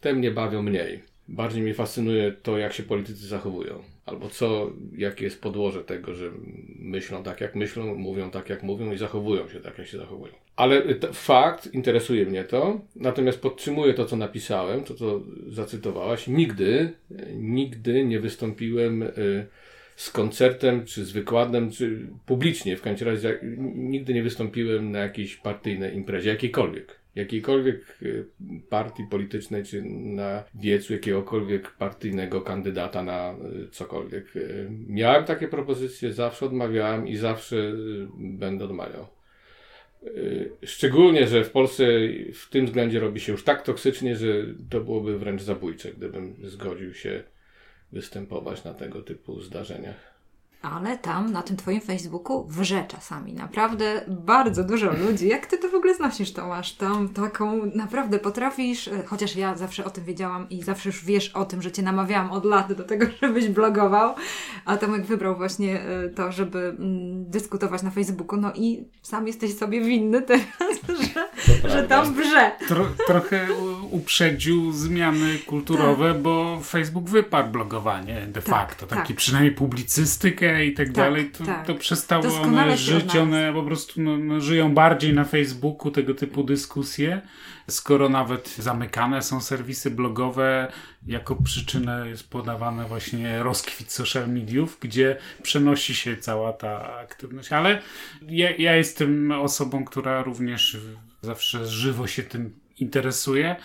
Te 0.00 0.14
mnie 0.14 0.30
bawią 0.30 0.62
mniej. 0.62 1.02
Bardziej 1.28 1.62
mnie 1.62 1.74
fascynuje 1.74 2.32
to, 2.32 2.58
jak 2.58 2.72
się 2.72 2.82
politycy 2.82 3.26
zachowują. 3.26 3.82
Albo 4.08 4.28
co, 4.28 4.72
jakie 4.96 5.24
jest 5.24 5.40
podłoże 5.40 5.84
tego, 5.84 6.14
że 6.14 6.30
myślą 6.78 7.22
tak, 7.22 7.40
jak 7.40 7.54
myślą, 7.54 7.94
mówią 7.94 8.30
tak, 8.30 8.48
jak 8.48 8.62
mówią 8.62 8.92
i 8.92 8.98
zachowują 8.98 9.48
się 9.48 9.60
tak, 9.60 9.78
jak 9.78 9.86
się 9.86 9.98
zachowują. 9.98 10.32
Ale 10.56 10.82
fakt, 11.12 11.74
interesuje 11.74 12.26
mnie 12.26 12.44
to, 12.44 12.80
natomiast 12.96 13.40
podtrzymuję 13.40 13.94
to, 13.94 14.04
co 14.04 14.16
napisałem, 14.16 14.84
to, 14.84 14.94
co 14.94 15.20
zacytowałaś. 15.48 16.28
Nigdy, 16.28 16.92
nigdy 17.34 18.04
nie 18.04 18.20
wystąpiłem 18.20 19.02
y, 19.02 19.46
z 19.96 20.10
koncertem, 20.10 20.84
czy 20.84 21.04
z 21.04 21.12
wykładem, 21.12 21.70
czy 21.70 22.06
publicznie, 22.26 22.76
w 22.76 22.82
końcu 22.82 23.04
razie 23.04 23.38
nigdy 23.74 24.14
nie 24.14 24.22
wystąpiłem 24.22 24.92
na 24.92 24.98
jakiejś 24.98 25.36
partyjnej 25.36 25.96
imprezie, 25.96 26.30
jakiejkolwiek 26.30 26.97
jakiejkolwiek 27.18 28.02
y, 28.02 28.26
partii 28.70 29.04
politycznej, 29.10 29.64
czy 29.64 29.82
na 29.82 30.44
wiecu 30.54 30.92
jakiegokolwiek 30.92 31.70
partyjnego 31.70 32.40
kandydata 32.40 33.02
na 33.02 33.34
y, 33.64 33.68
cokolwiek. 33.70 34.36
Y, 34.36 34.68
miałem 34.88 35.24
takie 35.24 35.48
propozycje, 35.48 36.12
zawsze 36.12 36.46
odmawiałem 36.46 37.08
i 37.08 37.16
zawsze 37.16 37.72
będę 38.18 38.64
odmawiał. 38.64 39.06
Szczególnie, 40.62 41.26
że 41.26 41.44
w 41.44 41.50
Polsce 41.50 41.84
w 42.34 42.48
tym 42.50 42.66
względzie 42.66 43.00
robi 43.00 43.20
się 43.20 43.32
już 43.32 43.44
tak 43.44 43.62
toksycznie, 43.62 44.16
że 44.16 44.26
to 44.70 44.80
byłoby 44.80 45.18
wręcz 45.18 45.42
zabójcze, 45.42 45.92
gdybym 45.92 46.36
zgodził 46.42 46.94
się 46.94 47.22
występować 47.92 48.64
na 48.64 48.74
tego 48.74 49.02
typu 49.02 49.40
zdarzeniach 49.40 50.07
ale 50.62 50.98
tam 50.98 51.32
na 51.32 51.42
tym 51.42 51.56
Twoim 51.56 51.80
Facebooku 51.80 52.46
wrze 52.48 52.84
czasami. 52.88 53.32
Naprawdę 53.32 54.04
bardzo 54.08 54.64
dużo 54.64 54.92
ludzi. 54.92 55.28
Jak 55.28 55.46
Ty 55.46 55.58
to 55.58 55.68
w 55.68 55.74
ogóle 55.74 55.94
znosisz, 55.94 56.32
Tomasz? 56.32 56.72
Tam 56.72 57.08
taką 57.08 57.60
naprawdę 57.74 58.18
potrafisz, 58.18 58.88
e, 58.88 59.02
chociaż 59.06 59.36
ja 59.36 59.56
zawsze 59.56 59.84
o 59.84 59.90
tym 59.90 60.04
wiedziałam 60.04 60.48
i 60.48 60.62
zawsze 60.62 60.88
już 60.88 61.04
wiesz 61.04 61.28
o 61.28 61.44
tym, 61.44 61.62
że 61.62 61.72
Cię 61.72 61.82
namawiałam 61.82 62.30
od 62.30 62.44
lat 62.44 62.72
do 62.72 62.84
tego, 62.84 63.06
żebyś 63.22 63.48
blogował, 63.48 64.14
a 64.64 64.76
Tomek 64.76 65.06
wybrał 65.06 65.36
właśnie 65.36 65.80
e, 65.80 66.08
to, 66.08 66.32
żeby 66.32 66.58
mm, 66.58 67.30
dyskutować 67.30 67.82
na 67.82 67.90
Facebooku. 67.90 68.40
No 68.40 68.52
i 68.54 68.88
sam 69.02 69.26
jesteś 69.26 69.54
sobie 69.54 69.80
winny 69.80 70.22
teraz, 70.22 70.80
że, 71.14 71.28
że 71.70 71.82
tam 71.82 72.14
wrze. 72.14 72.52
Tro, 72.68 72.86
trochę 73.06 73.48
uprzedził 73.90 74.72
zmiany 74.72 75.38
kulturowe, 75.38 76.12
tak. 76.12 76.22
bo 76.22 76.60
Facebook 76.64 77.10
wyparł 77.10 77.48
blogowanie 77.48 78.26
de 78.26 78.42
tak, 78.42 78.44
facto. 78.44 78.86
Taki 78.86 79.08
tak. 79.08 79.16
przynajmniej 79.16 79.54
publicystykę 79.54 80.47
i 80.66 80.72
tak, 80.72 80.86
tak 80.86 80.94
dalej, 80.94 81.30
to, 81.30 81.44
tak. 81.44 81.66
to 81.66 81.74
przestało 81.74 82.22
Doskonale 82.22 82.62
one 82.62 82.76
żyć, 82.76 83.16
one 83.16 83.52
po 83.52 83.62
prostu 83.62 84.00
no, 84.02 84.18
no, 84.18 84.40
żyją 84.40 84.74
bardziej 84.74 85.14
na 85.14 85.24
Facebooku, 85.24 85.90
tego 85.90 86.14
typu 86.14 86.44
dyskusje, 86.44 87.20
skoro 87.68 88.08
nawet 88.08 88.48
zamykane 88.48 89.22
są 89.22 89.40
serwisy 89.40 89.90
blogowe, 89.90 90.72
jako 91.06 91.36
przyczynę 91.36 92.08
jest 92.08 92.30
podawane 92.30 92.84
właśnie 92.84 93.42
rozkwit 93.42 93.92
social 93.92 94.28
mediów, 94.28 94.78
gdzie 94.80 95.16
przenosi 95.42 95.94
się 95.94 96.16
cała 96.16 96.52
ta 96.52 96.96
aktywność, 96.98 97.52
ale 97.52 97.82
ja, 98.28 98.50
ja 98.56 98.76
jestem 98.76 99.32
osobą, 99.32 99.84
która 99.84 100.22
również 100.22 100.76
zawsze 101.22 101.66
żywo 101.66 102.06
się 102.06 102.22
tym 102.22 102.54
interesuje. 102.78 103.56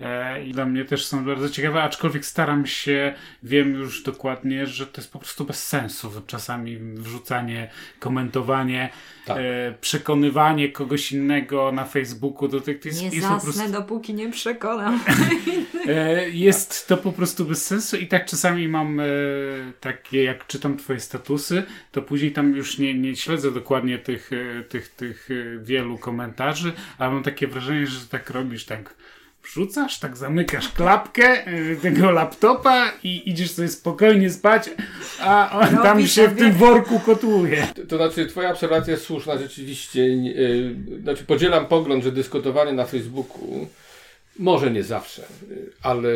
E, 0.00 0.44
i 0.44 0.52
dla 0.52 0.66
mnie 0.66 0.84
też 0.84 1.06
są 1.06 1.24
bardzo 1.24 1.48
ciekawe, 1.48 1.82
aczkolwiek 1.82 2.26
staram 2.26 2.66
się, 2.66 3.14
wiem 3.42 3.74
już 3.74 4.02
dokładnie, 4.02 4.66
że 4.66 4.86
to 4.86 5.00
jest 5.00 5.12
po 5.12 5.18
prostu 5.18 5.44
bez 5.44 5.66
sensu. 5.66 6.12
Czasami 6.26 6.76
wrzucanie, 6.76 7.70
komentowanie, 7.98 8.90
tak. 9.26 9.36
e, 9.38 9.74
przekonywanie 9.80 10.68
kogoś 10.68 11.12
innego 11.12 11.72
na 11.72 11.84
Facebooku, 11.84 12.48
to, 12.48 12.60
to 12.60 12.70
jest, 12.70 13.02
nie 13.02 13.08
jest 13.08 13.20
zasnę, 13.20 13.36
po 13.36 13.42
prostu... 13.42 13.72
dopóki 13.72 14.14
nie 14.14 14.30
przekonam. 14.30 15.00
e, 15.86 16.30
jest 16.30 16.88
to 16.88 16.96
po 16.96 17.12
prostu 17.12 17.44
bez 17.44 17.66
sensu 17.66 17.96
i 17.96 18.06
tak 18.06 18.26
czasami 18.26 18.68
mam 18.68 19.00
e, 19.00 19.04
takie, 19.80 20.24
jak 20.24 20.46
czytam 20.46 20.76
twoje 20.76 21.00
statusy, 21.00 21.62
to 21.92 22.02
później 22.02 22.32
tam 22.32 22.56
już 22.56 22.78
nie, 22.78 22.94
nie 22.94 23.16
śledzę 23.16 23.52
dokładnie 23.52 23.98
tych, 23.98 24.30
e, 24.32 24.62
tych, 24.62 24.88
tych 24.88 25.28
e, 25.30 25.64
wielu 25.64 25.98
komentarzy, 25.98 26.72
ale 26.98 27.10
mam 27.10 27.22
takie 27.22 27.46
wrażenie, 27.46 27.86
że 27.86 28.06
tak 28.06 28.30
robisz 28.30 28.64
tak 28.64 28.94
wrzucasz, 29.44 29.98
tak 29.98 30.16
zamykasz 30.16 30.68
klapkę 30.68 31.48
y, 31.48 31.76
tego 31.82 32.10
laptopa 32.10 32.92
i 33.02 33.30
idziesz 33.30 33.50
sobie 33.50 33.68
spokojnie 33.68 34.30
spać, 34.30 34.70
a 35.20 35.60
on 35.60 35.74
no, 35.74 35.82
tam 35.82 36.06
się 36.06 36.28
w 36.28 36.38
tym 36.38 36.52
worku 36.52 37.00
kotłuje. 37.00 37.66
To, 37.74 37.86
to, 37.86 37.96
znaczy, 37.96 38.26
twoja 38.26 38.50
obserwacja 38.50 38.92
jest 38.92 39.04
słuszna 39.04 39.38
rzeczywiście. 39.38 40.08
Yy, 40.08 40.74
znaczy, 41.02 41.24
podzielam 41.24 41.66
pogląd, 41.66 42.04
że 42.04 42.12
dyskutowanie 42.12 42.72
na 42.72 42.84
Facebooku 42.84 43.68
może 44.38 44.70
nie 44.70 44.82
zawsze, 44.82 45.22
yy, 45.50 45.72
ale 45.82 46.10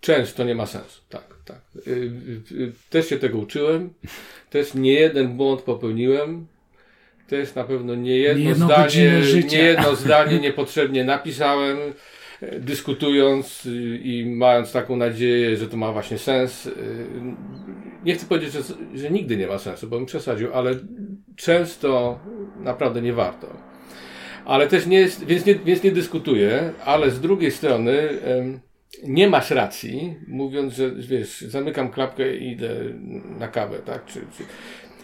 często 0.00 0.44
nie 0.44 0.54
ma 0.54 0.66
sensu. 0.66 1.00
Tak, 1.08 1.34
tak. 1.44 1.60
Yy, 1.86 2.72
też 2.90 3.08
się 3.08 3.18
tego 3.18 3.38
uczyłem. 3.38 3.90
Też 4.50 4.74
nie 4.74 4.92
jeden 4.92 5.36
błąd 5.36 5.62
popełniłem 5.62 6.46
też 7.32 7.54
na 7.54 7.64
pewno 7.64 7.94
nie 7.94 8.16
jedno, 8.16 8.44
nie 8.44 8.54
zdanie, 8.54 9.20
nie 9.50 9.58
jedno 9.58 9.96
zdanie 9.96 10.38
niepotrzebnie 10.38 11.04
napisałem 11.04 11.78
dyskutując 12.60 13.68
i 14.02 14.24
mając 14.36 14.72
taką 14.72 14.96
nadzieję, 14.96 15.56
że 15.56 15.68
to 15.68 15.76
ma 15.76 15.92
właśnie 15.92 16.18
sens. 16.18 16.66
Y, 16.66 16.72
nie 18.04 18.14
chcę 18.14 18.26
powiedzieć, 18.26 18.52
że, 18.52 18.60
że 18.94 19.10
nigdy 19.10 19.36
nie 19.36 19.46
ma 19.46 19.58
sensu, 19.58 19.88
bo 19.88 19.96
bym 19.96 20.06
przesadził, 20.06 20.54
ale 20.54 20.74
często 21.36 22.18
naprawdę 22.60 23.02
nie 23.02 23.12
warto. 23.12 23.46
Ale 24.44 24.66
też 24.66 24.86
nie 24.86 25.00
jest, 25.00 25.24
więc 25.24 25.46
nie, 25.46 25.54
więc 25.54 25.82
nie 25.82 25.92
dyskutuję, 25.92 26.72
ale 26.84 27.10
z 27.10 27.20
drugiej 27.20 27.50
strony 27.50 28.08
nie 29.02 29.28
masz 29.28 29.50
racji, 29.50 30.16
mówiąc, 30.28 30.74
że 30.74 30.90
wiesz, 30.90 31.40
zamykam 31.40 31.90
klapkę 31.90 32.36
i 32.36 32.52
idę 32.52 32.74
na 33.38 33.48
kawę, 33.48 33.78
tak? 33.78 34.06
Czy, 34.06 34.20
czy... 34.20 34.44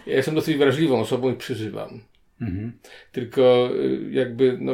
Ja 0.07 0.15
jestem 0.15 0.35
dosyć 0.35 0.57
wrażliwą 0.57 0.99
osobą 0.99 1.31
i 1.31 1.35
przeżywam. 1.35 1.99
Mhm. 2.41 2.71
Tylko 3.11 3.69
y, 3.75 4.09
jakby, 4.11 4.57
no, 4.61 4.73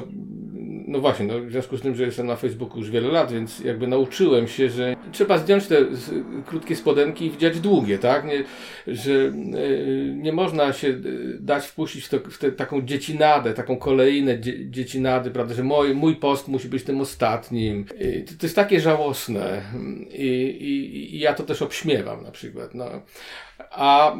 no 0.87 0.99
właśnie, 0.99 1.25
no, 1.25 1.39
w 1.39 1.51
związku 1.51 1.77
z 1.77 1.81
tym, 1.81 1.95
że 1.95 2.03
jestem 2.03 2.27
na 2.27 2.35
Facebooku 2.35 2.77
już 2.77 2.91
wiele 2.91 3.07
lat, 3.07 3.31
więc 3.31 3.59
jakby 3.59 3.87
nauczyłem 3.87 4.47
się, 4.47 4.69
że 4.69 4.95
trzeba 5.11 5.37
zdjąć 5.37 5.67
te 5.67 5.75
krótkie 6.45 6.75
spodenki 6.75 7.25
i 7.25 7.31
widzieć 7.31 7.59
długie, 7.59 7.97
tak? 7.97 8.25
Nie, 8.25 8.43
że 8.87 9.11
y, 9.13 10.13
nie 10.15 10.33
można 10.33 10.73
się 10.73 10.87
y, 10.87 11.37
dać 11.39 11.65
wpuścić 11.67 12.05
w, 12.05 12.09
to, 12.09 12.19
w 12.19 12.37
te, 12.37 12.51
taką 12.51 12.81
dziecinadę, 12.81 13.53
taką 13.53 13.77
kolejne 13.77 14.39
dzie, 14.39 14.69
dziecinady, 14.69 15.31
prawda, 15.31 15.53
że 15.53 15.63
mój, 15.63 15.95
mój 15.95 16.15
post 16.15 16.47
musi 16.47 16.69
być 16.69 16.83
tym 16.83 17.01
ostatnim. 17.01 17.85
I 17.99 18.23
to, 18.23 18.33
to 18.39 18.45
jest 18.45 18.55
takie 18.55 18.79
żałosne 18.79 19.61
I, 20.11 20.27
i, 20.61 21.15
i 21.15 21.19
ja 21.19 21.33
to 21.33 21.43
też 21.43 21.61
obśmiewam 21.61 22.23
na 22.23 22.31
przykład, 22.31 22.75
no. 22.75 22.85
A 23.71 24.17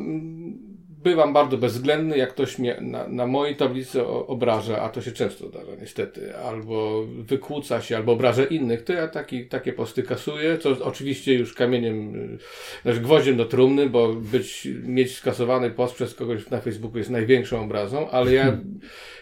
bywam 1.05 1.33
bardzo 1.33 1.57
bezwzględny, 1.57 2.17
jak 2.17 2.29
ktoś 2.29 2.59
mnie 2.59 2.77
na, 2.81 3.07
na 3.07 3.27
mojej 3.27 3.55
tablicy 3.55 4.05
obraża, 4.07 4.81
a 4.81 4.89
to 4.89 5.01
się 5.01 5.11
często 5.11 5.47
zdarza 5.47 5.71
niestety, 5.81 6.37
albo 6.37 7.05
wykłóca 7.05 7.81
się, 7.81 7.97
albo 7.97 8.11
obraża 8.11 8.45
innych, 8.45 8.83
to 8.83 8.93
ja 8.93 9.07
taki, 9.07 9.45
takie 9.45 9.73
posty 9.73 10.03
kasuję, 10.03 10.57
co 10.57 10.85
oczywiście 10.85 11.33
już 11.33 11.53
kamieniem, 11.53 12.37
znaczy 12.83 12.99
gwoździem 12.99 13.37
do 13.37 13.45
trumny, 13.45 13.89
bo 13.89 14.13
być, 14.13 14.67
mieć 14.83 15.15
skasowany 15.17 15.71
post 15.71 15.95
przez 15.95 16.15
kogoś 16.15 16.49
na 16.49 16.61
Facebooku 16.61 16.97
jest 16.97 17.09
największą 17.09 17.63
obrazą, 17.63 18.09
ale 18.09 18.33
ja 18.33 18.43
hmm. 18.43 18.79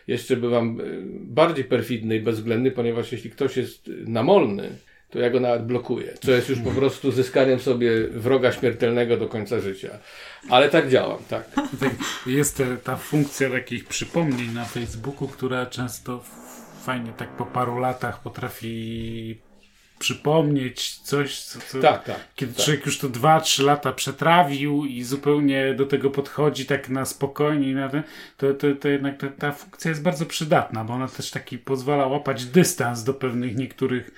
jeszcze 0.07 0.37
bywam 0.37 0.81
e, 0.81 0.83
bardziej 1.13 1.65
perfidny 1.65 2.15
i 2.15 2.19
bezwzględny, 2.19 2.71
ponieważ 2.71 3.11
jeśli 3.11 3.29
ktoś 3.29 3.57
jest 3.57 3.89
namolny, 4.07 4.69
to 5.13 5.19
ja 5.19 5.29
go 5.29 5.39
nawet 5.39 5.65
blokuję, 5.65 6.13
co 6.21 6.31
jest 6.31 6.49
już 6.49 6.59
po 6.59 6.71
prostu 6.71 7.11
zyskaniem 7.11 7.59
sobie 7.59 8.07
wroga 8.07 8.51
śmiertelnego 8.51 9.17
do 9.17 9.27
końca 9.27 9.59
życia. 9.59 9.89
Ale 10.49 10.69
tak 10.69 10.89
działam, 10.89 11.17
tak. 11.29 11.43
Jest 12.25 12.63
ta 12.83 12.95
funkcja 12.95 13.49
takich 13.49 13.85
przypomnień 13.85 14.53
na 14.53 14.65
Facebooku, 14.65 15.27
która 15.27 15.65
często 15.65 16.23
fajnie 16.83 17.13
tak 17.17 17.29
po 17.29 17.45
paru 17.45 17.79
latach 17.79 18.21
potrafi 18.21 19.37
przypomnieć 19.99 20.99
coś, 20.99 21.41
co, 21.41 21.59
co 21.59 21.81
tak, 21.81 22.03
tak, 22.03 22.19
kiedy 22.35 22.53
tak. 22.53 22.65
człowiek 22.65 22.85
już 22.85 22.97
to 22.99 23.09
dwa, 23.09 23.41
trzy 23.41 23.63
lata 23.63 23.91
przetrawił 23.91 24.85
i 24.85 25.03
zupełnie 25.03 25.73
do 25.73 25.85
tego 25.85 26.09
podchodzi 26.09 26.65
tak 26.65 26.89
na 26.89 27.05
spokojnie, 27.05 27.75
na 27.75 27.89
ten, 27.89 28.03
to, 28.37 28.53
to, 28.53 28.67
to 28.75 28.87
jednak 28.87 29.17
ta, 29.17 29.27
ta 29.27 29.51
funkcja 29.51 29.89
jest 29.89 30.01
bardzo 30.01 30.25
przydatna, 30.25 30.83
bo 30.83 30.93
ona 30.93 31.07
też 31.07 31.31
taki 31.31 31.57
pozwala 31.57 32.07
łapać 32.07 32.45
dystans 32.45 33.03
do 33.03 33.13
pewnych 33.13 33.55
niektórych 33.55 34.11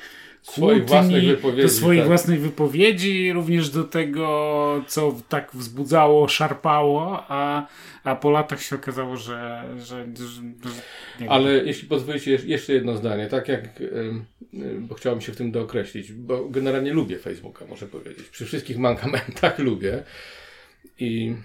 swoich 0.51 0.86
własnych 0.86 1.23
wypowiedzi. 1.23 1.62
Do 1.62 1.69
swoich 1.69 1.99
tak. 1.99 2.08
własnych 2.08 2.41
wypowiedzi, 2.41 3.34
również 3.34 3.69
do 3.69 3.84
tego, 3.84 4.84
co 4.88 5.15
tak 5.29 5.51
wzbudzało, 5.53 6.27
szarpało, 6.27 7.23
a, 7.27 7.67
a 8.03 8.15
po 8.15 8.31
latach 8.31 8.62
się 8.62 8.75
okazało, 8.75 9.17
że. 9.17 9.63
że, 9.77 10.08
że 10.15 11.29
Ale 11.29 11.51
jeśli 11.51 11.88
pozwolicie, 11.88 12.31
jeszcze 12.45 12.73
jedno 12.73 12.95
zdanie, 12.97 13.27
tak 13.27 13.47
jak. 13.47 13.63
Bo 14.79 14.95
chciałem 14.95 15.21
się 15.21 15.31
w 15.31 15.38
tym 15.38 15.51
dookreślić, 15.51 16.13
bo 16.13 16.49
generalnie 16.49 16.93
lubię 16.93 17.19
Facebooka, 17.19 17.65
muszę 17.65 17.88
powiedzieć. 17.88 18.29
Przy 18.29 18.45
wszystkich 18.45 18.77
mankamentach 18.77 19.60
lubię. 19.69 20.03
I. 20.99 21.36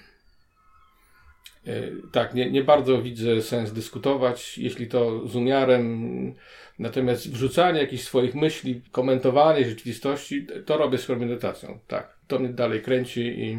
E, 1.67 1.73
tak, 2.13 2.35
nie, 2.35 2.51
nie 2.51 2.65
bardzo 2.65 3.03
widzę 3.03 3.43
sens 3.43 3.73
dyskutować, 3.73 4.59
jeśli 4.59 4.87
to 4.87 5.29
z 5.29 5.37
umiarem 5.37 6.35
Natomiast 6.81 7.33
wrzucanie 7.33 7.81
jakichś 7.81 8.03
swoich 8.03 8.35
myśli, 8.35 8.83
komentowanie 8.93 9.69
rzeczywistości, 9.69 10.47
to 10.67 10.77
robię 10.77 10.99
z 10.99 11.07
premedytacją. 11.07 11.79
Tak, 11.87 12.17
to 12.27 12.39
mnie 12.39 12.49
dalej 12.49 12.83
kręci 12.83 13.21
i... 13.21 13.59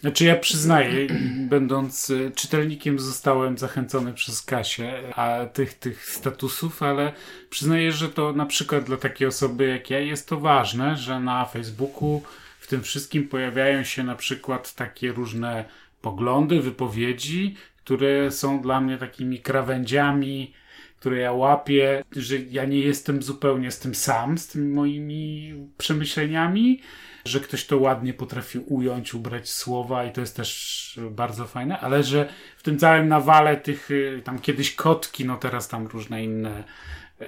Znaczy 0.00 0.24
ja 0.24 0.36
przyznaję, 0.36 1.06
będąc 1.54 2.10
y, 2.10 2.32
czytelnikiem 2.34 2.98
zostałem 2.98 3.58
zachęcony 3.58 4.12
przez 4.12 4.42
Kasię 4.42 4.92
a 5.16 5.46
tych, 5.46 5.74
tych 5.74 6.10
statusów, 6.10 6.82
ale 6.82 7.12
przyznaję, 7.50 7.92
że 7.92 8.08
to 8.08 8.32
na 8.32 8.46
przykład 8.46 8.84
dla 8.84 8.96
takiej 8.96 9.28
osoby 9.28 9.68
jak 9.68 9.90
ja 9.90 9.98
jest 9.98 10.28
to 10.28 10.40
ważne, 10.40 10.96
że 10.96 11.20
na 11.20 11.44
Facebooku 11.44 12.22
w 12.60 12.66
tym 12.66 12.82
wszystkim 12.82 13.28
pojawiają 13.28 13.84
się 13.84 14.02
na 14.02 14.14
przykład 14.14 14.74
takie 14.74 15.12
różne 15.12 15.64
poglądy, 16.02 16.60
wypowiedzi, 16.60 17.56
które 17.84 18.30
są 18.30 18.62
dla 18.62 18.80
mnie 18.80 18.98
takimi 18.98 19.40
krawędziami 19.40 20.52
które 21.00 21.18
ja 21.18 21.32
łapię, 21.32 22.04
że 22.16 22.36
ja 22.50 22.64
nie 22.64 22.78
jestem 22.78 23.22
zupełnie 23.22 23.70
z 23.70 23.78
tym 23.78 23.94
sam, 23.94 24.38
z 24.38 24.46
tymi 24.46 24.74
moimi 24.74 25.54
przemyśleniami, 25.78 26.80
że 27.24 27.40
ktoś 27.40 27.66
to 27.66 27.78
ładnie 27.78 28.14
potrafi 28.14 28.58
ująć, 28.58 29.14
ubrać 29.14 29.50
słowa 29.50 30.04
i 30.04 30.12
to 30.12 30.20
jest 30.20 30.36
też 30.36 31.00
bardzo 31.10 31.46
fajne, 31.46 31.80
ale 31.80 32.02
że 32.02 32.28
w 32.56 32.62
tym 32.62 32.78
całym 32.78 33.08
nawale 33.08 33.56
tych, 33.56 33.90
y, 33.90 34.22
tam 34.24 34.38
kiedyś 34.38 34.74
kotki, 34.74 35.24
no 35.24 35.36
teraz 35.36 35.68
tam 35.68 35.86
różne 35.86 36.24
inne 36.24 36.64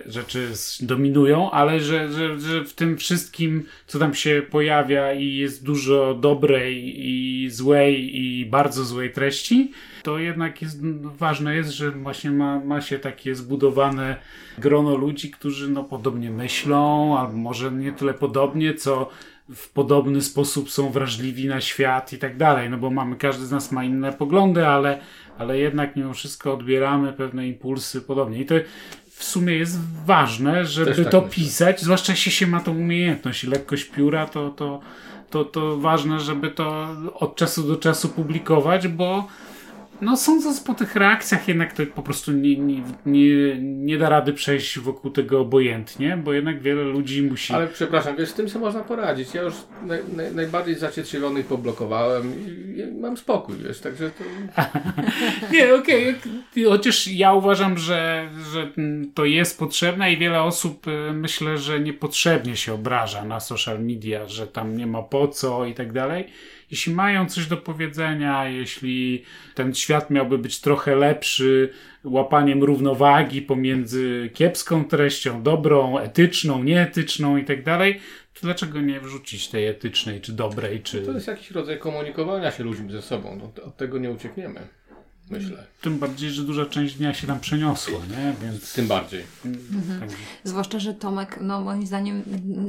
rzeczy 0.07 0.53
dominują, 0.81 1.51
ale 1.51 1.81
że, 1.81 2.13
że, 2.13 2.41
że 2.41 2.65
w 2.65 2.75
tym 2.75 2.97
wszystkim, 2.97 3.65
co 3.87 3.99
tam 3.99 4.15
się 4.15 4.43
pojawia 4.51 5.13
i 5.13 5.35
jest 5.35 5.65
dużo 5.65 6.15
dobrej 6.15 6.95
i 7.09 7.51
złej 7.51 8.21
i 8.21 8.47
bardzo 8.47 8.85
złej 8.85 9.13
treści, 9.13 9.73
to 10.03 10.19
jednak 10.19 10.63
jest 10.63 10.81
ważne 11.03 11.57
jest, 11.57 11.71
że 11.71 11.91
właśnie 11.91 12.31
ma, 12.31 12.61
ma 12.61 12.81
się 12.81 12.99
takie 12.99 13.35
zbudowane 13.35 14.17
grono 14.59 14.97
ludzi, 14.97 15.31
którzy 15.31 15.71
no 15.71 15.85
podobnie 15.85 16.31
myślą, 16.31 17.19
albo 17.19 17.33
może 17.33 17.73
nie 17.73 17.93
tyle 17.93 18.15
podobnie, 18.15 18.75
co 18.75 19.11
w 19.55 19.69
podobny 19.69 20.23
sposób 20.23 20.71
są 20.71 20.91
wrażliwi 20.91 21.47
na 21.47 21.61
świat 21.61 22.13
i 22.13 22.19
tak 22.19 22.37
dalej, 22.37 22.71
no 22.71 22.79
bo 22.79 22.91
mamy, 22.91 23.17
każdy 23.17 23.47
z 23.47 23.51
nas 23.51 23.73
ma 23.73 23.85
inne 23.85 24.13
poglądy, 24.13 24.67
ale, 24.67 25.01
ale 25.39 25.59
jednak 25.59 25.97
mimo 25.97 26.15
wszystko 26.15 26.53
odbieramy 26.55 27.13
pewne 27.13 27.49
impulsy 27.49 28.01
podobnie. 28.01 28.41
I 28.41 28.47
to 28.47 28.55
w 29.21 29.25
sumie 29.25 29.55
jest 29.55 29.79
ważne, 30.07 30.67
żeby 30.67 30.95
tak 30.95 31.13
to 31.13 31.21
myślę. 31.21 31.31
pisać, 31.31 31.81
zwłaszcza 31.81 32.13
jeśli 32.13 32.33
się 32.33 32.47
ma 32.47 32.61
tą 32.61 32.73
umiejętność 32.73 33.45
i 33.45 33.47
lekkość 33.47 33.85
pióra, 33.85 34.27
to, 34.27 34.51
to, 34.51 34.81
to, 35.31 35.45
to 35.45 35.79
ważne, 35.79 36.21
żeby 36.21 36.51
to 36.51 36.89
od 37.15 37.37
czasu 37.37 37.63
do 37.63 37.77
czasu 37.77 38.09
publikować, 38.09 38.89
bo 38.89 39.29
no 40.01 40.17
sądząc 40.17 40.61
po 40.61 40.75
tych 40.75 40.97
reakcjach 40.97 41.49
jednak 41.49 41.73
to 41.73 41.83
po 41.87 42.03
prostu 42.03 42.33
nie, 42.33 42.57
nie, 42.57 42.83
nie, 43.07 43.61
nie 43.61 43.99
da 43.99 44.09
rady 44.09 44.33
przejść 44.33 44.79
wokół 44.79 45.11
tego 45.11 45.41
obojętnie, 45.41 46.17
bo 46.25 46.33
jednak 46.33 46.63
wiele 46.63 46.83
ludzi 46.83 47.23
musi... 47.23 47.53
Ale 47.53 47.67
przepraszam, 47.67 48.17
wiesz, 48.17 48.29
z 48.29 48.35
tym 48.35 48.49
sobie 48.49 48.65
można 48.65 48.81
poradzić. 48.81 49.35
Ja 49.35 49.43
już 49.43 49.55
naj, 49.87 50.01
naj, 50.17 50.35
najbardziej 50.35 50.75
zacietrzewionych 50.75 51.47
poblokowałem 51.47 52.33
i, 52.47 52.79
i 52.79 53.01
mam 53.01 53.17
spokój, 53.17 53.55
wiesz, 53.57 53.81
także 53.81 54.11
to... 54.11 54.25
nie, 55.53 55.75
okej, 55.75 56.15
okay. 56.15 56.65
chociaż 56.65 57.07
ja 57.07 57.33
uważam, 57.33 57.79
że, 57.79 58.29
że 58.53 58.71
to 59.15 59.25
jest 59.25 59.59
potrzebne 59.59 60.13
i 60.13 60.17
wiele 60.17 60.43
osób 60.43 60.87
y, 60.87 61.13
myślę, 61.13 61.59
że 61.59 61.81
niepotrzebnie 61.81 62.57
się 62.57 62.75
obraża 62.75 63.25
na 63.25 63.41
social 63.41 63.85
media, 63.85 64.29
że 64.29 64.47
tam 64.47 64.77
nie 64.77 64.87
ma 64.87 65.03
po 65.03 65.29
co 65.29 65.65
i 65.65 65.75
tak 65.75 65.93
dalej 65.93 66.27
jeśli 66.71 66.95
mają 66.95 67.29
coś 67.29 67.47
do 67.47 67.57
powiedzenia, 67.57 68.49
jeśli 68.49 69.25
ten 69.55 69.75
świat 69.75 70.11
miałby 70.11 70.39
być 70.39 70.61
trochę 70.61 70.97
lepszy, 70.97 71.73
łapaniem 72.05 72.63
równowagi 72.65 73.43
pomiędzy 73.43 74.31
kiepską 74.35 74.85
treścią, 74.85 75.43
dobrą, 75.43 75.99
etyczną, 75.99 76.65
nieetyczną 76.65 77.37
i 77.37 77.45
tak 77.45 77.65
dalej, 77.65 78.01
to 78.35 78.41
dlaczego 78.43 78.81
nie 78.81 79.01
wrzucić 79.01 79.49
tej 79.49 79.67
etycznej, 79.67 80.21
czy 80.21 80.33
dobrej, 80.33 80.83
czy... 80.83 81.03
To 81.03 81.13
jest 81.13 81.27
jakiś 81.27 81.51
rodzaj 81.51 81.79
komunikowania 81.79 82.51
się 82.51 82.65
ludźmi 82.65 82.93
ze 82.93 83.03
sobą. 83.03 83.37
No, 83.37 83.65
od 83.65 83.77
tego 83.77 83.99
nie 83.99 84.11
uciekniemy 84.11 84.61
myślę. 85.31 85.65
Tym 85.81 85.99
bardziej, 85.99 86.31
że 86.31 86.43
duża 86.43 86.67
część 86.67 86.95
dnia 86.95 87.15
się 87.15 87.27
tam 87.27 87.41
przeniosła, 87.41 87.99
nie? 88.11 88.35
Więc... 88.43 88.73
Tym 88.73 88.87
bardziej. 88.87 89.25
Mhm. 89.45 90.01
Tak. 90.01 90.19
Zwłaszcza, 90.45 90.79
że 90.79 90.95
Tomek, 90.95 91.39
no 91.41 91.61
moim 91.61 91.87
zdaniem 91.87 92.23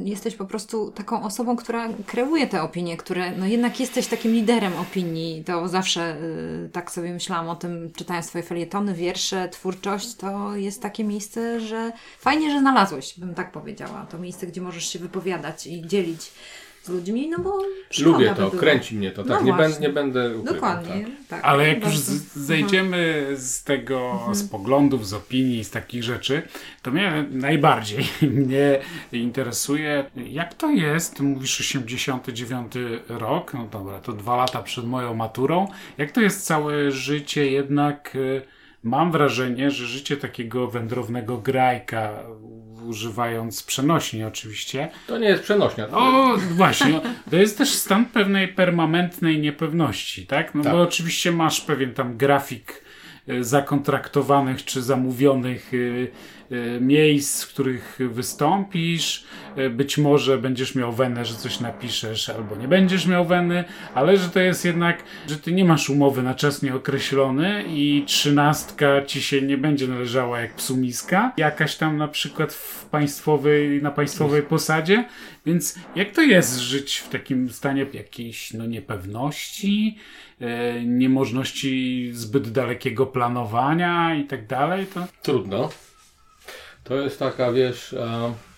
jesteś 0.04 0.34
po 0.34 0.46
prostu 0.46 0.90
taką 0.90 1.22
osobą, 1.22 1.56
która 1.56 1.88
kreuje 2.06 2.46
te 2.46 2.62
opinie, 2.62 2.96
które, 2.96 3.36
no 3.36 3.46
jednak 3.46 3.80
jesteś 3.80 4.06
takim 4.06 4.32
liderem 4.32 4.72
opinii. 4.76 5.44
To 5.44 5.68
zawsze 5.68 6.16
y, 6.66 6.68
tak 6.72 6.90
sobie 6.90 7.12
myślałam 7.12 7.48
o 7.48 7.56
tym, 7.56 7.90
czytając 7.96 8.26
swoje 8.26 8.44
felietony, 8.44 8.94
wiersze, 8.94 9.48
twórczość, 9.48 10.14
to 10.14 10.56
jest 10.56 10.82
takie 10.82 11.04
miejsce, 11.04 11.60
że 11.60 11.92
fajnie, 12.18 12.50
że 12.50 12.60
znalazłeś, 12.60 13.18
bym 13.18 13.34
tak 13.34 13.52
powiedziała. 13.52 14.06
To 14.10 14.18
miejsce, 14.18 14.46
gdzie 14.46 14.60
możesz 14.60 14.88
się 14.92 14.98
wypowiadać 14.98 15.66
i 15.66 15.86
dzielić 15.86 16.30
z 16.82 16.88
ludźmi, 16.88 17.28
no 17.28 17.38
bo 17.38 17.62
Lubię 18.00 18.34
to, 18.36 18.50
kręci 18.50 18.94
mnie 18.94 19.10
to, 19.10 19.24
tak, 19.24 19.40
no 19.40 19.46
nie, 19.46 19.52
ben, 19.52 19.72
nie 19.80 19.88
będę 19.88 20.36
ukrywał, 20.36 20.54
Dokładnie, 20.54 21.04
tak. 21.04 21.28
tak. 21.28 21.44
Ale 21.44 21.68
jak 21.68 21.84
już 21.84 21.98
z, 21.98 22.36
zejdziemy 22.38 23.26
z 23.34 23.64
tego, 23.64 24.10
mhm. 24.12 24.34
z 24.34 24.48
poglądów, 24.48 25.08
z 25.08 25.14
opinii, 25.14 25.64
z 25.64 25.70
takich 25.70 26.02
rzeczy, 26.02 26.42
to 26.82 26.90
mnie 26.90 27.24
najbardziej 27.30 28.04
mnie 28.40 28.78
interesuje, 29.12 30.04
jak 30.16 30.54
to 30.54 30.70
jest, 30.70 31.20
mówisz 31.20 31.60
89 31.60 32.72
rok, 33.08 33.54
no 33.54 33.66
dobra, 33.72 34.00
to 34.00 34.12
dwa 34.12 34.36
lata 34.36 34.62
przed 34.62 34.86
moją 34.86 35.14
maturą, 35.14 35.68
jak 35.98 36.12
to 36.12 36.20
jest 36.20 36.46
całe 36.46 36.90
życie 36.90 37.50
jednak... 37.50 38.16
Y, 38.16 38.42
mam 38.82 39.12
wrażenie, 39.12 39.70
że 39.70 39.86
życie 39.86 40.16
takiego 40.16 40.68
wędrownego 40.68 41.38
grajka, 41.38 42.22
używając 42.86 43.62
przenośni 43.62 44.24
oczywiście. 44.24 44.88
To 45.06 45.18
nie 45.18 45.28
jest 45.28 45.42
przenośnia. 45.42 45.88
O, 45.88 46.36
właśnie. 46.50 47.00
To 47.30 47.36
jest 47.36 47.58
też 47.58 47.68
stan 47.70 48.04
pewnej 48.06 48.48
permanentnej 48.48 49.40
niepewności, 49.40 50.26
tak? 50.26 50.54
No 50.54 50.62
tak. 50.62 50.72
bo 50.72 50.82
oczywiście 50.82 51.32
masz 51.32 51.60
pewien 51.60 51.94
tam 51.94 52.16
grafik 52.16 52.84
e, 53.28 53.44
zakontraktowanych 53.44 54.64
czy 54.64 54.82
zamówionych 54.82 55.72
E, 55.74 56.32
miejsc, 56.80 57.42
w 57.42 57.48
których 57.48 57.98
wystąpisz. 58.10 59.24
E, 59.56 59.70
być 59.70 59.98
może 59.98 60.38
będziesz 60.38 60.74
miał 60.74 60.92
wenę, 60.92 61.24
że 61.24 61.34
coś 61.34 61.60
napiszesz, 61.60 62.28
albo 62.28 62.56
nie 62.56 62.68
będziesz 62.68 63.06
miał 63.06 63.24
weny, 63.24 63.64
ale 63.94 64.16
że 64.16 64.28
to 64.28 64.40
jest 64.40 64.64
jednak, 64.64 65.04
że 65.28 65.36
ty 65.36 65.52
nie 65.52 65.64
masz 65.64 65.90
umowy 65.90 66.22
na 66.22 66.34
czas 66.34 66.62
nieokreślony 66.62 67.64
i 67.68 68.04
trzynastka 68.06 69.04
ci 69.06 69.22
się 69.22 69.42
nie 69.42 69.58
będzie 69.58 69.88
należała 69.88 70.40
jak 70.40 70.54
psumiska, 70.54 71.32
jakaś 71.36 71.76
tam 71.76 71.96
na 71.96 72.08
przykład 72.08 72.52
w 72.52 72.84
państwowej, 72.84 73.82
na 73.82 73.90
państwowej 73.90 74.42
posadzie. 74.42 75.04
Więc 75.46 75.78
jak 75.96 76.10
to 76.10 76.22
jest 76.22 76.58
żyć 76.58 76.96
w 76.96 77.08
takim 77.08 77.50
stanie 77.50 77.86
jakiejś 77.92 78.52
no, 78.52 78.66
niepewności, 78.66 79.98
e, 80.40 80.84
niemożności 80.84 82.10
zbyt 82.12 82.50
dalekiego 82.50 83.06
planowania 83.06 84.14
i 84.14 84.24
tak 84.24 84.46
dalej? 84.46 84.86
To... 84.86 85.06
Trudno. 85.22 85.70
To 86.84 87.00
jest 87.00 87.18
taka, 87.18 87.52
wiesz, 87.52 87.94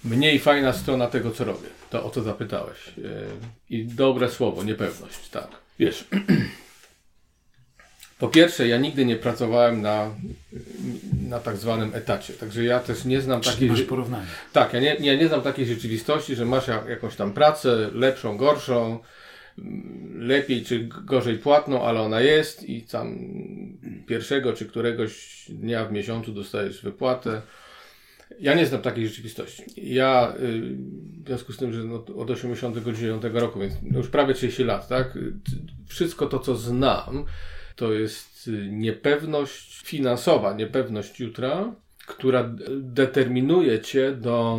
mniej 0.05 0.39
fajna 0.39 0.73
strona 0.73 1.07
tego, 1.07 1.31
co 1.31 1.45
robię. 1.45 1.69
To 1.91 2.05
o 2.05 2.11
co 2.11 2.23
zapytałeś. 2.23 2.89
E, 2.89 2.93
I 3.71 3.85
dobre 3.85 4.31
słowo, 4.31 4.65
niepewność, 4.65 5.29
tak. 5.29 5.49
Wiesz, 5.79 6.05
po 8.19 8.29
pierwsze, 8.29 8.69
ja 8.69 8.77
nigdy 8.77 9.05
nie 9.05 9.17
pracowałem 9.17 9.83
na, 9.83 10.11
na 11.29 11.41
tak 11.41 11.57
zwanym 11.57 11.95
etacie, 11.95 12.33
także 12.33 12.65
ja 12.65 12.81
też 12.81 13.05
nie 13.05 13.21
znam 13.21 13.41
takiej... 13.41 13.69
Masz 13.69 13.83
porównanie. 13.83 14.27
Tak, 14.53 14.73
ja 14.73 14.81
nie, 14.81 14.97
ja 15.01 15.15
nie 15.15 15.29
znam 15.29 15.43
takiej 15.43 15.67
rzeczywistości, 15.67 16.35
że 16.37 16.45
masz 16.45 16.67
jakąś 16.89 17.17
tam 17.17 17.33
pracę, 17.33 17.91
lepszą, 17.93 18.37
gorszą, 18.37 18.99
lepiej 20.15 20.65
czy 20.65 20.89
gorzej 21.05 21.39
płatną, 21.39 21.85
ale 21.85 22.01
ona 22.01 22.21
jest 22.21 22.69
i 22.69 22.83
tam 22.83 23.19
pierwszego 24.07 24.53
czy 24.53 24.67
któregoś 24.67 25.45
dnia 25.49 25.85
w 25.85 25.93
miesiącu 25.93 26.33
dostajesz 26.33 26.83
wypłatę 26.83 27.43
ja 28.41 28.55
nie 28.55 28.67
znam 28.67 28.83
takiej 28.83 29.09
rzeczywistości. 29.09 29.63
Ja 29.77 30.35
y, 30.41 30.61
w 31.23 31.27
związku 31.27 31.53
z 31.53 31.57
tym, 31.57 31.73
że 31.73 31.85
no, 31.85 32.05
od 32.17 32.31
89 32.31 33.23
roku, 33.33 33.61
więc 33.61 33.75
już 33.93 34.09
prawie 34.09 34.35
30 34.35 34.65
lat, 34.65 34.89
tak? 34.89 35.19
Wszystko 35.87 36.27
to, 36.27 36.39
co 36.39 36.57
znam, 36.57 37.25
to 37.77 37.93
jest 37.93 38.49
y, 38.49 38.69
niepewność 38.71 39.83
finansowa, 39.85 40.55
niepewność 40.55 41.21
jutra, 41.21 41.75
która 42.07 42.55
determinuje 42.81 43.81
cię 43.81 44.13
do 44.13 44.59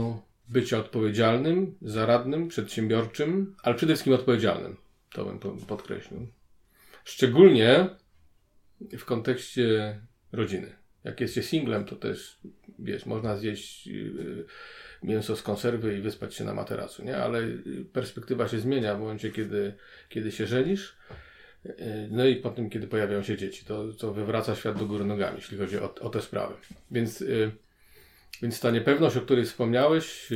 bycia 0.49 0.77
odpowiedzialnym, 0.77 1.75
zaradnym, 1.81 2.47
przedsiębiorczym, 2.47 3.55
ale 3.63 3.75
przede 3.75 3.93
wszystkim 3.93 4.13
odpowiedzialnym. 4.13 4.77
To 5.13 5.25
bym 5.25 5.39
podkreślił. 5.67 6.27
Szczególnie 7.03 7.89
w 8.81 9.05
kontekście 9.05 9.99
rodziny. 10.31 10.84
Jak 11.05 11.21
jest 11.21 11.33
się 11.33 11.43
singlem, 11.43 11.85
to 11.85 11.95
też 11.95 12.37
wiesz, 12.79 13.05
można 13.05 13.37
zjeść 13.37 13.87
y, 13.87 14.45
mięso 15.03 15.35
z 15.35 15.41
konserwy 15.41 15.97
i 15.97 16.01
wyspać 16.01 16.35
się 16.35 16.43
na 16.43 16.53
materacu, 16.53 17.05
nie? 17.05 17.17
Ale 17.17 17.41
perspektywa 17.93 18.47
się 18.47 18.59
zmienia 18.59 18.95
w 18.95 18.99
momencie, 18.99 19.31
kiedy, 19.31 19.73
kiedy 20.09 20.31
się 20.31 20.47
żenisz. 20.47 20.97
Y, 21.65 22.07
no 22.11 22.25
i 22.25 22.35
potem, 22.35 22.69
kiedy 22.69 22.87
pojawiają 22.87 23.23
się 23.23 23.37
dzieci, 23.37 23.65
to, 23.65 23.93
to 23.93 24.13
wywraca 24.13 24.55
świat 24.55 24.79
do 24.79 24.85
góry 24.85 25.05
nogami, 25.05 25.35
jeśli 25.35 25.57
chodzi 25.57 25.77
o, 25.77 25.95
o 25.95 26.09
te 26.09 26.21
sprawy. 26.21 26.53
Więc, 26.91 27.21
y, 27.21 27.51
więc 28.41 28.59
ta 28.59 28.71
niepewność, 28.71 29.17
o 29.17 29.21
której 29.21 29.45
wspomniałeś, 29.45 30.29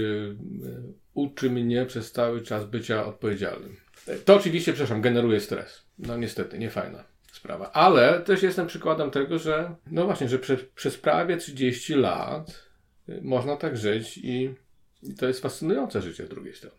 uczy 1.13 1.49
mnie 1.49 1.85
przez 1.85 2.11
cały 2.11 2.41
czas 2.41 2.65
bycia 2.65 3.05
odpowiedzialnym. 3.05 3.75
To 4.25 4.35
oczywiście, 4.35 4.73
przepraszam, 4.73 5.01
generuje 5.01 5.39
stres. 5.39 5.85
No 5.99 6.17
niestety, 6.17 6.59
nie 6.59 6.69
fajna 6.69 7.08
sprawa. 7.39 7.71
Ale 7.71 8.19
też 8.19 8.43
jestem 8.43 8.67
przykładem 8.67 9.11
tego, 9.11 9.39
że 9.39 9.75
no 9.91 10.05
właśnie, 10.05 10.29
że 10.29 10.39
przez, 10.39 10.59
przez 10.75 10.97
prawie 10.97 11.37
30 11.37 11.93
lat 11.93 12.69
y, 13.09 13.19
można 13.21 13.55
tak 13.55 13.77
żyć 13.77 14.17
i, 14.17 14.55
i 15.03 15.15
to 15.15 15.27
jest 15.27 15.41
fascynujące 15.41 16.01
życie 16.01 16.25
z 16.25 16.29
drugiej 16.29 16.55
strony. 16.55 16.75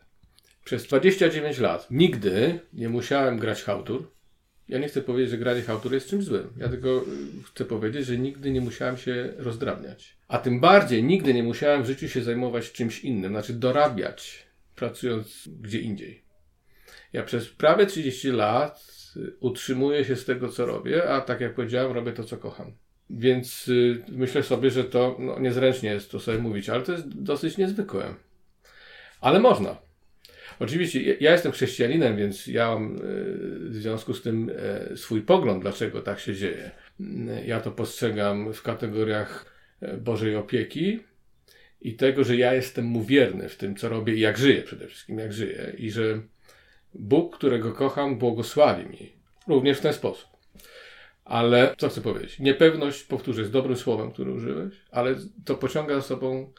Przez 0.64 0.86
29 0.86 1.58
lat 1.58 1.86
nigdy 1.90 2.60
nie 2.72 2.88
musiałem 2.88 3.38
grać 3.38 3.62
hałtur. 3.62 4.10
Ja 4.68 4.78
nie 4.78 4.88
chcę 4.88 5.02
powiedzieć, 5.02 5.30
że 5.30 5.38
granie 5.38 5.62
hałtur 5.62 5.92
jest 5.92 6.08
czymś 6.08 6.24
złym. 6.24 6.52
Ja 6.56 6.68
tylko 6.68 6.88
y, 6.88 7.02
chcę 7.44 7.64
powiedzieć, 7.64 8.06
że 8.06 8.18
nigdy 8.18 8.50
nie 8.50 8.60
musiałem 8.60 8.96
się 8.96 9.32
rozdrabniać. 9.36 10.16
A 10.28 10.38
tym 10.38 10.60
bardziej 10.60 11.04
nigdy 11.04 11.34
nie 11.34 11.42
musiałem 11.42 11.82
w 11.82 11.86
życiu 11.86 12.08
się 12.08 12.22
zajmować 12.22 12.72
czymś 12.72 13.00
innym, 13.00 13.32
znaczy 13.32 13.52
dorabiać, 13.52 14.46
pracując 14.76 15.48
gdzie 15.60 15.80
indziej. 15.80 16.24
Ja 17.12 17.22
przez 17.22 17.48
prawie 17.48 17.86
30 17.86 18.30
lat 18.30 18.99
utrzymuję 19.40 20.04
się 20.04 20.16
z 20.16 20.24
tego, 20.24 20.48
co 20.48 20.66
robię, 20.66 21.08
a 21.10 21.20
tak 21.20 21.40
jak 21.40 21.54
powiedziałem, 21.54 21.92
robię 21.92 22.12
to, 22.12 22.24
co 22.24 22.36
kocham. 22.36 22.72
Więc 23.10 23.68
y, 23.68 24.02
myślę 24.08 24.42
sobie, 24.42 24.70
że 24.70 24.84
to 24.84 25.16
no, 25.18 25.38
niezręcznie 25.38 25.90
jest 25.90 26.10
to 26.10 26.20
sobie 26.20 26.38
mówić, 26.38 26.68
ale 26.68 26.82
to 26.82 26.92
jest 26.92 27.22
dosyć 27.22 27.58
niezwykłe. 27.58 28.14
Ale 29.20 29.40
można. 29.40 29.76
Oczywiście, 30.60 31.16
ja 31.20 31.32
jestem 31.32 31.52
chrześcijaninem, 31.52 32.16
więc 32.16 32.46
ja 32.46 32.68
mam 32.68 32.96
y, 32.96 33.00
w 33.68 33.74
związku 33.74 34.14
z 34.14 34.22
tym 34.22 34.50
y, 34.92 34.96
swój 34.96 35.22
pogląd, 35.22 35.62
dlaczego 35.62 36.02
tak 36.02 36.20
się 36.20 36.34
dzieje. 36.34 36.70
Ja 37.46 37.60
to 37.60 37.70
postrzegam 37.70 38.52
w 38.52 38.62
kategoriach 38.62 39.46
e, 39.80 39.96
Bożej 39.96 40.36
opieki 40.36 41.00
i 41.80 41.94
tego, 41.94 42.24
że 42.24 42.36
ja 42.36 42.54
jestem 42.54 42.84
mu 42.84 43.04
wierny 43.04 43.48
w 43.48 43.56
tym, 43.56 43.76
co 43.76 43.88
robię 43.88 44.14
i 44.14 44.20
jak 44.20 44.38
żyję 44.38 44.62
przede 44.62 44.86
wszystkim, 44.86 45.18
jak 45.18 45.32
żyję. 45.32 45.72
I 45.78 45.90
że 45.90 46.20
Bóg, 46.94 47.36
którego 47.36 47.72
kocham, 47.72 48.18
błogosławi 48.18 48.86
mi. 48.86 49.12
Również 49.48 49.78
w 49.78 49.80
ten 49.80 49.92
sposób. 49.92 50.30
Ale 51.24 51.74
co 51.78 51.88
chcę 51.88 52.00
powiedzieć? 52.00 52.38
Niepewność, 52.38 53.02
powtórzę, 53.02 53.40
jest 53.40 53.52
dobrym 53.52 53.76
słowem, 53.76 54.12
które 54.12 54.32
użyłeś, 54.32 54.74
ale 54.90 55.14
to 55.44 55.54
pociąga 55.54 55.94
za 55.94 56.02
sobą 56.02 56.52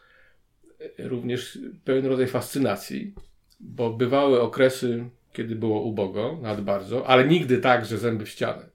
również 1.00 1.60
pewien 1.84 2.06
rodzaj 2.06 2.28
fascynacji, 2.28 3.14
bo 3.60 3.94
bywały 3.94 4.42
okresy, 4.42 5.10
kiedy 5.34 5.56
było 5.56 5.82
ubogo, 5.82 6.40
nad 6.42 6.62
bardzo, 6.62 7.08
ale 7.08 7.28
nigdy 7.28 7.58
tak, 7.58 7.86
że 7.86 7.98
zęby 7.98 8.26
w 8.26 8.30
ścianę. 8.30 8.70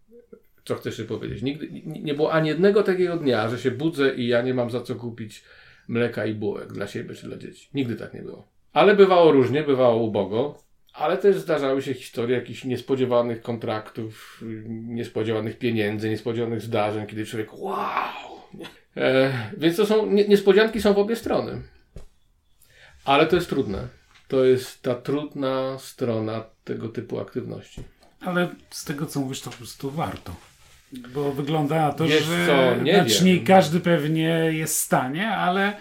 co 0.65 0.75
chcesz 0.75 1.03
powiedzieć. 1.03 1.43
Nigdy, 1.43 1.69
nie 1.85 2.15
było 2.15 2.33
ani 2.33 2.49
jednego 2.49 2.83
takiego 2.83 3.17
dnia, 3.17 3.49
że 3.49 3.59
się 3.59 3.71
budzę 3.71 4.15
i 4.15 4.27
ja 4.29 4.43
nie 4.43 4.55
mam 4.55 4.71
za 4.71 4.81
co 4.81 4.95
kupić 4.95 5.45
mleka 5.89 6.27
i 6.27 6.35
bułek 6.35 6.73
dla 6.73 6.87
siebie 6.87 7.15
czy 7.15 7.27
dla 7.27 7.37
dzieci. 7.37 7.69
Nigdy 7.75 7.97
tak 7.97 8.15
nie 8.15 8.23
było. 8.23 8.49
Ale 8.73 8.97
bywało 8.97 9.33
różnie, 9.33 9.63
bywało 9.63 10.03
ubogo, 10.03 10.59
ale 10.97 11.19
też 11.19 11.37
zdarzały 11.37 11.83
się 11.83 11.95
historie 11.95 12.37
jakichś 12.37 12.65
niespodziewanych 12.65 13.43
kontraktów, 13.43 14.43
niespodziewanych 14.67 15.59
pieniędzy, 15.59 16.11
niespodziewanych 16.11 16.63
zdarzeń, 16.63 17.07
kiedy 17.07 17.27
człowiek 17.27 17.59
wow! 17.59 18.41
E, 18.97 19.33
więc 19.57 19.77
to 19.77 19.87
są, 19.87 20.07
niespodzianki 20.07 20.81
są 20.81 20.95
w 20.95 20.99
obie 20.99 21.17
strony. 21.17 21.63
Ale 23.05 23.27
to 23.27 23.37
jest 23.37 23.49
trudne. 23.49 23.89
To 24.29 24.45
jest 24.45 24.83
ta 24.83 24.95
trudna 24.95 25.79
strona 25.79 26.45
tego 26.65 26.89
typu 26.89 27.21
aktywności. 27.21 27.83
Ale 28.21 28.49
z 28.71 28.85
tego 28.85 29.07
co 29.07 29.21
mówisz, 29.21 29.41
to 29.41 29.51
po 29.51 29.57
prostu 29.57 29.91
warto. 29.91 30.35
Bo 30.93 31.33
wygląda 31.33 31.77
na 31.77 31.93
to, 31.93 32.05
Wiesz 32.05 32.25
że 32.25 32.47
co, 32.47 32.83
nie 32.83 32.95
znaczy, 32.95 33.25
wiem. 33.25 33.45
każdy 33.45 33.81
pewnie 33.81 34.29
jest 34.53 34.75
w 34.75 34.81
stanie, 34.81 35.29
ale 35.29 35.77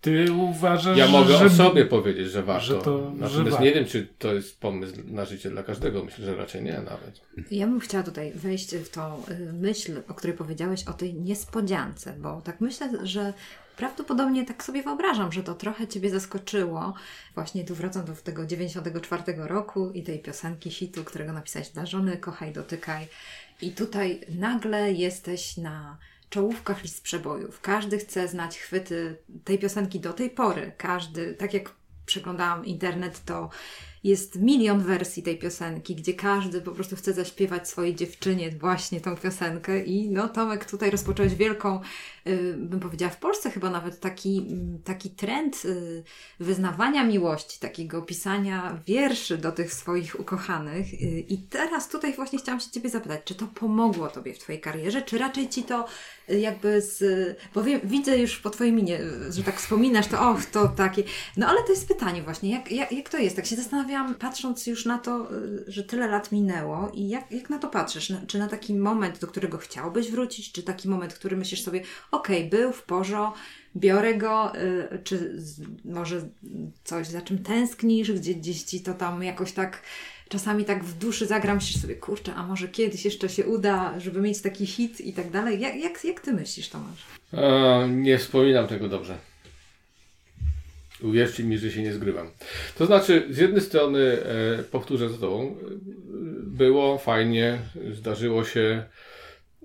ty 0.00 0.32
uważasz, 0.32 0.98
Ja 0.98 1.08
mogę 1.08 1.36
że... 1.38 1.44
o 1.44 1.50
sobie 1.50 1.84
powiedzieć, 1.86 2.30
że 2.30 2.42
warto. 2.42 2.66
że 2.66 2.74
to- 2.82 3.10
że 3.10 3.16
Natomiast 3.16 3.50
warto. 3.50 3.64
nie 3.64 3.72
wiem, 3.72 3.84
czy 3.84 4.06
to 4.18 4.34
jest 4.34 4.60
pomysł 4.60 4.94
na 5.06 5.24
życie 5.24 5.50
dla 5.50 5.62
każdego. 5.62 6.04
Myślę, 6.04 6.24
że 6.24 6.36
raczej 6.36 6.62
nie 6.62 6.72
nawet. 6.72 7.20
Ja 7.50 7.66
bym 7.66 7.80
chciała 7.80 8.04
tutaj 8.04 8.32
wejść 8.32 8.74
w 8.76 8.88
tą 8.88 9.22
y, 9.30 9.52
myśl, 9.52 10.02
o 10.08 10.14
której 10.14 10.36
powiedziałeś, 10.36 10.84
o 10.84 10.92
tej 10.92 11.14
niespodziance, 11.14 12.12
bo 12.18 12.40
tak 12.40 12.60
myślę, 12.60 12.90
że 13.02 13.32
prawdopodobnie 13.76 14.44
tak 14.44 14.64
sobie 14.64 14.82
wyobrażam, 14.82 15.32
że 15.32 15.42
to 15.42 15.54
trochę 15.54 15.86
Ciebie 15.88 16.10
zaskoczyło. 16.10 16.94
Właśnie 17.34 17.64
tu 17.64 17.74
wracam 17.74 18.04
do 18.04 18.12
tego 18.12 18.46
94 18.46 19.22
roku 19.36 19.90
i 19.90 20.02
tej 20.02 20.18
piosenki 20.18 20.70
hitu, 20.70 21.04
którego 21.04 21.32
napisałeś 21.32 21.68
dla 21.68 21.86
żony, 21.86 22.16
kochaj, 22.16 22.52
dotykaj. 22.52 23.06
I 23.62 23.70
tutaj 23.70 24.20
nagle 24.38 24.92
jesteś 24.92 25.56
na 25.56 25.98
czołówkach 26.30 26.82
list 26.82 27.02
przebojów. 27.02 27.60
Każdy 27.60 27.98
chce 27.98 28.28
znać 28.28 28.58
chwyty 28.58 29.16
tej 29.44 29.58
piosenki 29.58 30.00
do 30.00 30.12
tej 30.12 30.30
pory. 30.30 30.72
Każdy, 30.76 31.34
tak 31.34 31.54
jak 31.54 31.74
przeglądałam 32.06 32.64
internet, 32.64 33.24
to 33.24 33.50
jest 34.04 34.36
milion 34.40 34.80
wersji 34.80 35.22
tej 35.22 35.38
piosenki, 35.38 35.96
gdzie 35.96 36.14
każdy 36.14 36.60
po 36.60 36.72
prostu 36.72 36.96
chce 36.96 37.12
zaśpiewać 37.12 37.68
swojej 37.68 37.94
dziewczynie 37.94 38.50
właśnie 38.50 39.00
tą 39.00 39.16
piosenkę. 39.16 39.84
I 39.84 40.10
no, 40.10 40.28
Tomek, 40.28 40.64
tutaj 40.64 40.90
rozpocząłeś 40.90 41.34
wielką, 41.34 41.80
bym 42.56 42.80
powiedziała, 42.80 43.12
w 43.12 43.18
Polsce 43.18 43.50
chyba 43.50 43.70
nawet 43.70 44.00
taki, 44.00 44.46
taki 44.84 45.10
trend 45.10 45.64
y, 45.64 46.04
wyznawania 46.40 47.04
miłości, 47.04 47.60
takiego 47.60 48.02
pisania 48.02 48.80
wierszy 48.86 49.38
do 49.38 49.52
tych 49.52 49.74
swoich 49.74 50.20
ukochanych. 50.20 50.92
Y, 50.92 51.24
I 51.28 51.38
teraz 51.38 51.88
tutaj 51.88 52.14
właśnie 52.14 52.38
chciałam 52.38 52.60
się 52.60 52.70
Ciebie 52.70 52.90
zapytać, 52.90 53.20
czy 53.24 53.34
to 53.34 53.46
pomogło 53.46 54.08
Tobie 54.08 54.34
w 54.34 54.38
Twojej 54.38 54.60
karierze, 54.60 55.02
czy 55.02 55.18
raczej 55.18 55.48
Ci 55.48 55.62
to 55.62 55.86
y, 56.30 56.40
jakby 56.40 56.80
z... 56.80 57.02
Bo 57.54 57.62
wiem, 57.62 57.80
widzę 57.84 58.18
już 58.18 58.38
po 58.38 58.50
Twojej 58.50 58.72
minie, 58.72 59.00
y, 59.00 59.32
że 59.32 59.42
tak 59.42 59.56
wspominasz, 59.56 60.06
to 60.06 60.30
och, 60.30 60.44
to 60.44 60.68
takie... 60.68 61.02
No 61.36 61.46
ale 61.48 61.62
to 61.62 61.70
jest 61.70 61.88
pytanie 61.88 62.22
właśnie, 62.22 62.50
jak, 62.50 62.72
jak, 62.72 62.92
jak 62.92 63.08
to 63.08 63.18
jest? 63.18 63.36
Tak 63.36 63.46
się 63.46 63.56
zastanawiałam, 63.56 64.14
patrząc 64.14 64.66
już 64.66 64.84
na 64.84 64.98
to, 64.98 65.32
y, 65.32 65.64
że 65.68 65.84
tyle 65.84 66.08
lat 66.08 66.32
minęło 66.32 66.90
i 66.94 67.08
jak, 67.08 67.32
jak 67.32 67.50
na 67.50 67.58
to 67.58 67.68
patrzysz? 67.68 68.12
Czy 68.26 68.38
na 68.38 68.48
taki 68.48 68.74
moment, 68.74 69.18
do 69.18 69.26
którego 69.26 69.58
chciałbyś 69.58 70.10
wrócić, 70.10 70.52
czy 70.52 70.62
taki 70.62 70.88
moment, 70.88 71.14
który 71.14 71.36
myślisz 71.36 71.62
sobie, 71.62 71.82
okej, 72.16 72.48
był 72.50 72.72
w 72.72 72.82
porządku, 72.82 73.38
biorę 73.76 74.14
go, 74.14 74.52
y, 74.56 74.98
czy 75.04 75.42
może 75.84 76.28
coś, 76.84 77.06
za 77.06 77.20
czym 77.20 77.38
tęsknisz, 77.38 78.12
gdzie 78.12 78.34
gdzieś 78.34 78.62
ci 78.62 78.80
to 78.80 78.94
tam 78.94 79.22
jakoś 79.22 79.52
tak 79.52 79.82
czasami 80.28 80.64
tak 80.64 80.84
w 80.84 80.98
duszy 80.98 81.26
zagram, 81.26 81.56
myślisz 81.56 81.82
sobie, 81.82 81.94
kurczę, 81.94 82.34
a 82.34 82.46
może 82.46 82.68
kiedyś 82.68 83.04
jeszcze 83.04 83.28
się 83.28 83.46
uda, 83.46 84.00
żeby 84.00 84.20
mieć 84.20 84.42
taki 84.42 84.66
hit 84.66 85.00
i 85.00 85.12
tak 85.12 85.30
dalej. 85.30 85.60
Jak, 85.60 85.76
jak, 85.76 86.04
jak 86.04 86.20
ty 86.20 86.32
myślisz, 86.32 86.68
Tomasz? 86.68 87.04
E, 87.32 87.88
nie 87.88 88.18
wspominam 88.18 88.66
tego 88.66 88.88
dobrze. 88.88 89.18
Uwierzcie 91.02 91.44
mi, 91.44 91.58
że 91.58 91.70
się 91.70 91.82
nie 91.82 91.92
zgrywam. 91.92 92.30
To 92.78 92.86
znaczy, 92.86 93.26
z 93.30 93.38
jednej 93.38 93.60
strony, 93.60 93.98
e, 94.00 94.62
powtórzę 94.62 95.10
za 95.10 95.18
tobą, 95.18 95.42
e, 95.42 95.54
było 96.42 96.98
fajnie, 96.98 97.58
zdarzyło 97.92 98.44
się, 98.44 98.84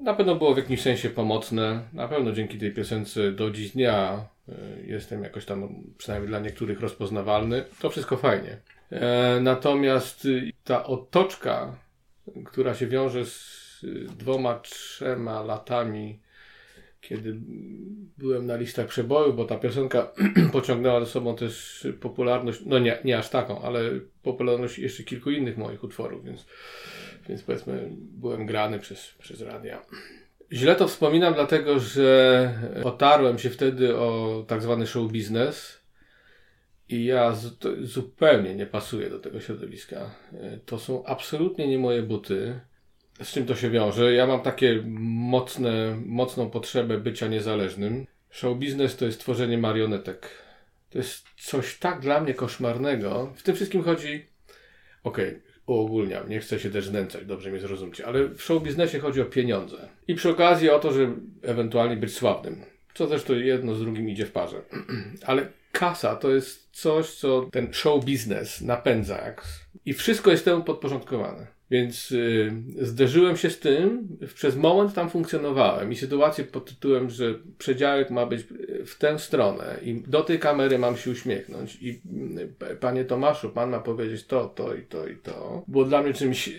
na 0.02 0.14
pewno 0.14 0.36
było 0.36 0.54
w 0.54 0.58
jakimś 0.58 0.82
sensie 0.82 1.10
pomocne, 1.10 1.82
na 1.94 2.08
pewno 2.08 2.32
dzięki 2.32 2.58
tej 2.58 2.74
piosence 2.74 3.32
do 3.32 3.52
dziś 3.52 3.72
dnia 3.72 4.26
e, 4.50 4.54
jestem 4.86 5.24
jakoś 5.24 5.46
tam, 5.46 5.84
przynajmniej 5.98 6.30
dla 6.30 6.40
niektórych, 6.40 6.80
rozpoznawalny. 6.80 7.64
To 7.80 7.90
wszystko 7.90 8.18
fajnie. 8.18 8.58
E, 8.92 9.40
natomiast 9.42 10.26
y, 10.26 10.52
ta 10.64 10.86
otoczka, 10.86 11.76
która 12.46 12.74
się 12.74 12.88
wiąże 12.88 13.26
z 13.26 13.82
y, 13.84 14.08
dwoma, 14.18 14.60
trzema 14.60 15.44
latami 15.44 16.20
kiedy 17.02 17.36
byłem 18.18 18.46
na 18.46 18.56
listach 18.56 18.88
przeboju, 18.88 19.34
bo 19.34 19.46
ta 19.46 19.58
piosenka 19.58 20.12
pociągnęła 20.54 21.00
za 21.00 21.06
sobą 21.06 21.36
też 21.36 21.88
popularność, 22.00 22.60
no 22.66 22.80
nie, 22.80 22.98
nie 23.04 23.18
aż 23.18 23.30
taką, 23.30 23.62
ale 23.62 23.82
popularność 24.24 24.80
jeszcze 24.80 25.04
kilku 25.04 25.32
innych 25.32 25.58
moich 25.58 25.84
utworów, 25.84 26.26
więc, 26.26 26.46
więc 27.32 27.44
powiedzmy 27.44 27.90
byłem 27.94 28.46
grany 28.46 28.80
przez, 28.80 29.08
przez 29.20 29.42
radia. 29.42 29.82
Źle 30.52 30.76
to 30.76 30.88
wspominam, 30.88 31.34
dlatego 31.34 31.80
że 31.80 32.54
otarłem 32.84 33.40
się 33.40 33.50
wtedy 33.50 33.98
o 33.98 34.44
tak 34.48 34.62
zwany 34.62 34.88
show 34.88 35.12
biznes 35.12 35.82
i 36.90 37.06
ja 37.06 37.36
z, 37.36 37.58
zupełnie 37.82 38.56
nie 38.56 38.66
pasuję 38.66 39.10
do 39.10 39.20
tego 39.20 39.40
środowiska. 39.40 40.16
To 40.66 40.80
są 40.80 41.06
absolutnie 41.06 41.68
nie 41.68 41.78
moje 41.78 42.04
buty. 42.04 42.60
Z 43.24 43.32
czym 43.34 43.46
to 43.46 43.56
się 43.56 43.70
wiąże? 43.70 44.14
Ja 44.14 44.28
mam 44.28 44.42
takie 44.42 44.84
mocne, 44.86 46.02
mocną 46.06 46.50
potrzebę 46.50 46.98
bycia 46.98 47.28
niezależnym. 47.28 48.06
Show 48.30 48.58
biznes 48.58 48.98
to 48.98 49.06
jest 49.06 49.20
tworzenie 49.20 49.58
marionetek. 49.58 50.30
To 50.90 50.98
jest 50.98 51.26
coś 51.38 51.80
tak 51.80 52.00
dla 52.00 52.22
mnie 52.22 52.34
koszmarnego. 52.34 53.34
W 53.36 53.44
tym 53.44 53.56
wszystkim 53.56 53.84
chodzi. 53.84 54.26
Okej, 55.04 55.30
okay, 55.30 55.51
uogólniam, 55.72 56.30
nie 56.30 56.40
chcę 56.40 56.60
się 56.60 56.70
też 56.70 56.86
znęcać, 56.86 57.26
dobrze 57.26 57.50
mnie 57.50 57.60
zrozumcie, 57.60 58.06
ale 58.06 58.28
w 58.28 58.42
show 58.42 58.64
biznesie 58.64 59.00
chodzi 59.00 59.22
o 59.22 59.26
pieniądze. 59.26 59.90
I 60.08 60.16
przy 60.16 60.30
okazji 60.30 60.70
o 60.70 60.80
to, 60.80 60.92
żeby 60.92 61.14
ewentualnie 61.42 61.98
być 61.98 62.14
sławnym. 62.14 62.62
Co 62.94 63.08
zresztą 63.08 63.34
jedno 63.34 63.76
z 63.76 63.80
drugim 63.80 64.10
idzie 64.10 64.26
w 64.26 64.32
parze. 64.32 64.62
ale 65.26 65.48
kasa 65.72 66.16
to 66.16 66.32
jest 66.32 66.70
coś, 66.72 67.16
co 67.16 67.50
ten 67.52 67.74
show 67.74 68.06
biznes 68.06 68.62
napędza. 68.62 69.18
Jak... 69.18 69.44
I 69.86 69.94
wszystko 69.94 70.32
jest 70.32 70.46
temu 70.46 70.64
podporządkowane. 70.64 71.48
Więc 71.72 72.12
y, 72.12 72.52
zderzyłem 72.82 73.38
się 73.38 73.50
z 73.50 73.60
tym, 73.60 74.08
przez 74.36 74.56
moment 74.56 74.94
tam 74.94 75.10
funkcjonowałem 75.10 75.92
i 75.92 75.96
sytuację 75.96 76.44
pod 76.44 76.70
tytułem, 76.70 77.10
że 77.10 77.36
przedziałek 77.58 78.10
ma 78.10 78.26
być 78.26 78.44
w 78.86 78.98
tę 78.98 79.20
stronę 79.20 79.78
i 79.84 80.04
do 80.08 80.22
tej 80.22 80.40
kamery 80.40 80.80
mam 80.80 80.98
się 80.98 81.12
uśmiechnąć 81.12 81.78
i 81.82 82.02
y, 82.72 82.76
panie 82.76 83.06
Tomaszu, 83.06 83.50
pan 83.50 83.70
ma 83.70 83.80
powiedzieć 83.80 84.26
to, 84.26 84.46
to 84.46 84.76
i 84.76 84.82
to 84.82 85.08
i 85.08 85.16
to, 85.16 85.64
było 85.68 85.86
dla 85.86 86.04
mnie 86.04 86.14
czymś 86.14 86.50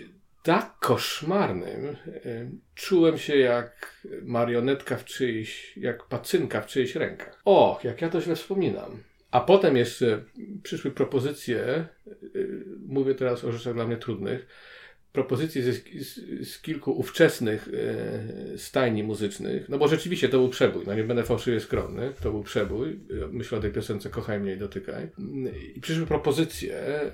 tak 0.43 0.75
koszmarnym. 0.79 1.85
Y, 2.07 2.49
czułem 2.75 3.17
się 3.17 3.37
jak 3.37 3.97
marionetka 4.21 4.97
w 4.97 5.05
czyjś, 5.05 5.77
jak 5.77 6.03
pacynka 6.03 6.61
w 6.61 6.67
czyjś 6.67 6.95
rękach. 6.95 7.41
Och, 7.45 7.83
jak 7.83 8.01
ja 8.01 8.09
to 8.09 8.21
źle 8.21 8.35
wspominam. 8.35 9.03
A 9.31 9.39
potem 9.41 9.77
jeszcze 9.77 10.23
przyszły 10.63 10.91
propozycje, 10.91 11.87
mówię 12.87 13.15
teraz 13.15 13.43
o 13.43 13.51
rzeczach 13.51 13.73
dla 13.73 13.87
mnie 13.87 13.97
trudnych, 13.97 14.47
propozycje 15.13 15.73
z, 15.73 15.83
z, 16.07 16.49
z 16.49 16.61
kilku 16.61 16.91
ówczesnych 16.91 17.69
e, 18.53 18.57
stajni 18.57 19.03
muzycznych, 19.03 19.69
no 19.69 19.77
bo 19.77 19.87
rzeczywiście 19.87 20.29
to 20.29 20.37
był 20.37 20.49
przebój, 20.49 20.83
no 20.87 20.93
nie 20.93 21.03
będę 21.03 21.23
fałszywie 21.23 21.59
skromny, 21.59 22.13
to 22.23 22.31
był 22.31 22.43
przebój, 22.43 22.99
myślę 23.31 23.57
o 23.57 23.61
tej 23.61 23.71
piosence 23.71 24.09
Kochaj 24.09 24.39
mnie 24.39 24.53
i 24.53 24.57
dotykaj. 24.57 25.07
I 25.75 25.81
przyszły 25.81 26.05
propozycje, 26.05 26.75
e, 26.77 27.11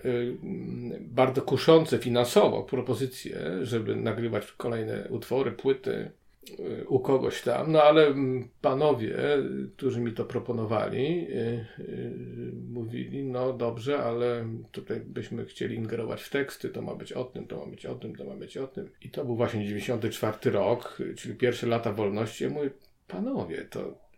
bardzo 1.01 1.41
kuszące 1.41 1.97
finansowo, 1.97 2.63
propozycje, 2.63 3.39
żeby 3.61 3.95
nagrywać 3.95 4.51
kolejne 4.57 5.07
utwory, 5.09 5.51
płyty, 5.51 6.11
u 6.87 6.99
kogoś 6.99 7.41
tam, 7.41 7.71
no 7.71 7.83
ale 7.83 8.15
panowie, 8.61 9.17
którzy 9.77 10.01
mi 10.01 10.13
to 10.13 10.25
proponowali, 10.25 11.23
yy, 11.23 11.65
yy, 11.77 12.51
mówili, 12.69 13.23
no 13.23 13.53
dobrze, 13.53 13.99
ale 13.99 14.47
tutaj 14.71 14.99
byśmy 14.99 15.45
chcieli 15.45 15.75
ingerować 15.75 16.23
w 16.23 16.29
teksty, 16.29 16.69
to 16.69 16.81
ma 16.81 16.95
być 16.95 17.13
o 17.13 17.23
tym, 17.23 17.47
to 17.47 17.57
ma 17.57 17.65
być 17.65 17.85
o 17.85 17.95
tym, 17.95 18.15
to 18.15 18.25
ma 18.25 18.35
być 18.35 18.57
o 18.57 18.67
tym. 18.67 18.89
I 19.01 19.09
to 19.09 19.25
był 19.25 19.35
właśnie 19.35 19.65
94 19.65 20.51
rok, 20.51 20.97
czyli 21.17 21.35
pierwsze 21.35 21.67
lata 21.67 21.93
wolności. 21.93 22.43
Ja 22.43 22.49
mówię, 22.49 22.69
panowie, 23.07 23.65
to 23.65 24.08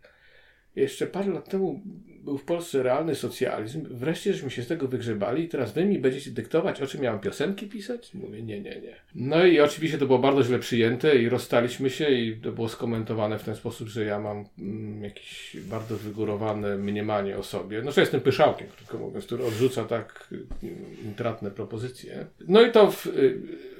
jeszcze 0.76 1.06
parę 1.06 1.30
lat 1.32 1.50
temu 1.50 1.80
był 2.24 2.38
w 2.38 2.44
Polsce 2.44 2.82
realny 2.82 3.14
socjalizm, 3.14 3.86
wreszcie 3.90 4.32
żeśmy 4.32 4.50
się 4.50 4.62
z 4.62 4.66
tego 4.66 4.88
wygrzebali 4.88 5.44
i 5.44 5.48
teraz 5.48 5.72
wy 5.72 5.84
mi 5.84 5.98
będziecie 5.98 6.30
dyktować, 6.30 6.82
o 6.82 6.86
czym 6.86 7.00
miałem 7.00 7.20
piosenki 7.20 7.66
pisać? 7.66 8.14
Mówię, 8.14 8.42
nie, 8.42 8.60
nie, 8.60 8.80
nie. 8.80 8.96
No 9.14 9.44
i 9.46 9.60
oczywiście 9.60 9.98
to 9.98 10.06
było 10.06 10.18
bardzo 10.18 10.44
źle 10.44 10.58
przyjęte 10.58 11.16
i 11.16 11.28
rozstaliśmy 11.28 11.90
się 11.90 12.10
i 12.10 12.36
to 12.36 12.52
było 12.52 12.68
skomentowane 12.68 13.38
w 13.38 13.44
ten 13.44 13.56
sposób, 13.56 13.88
że 13.88 14.04
ja 14.04 14.20
mam 14.20 14.44
mm, 14.58 15.04
jakieś 15.04 15.56
bardzo 15.56 15.96
wygórowane 15.96 16.76
mniemanie 16.76 17.38
o 17.38 17.42
sobie. 17.42 17.82
No, 17.82 17.92
że 17.92 18.00
jestem 18.00 18.20
pyszałkiem, 18.20 18.66
krótko 18.76 18.98
mówiąc, 18.98 19.26
który 19.26 19.44
odrzuca 19.44 19.84
tak 19.84 20.28
mm, 20.62 20.76
intratne 21.04 21.50
propozycje. 21.50 22.26
No 22.48 22.62
i 22.62 22.72
to 22.72 22.90
w, 22.90 23.06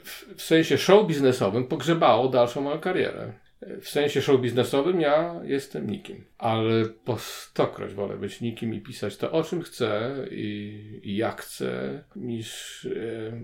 w, 0.05 0.35
w 0.37 0.43
sensie 0.43 0.79
show 0.79 1.07
biznesowym 1.07 1.65
pogrzebało 1.65 2.29
dalszą 2.29 2.61
moją 2.61 2.79
karierę. 2.79 3.33
W 3.81 3.89
sensie 3.89 4.23
show 4.23 4.41
biznesowym 4.41 5.01
ja 5.01 5.41
jestem 5.45 5.91
nikim, 5.91 6.25
ale 6.39 6.85
po 7.05 7.19
stokroć 7.19 7.95
wolę 7.95 8.17
być 8.17 8.41
nikim 8.41 8.75
i 8.75 8.81
pisać 8.81 9.17
to, 9.17 9.33
o 9.33 9.45
czym 9.45 9.63
chcę 9.63 10.17
i, 10.31 11.01
i 11.03 11.17
jak 11.17 11.43
chcę, 11.43 12.05
niż 12.17 12.89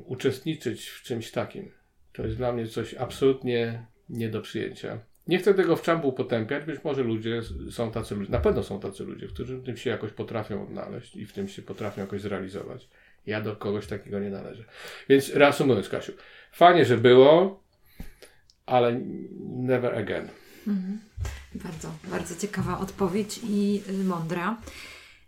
uczestniczyć 0.04 0.88
w 0.88 1.02
czymś 1.02 1.30
takim. 1.30 1.72
To 2.12 2.22
jest 2.22 2.36
dla 2.36 2.52
mnie 2.52 2.66
coś 2.66 2.94
absolutnie 2.94 3.86
nie 4.08 4.28
do 4.28 4.40
przyjęcia. 4.40 4.98
Nie 5.26 5.38
chcę 5.38 5.54
tego 5.54 5.76
w 5.76 5.82
czambu 5.82 6.12
potępiać, 6.12 6.64
być 6.64 6.84
może 6.84 7.02
ludzie 7.02 7.40
są 7.70 7.90
tacy, 7.90 8.16
na 8.28 8.40
pewno 8.40 8.62
są 8.62 8.80
tacy 8.80 9.04
ludzie, 9.04 9.26
którzy 9.26 9.56
w 9.58 9.64
tym 9.64 9.76
się 9.76 9.90
jakoś 9.90 10.12
potrafią 10.12 10.62
odnaleźć 10.62 11.16
i 11.16 11.26
w 11.26 11.32
tym 11.32 11.48
się 11.48 11.62
potrafią 11.62 12.00
jakoś 12.00 12.20
zrealizować. 12.20 12.88
Ja 13.26 13.40
do 13.40 13.56
kogoś 13.56 13.86
takiego 13.86 14.20
nie 14.20 14.30
należę. 14.30 14.64
Więc 15.08 15.34
reasumując, 15.34 15.88
Kasiu, 15.88 16.12
fajnie, 16.52 16.84
że 16.84 16.98
było, 16.98 17.62
ale 18.68 19.00
never 19.40 19.98
again. 19.98 20.28
Mhm. 20.66 20.98
Bardzo, 21.54 21.88
bardzo 22.04 22.36
ciekawa 22.36 22.78
odpowiedź 22.78 23.40
i 23.44 23.82
y, 23.88 24.04
mądra. 24.04 24.56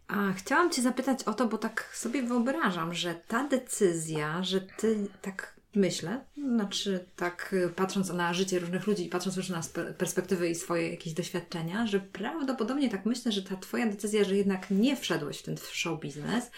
A 0.08 0.32
chciałam 0.32 0.70
Cię 0.70 0.82
zapytać 0.82 1.22
o 1.24 1.34
to, 1.34 1.46
bo 1.46 1.58
tak 1.58 1.90
sobie 1.94 2.22
wyobrażam, 2.22 2.94
że 2.94 3.14
ta 3.28 3.48
decyzja, 3.48 4.42
że 4.42 4.60
Ty 4.60 5.06
tak 5.22 5.60
myślę, 5.74 6.24
znaczy 6.54 7.04
tak 7.16 7.52
y, 7.52 7.68
patrząc 7.68 8.12
na 8.12 8.34
życie 8.34 8.58
różnych 8.58 8.86
ludzi 8.86 9.06
i 9.06 9.08
patrząc 9.08 9.36
już 9.36 9.48
na 9.48 9.60
perspektywy 9.98 10.48
i 10.48 10.54
swoje 10.54 10.90
jakieś 10.90 11.12
doświadczenia, 11.12 11.86
że 11.86 12.00
prawdopodobnie 12.00 12.90
tak 12.90 13.06
myślę, 13.06 13.32
że 13.32 13.42
ta 13.42 13.56
Twoja 13.56 13.86
decyzja, 13.86 14.24
że 14.24 14.36
jednak 14.36 14.70
nie 14.70 14.96
wszedłeś 14.96 15.38
w 15.38 15.42
ten 15.42 15.56
show 15.72 16.00
biznes, 16.00 16.50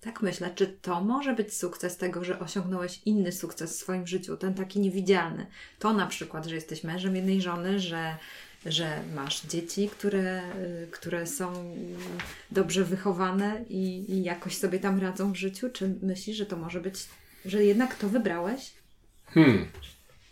tak 0.00 0.22
myślę, 0.22 0.50
czy 0.54 0.66
to 0.66 1.00
może 1.00 1.34
być 1.34 1.56
sukces 1.56 1.96
tego, 1.96 2.24
że 2.24 2.38
osiągnąłeś 2.38 3.00
inny 3.04 3.32
sukces 3.32 3.72
w 3.72 3.80
swoim 3.80 4.06
życiu, 4.06 4.36
ten 4.36 4.54
taki 4.54 4.80
niewidzialny. 4.80 5.46
To 5.78 5.92
na 5.92 6.06
przykład, 6.06 6.46
że 6.46 6.54
jesteś 6.54 6.84
mężem 6.84 7.16
jednej 7.16 7.42
żony, 7.42 7.80
że, 7.80 8.16
że 8.66 9.02
masz 9.14 9.46
dzieci, 9.46 9.88
które, 9.88 10.42
y, 10.84 10.88
które 10.90 11.26
są 11.26 11.76
dobrze 12.50 12.84
wychowane 12.84 13.64
i, 13.68 14.12
i 14.12 14.22
jakoś 14.22 14.56
sobie 14.56 14.78
tam 14.78 15.00
radzą 15.00 15.32
w 15.32 15.36
życiu. 15.36 15.70
Czy 15.70 15.94
myślisz, 16.02 16.36
że 16.36 16.46
to 16.46 16.56
może 16.56 16.80
być, 16.80 17.06
że 17.44 17.64
jednak 17.64 17.94
to 17.94 18.08
wybrałeś? 18.08 18.72
Hmm. 19.26 19.66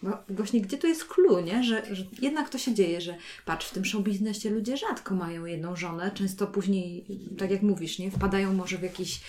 Bo 0.03 0.19
właśnie 0.29 0.61
gdzie 0.61 0.79
tu 0.79 0.87
jest 0.87 1.05
clue, 1.05 1.41
nie? 1.41 1.65
Że, 1.65 1.95
że 1.95 2.05
jednak 2.23 2.49
to 2.49 2.59
się 2.59 2.75
dzieje, 2.75 3.01
że 3.01 3.17
patrz, 3.45 3.67
w 3.67 3.73
tym 3.73 3.85
show 3.85 4.03
biznesie 4.03 4.51
ludzie 4.51 4.77
rzadko 4.77 5.15
mają 5.15 5.45
jedną 5.45 5.77
żonę, 5.77 6.11
często 6.15 6.47
później, 6.47 7.05
tak 7.39 7.51
jak 7.51 7.63
mówisz, 7.63 7.99
nie? 7.99 8.11
Wpadają 8.11 8.55
może 8.55 8.79
w 8.79 8.83
jakiś 8.83 9.21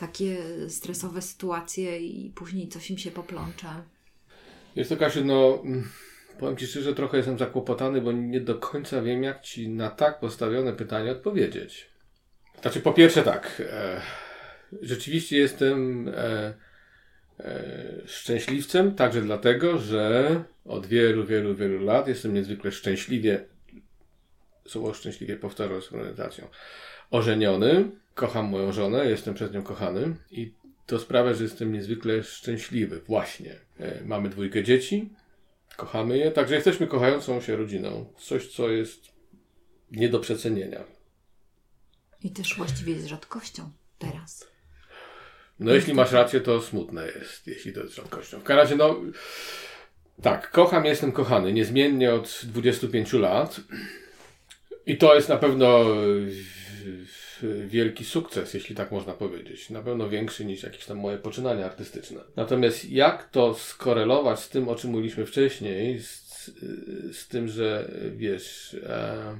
takie 0.00 0.36
stresowe 0.68 1.22
sytuacje 1.22 1.98
i 1.98 2.30
później 2.30 2.68
coś 2.68 2.90
im 2.90 2.98
się 2.98 3.10
poplącza. 3.10 3.84
Jest 4.76 4.90
to 4.90 4.96
Kasiu, 4.96 5.24
no 5.24 5.62
mm, 5.64 5.88
powiem 6.38 6.56
Ci 6.56 6.66
szczerze, 6.66 6.94
trochę 6.94 7.16
jestem 7.16 7.38
zakłopotany, 7.38 8.00
bo 8.00 8.12
nie 8.12 8.40
do 8.40 8.54
końca 8.54 9.02
wiem, 9.02 9.22
jak 9.22 9.42
Ci 9.42 9.68
na 9.68 9.90
tak 9.90 10.20
postawione 10.20 10.72
pytanie 10.72 11.12
odpowiedzieć. 11.12 11.90
Znaczy, 12.60 12.80
po 12.80 12.92
pierwsze 12.92 13.22
tak, 13.22 13.62
e, 13.66 14.00
rzeczywiście 14.82 15.38
jestem 15.38 16.08
e, 16.08 16.54
e, 17.40 17.74
szczęśliwcem, 18.06 18.94
także 18.94 19.22
dlatego, 19.22 19.78
że 19.78 20.44
od 20.64 20.86
wielu, 20.86 21.26
wielu, 21.26 21.54
wielu 21.54 21.84
lat 21.84 22.08
jestem 22.08 22.34
niezwykle 22.34 22.72
szczęśliwie, 22.72 23.44
słowo 24.66 24.94
szczęśliwie 24.94 25.36
powtarzam 25.36 25.82
z 25.82 25.88
prezentacją, 25.88 26.48
ożeniony, 27.10 27.90
kocham 28.14 28.48
moją 28.48 28.72
żonę, 28.72 29.10
jestem 29.10 29.34
przez 29.34 29.52
nią 29.52 29.62
kochany 29.62 30.16
i 30.30 30.52
to 30.86 30.98
sprawia, 30.98 31.34
że 31.34 31.44
jestem 31.44 31.72
niezwykle 31.72 32.22
szczęśliwy. 32.22 33.00
Właśnie. 33.00 33.54
E, 33.80 34.04
mamy 34.04 34.28
dwójkę 34.28 34.64
dzieci, 34.64 35.10
kochamy 35.76 36.18
je, 36.18 36.30
także 36.30 36.54
jesteśmy 36.54 36.86
kochającą 36.86 37.40
się 37.40 37.56
rodziną. 37.56 38.12
Coś, 38.18 38.46
co 38.46 38.70
jest 38.70 39.12
nie 39.90 40.08
do 40.08 40.20
przecenienia. 40.20 40.84
I 42.22 42.30
też 42.30 42.56
właściwie 42.56 42.92
jest 42.92 43.06
rzadkością 43.06 43.70
teraz. 43.98 44.50
No, 45.60 45.72
jeśli 45.72 45.94
masz 45.94 46.12
rację, 46.12 46.40
to 46.40 46.62
smutne 46.62 47.06
jest, 47.06 47.46
jeśli 47.46 47.72
to 47.72 47.80
jest 47.80 47.94
rzadkością. 47.94 48.40
W 48.40 48.42
każdym 48.42 48.56
razie, 48.56 48.76
no, 48.76 49.12
tak, 50.22 50.50
kocham, 50.50 50.84
jestem 50.84 51.12
kochany 51.12 51.52
niezmiennie 51.52 52.14
od 52.14 52.40
25 52.44 53.12
lat. 53.12 53.60
I 54.86 54.98
to 54.98 55.14
jest 55.14 55.28
na 55.28 55.36
pewno 55.36 55.84
wielki 57.66 58.04
sukces, 58.04 58.54
jeśli 58.54 58.76
tak 58.76 58.92
można 58.92 59.12
powiedzieć. 59.12 59.70
Na 59.70 59.82
pewno 59.82 60.08
większy 60.08 60.44
niż 60.44 60.62
jakieś 60.62 60.84
tam 60.86 60.98
moje 60.98 61.18
poczynania 61.18 61.66
artystyczne. 61.66 62.20
Natomiast 62.36 62.90
jak 62.90 63.30
to 63.30 63.54
skorelować 63.54 64.40
z 64.40 64.48
tym, 64.48 64.68
o 64.68 64.74
czym 64.74 64.90
mówiliśmy 64.90 65.26
wcześniej, 65.26 66.00
z, 66.00 66.50
z 67.12 67.28
tym, 67.28 67.48
że 67.48 67.90
wiesz, 68.16 68.76
e, 68.86 69.38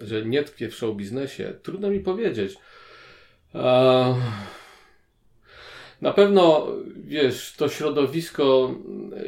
że 0.00 0.24
nie 0.24 0.42
tkwię 0.42 0.68
w 0.68 0.74
show 0.74 0.96
biznesie, 0.96 1.54
trudno 1.62 1.90
mi 1.90 2.00
powiedzieć. 2.00 2.56
E, 3.54 4.14
na 6.00 6.12
pewno, 6.12 6.66
wiesz, 6.96 7.54
to 7.56 7.68
środowisko 7.68 8.74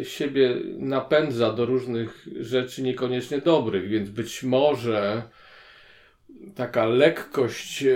siebie 0.03 0.57
napędza 0.79 1.53
do 1.53 1.67
różnych 1.67 2.29
rzeczy 2.41 2.83
niekoniecznie 2.83 3.39
dobrych, 3.39 3.89
więc 3.89 4.11
być 4.11 4.43
może 4.43 5.23
taka 6.55 6.87
lekkość 6.87 7.83
e, 7.83 7.87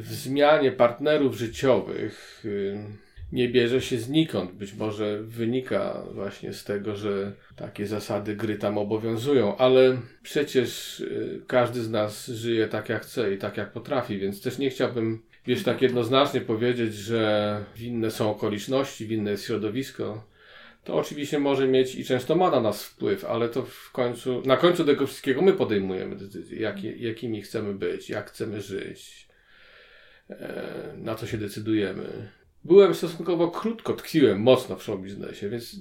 w 0.00 0.08
zmianie 0.08 0.72
partnerów 0.72 1.36
życiowych 1.36 2.44
e, 2.44 3.10
nie 3.32 3.48
bierze 3.48 3.80
się 3.80 3.98
znikąd. 3.98 4.52
Być 4.52 4.74
może 4.74 5.22
wynika 5.22 6.02
właśnie 6.14 6.52
z 6.52 6.64
tego, 6.64 6.96
że 6.96 7.32
takie 7.56 7.86
zasady 7.86 8.36
gry 8.36 8.58
tam 8.58 8.78
obowiązują, 8.78 9.56
ale 9.56 9.96
przecież 10.22 11.00
e, 11.00 11.04
każdy 11.46 11.82
z 11.82 11.90
nas 11.90 12.26
żyje 12.26 12.68
tak 12.68 12.88
jak 12.88 13.02
chce 13.02 13.34
i 13.34 13.38
tak 13.38 13.56
jak 13.56 13.72
potrafi, 13.72 14.18
więc 14.18 14.42
też 14.42 14.58
nie 14.58 14.70
chciałbym, 14.70 15.22
wiesz, 15.46 15.62
tak 15.62 15.82
jednoznacznie 15.82 16.40
powiedzieć, 16.40 16.94
że 16.94 17.64
winne 17.76 18.10
są 18.10 18.30
okoliczności, 18.30 19.06
winne 19.06 19.30
jest 19.30 19.44
środowisko 19.44 20.29
to 20.84 20.94
oczywiście 20.94 21.38
może 21.38 21.68
mieć 21.68 21.94
i 21.94 22.04
często 22.04 22.36
ma 22.36 22.50
na 22.50 22.60
nas 22.60 22.84
wpływ, 22.84 23.24
ale 23.24 23.48
to 23.48 23.62
w 23.62 23.92
końcu, 23.92 24.42
na 24.46 24.56
końcu 24.56 24.84
tego 24.84 25.06
wszystkiego 25.06 25.42
my 25.42 25.52
podejmujemy 25.52 26.16
decyzje, 26.16 26.60
jaki, 26.60 27.02
jakimi 27.02 27.42
chcemy 27.42 27.74
być, 27.74 28.10
jak 28.10 28.30
chcemy 28.30 28.60
żyć, 28.60 29.28
e, 30.30 30.94
na 30.96 31.14
co 31.14 31.26
się 31.26 31.38
decydujemy. 31.38 32.30
Byłem 32.64 32.94
stosunkowo 32.94 33.50
krótko, 33.50 33.94
tkwiłem 33.94 34.40
mocno 34.40 34.76
w 34.76 34.82
show 34.82 35.00
biznesie, 35.00 35.48
więc 35.48 35.76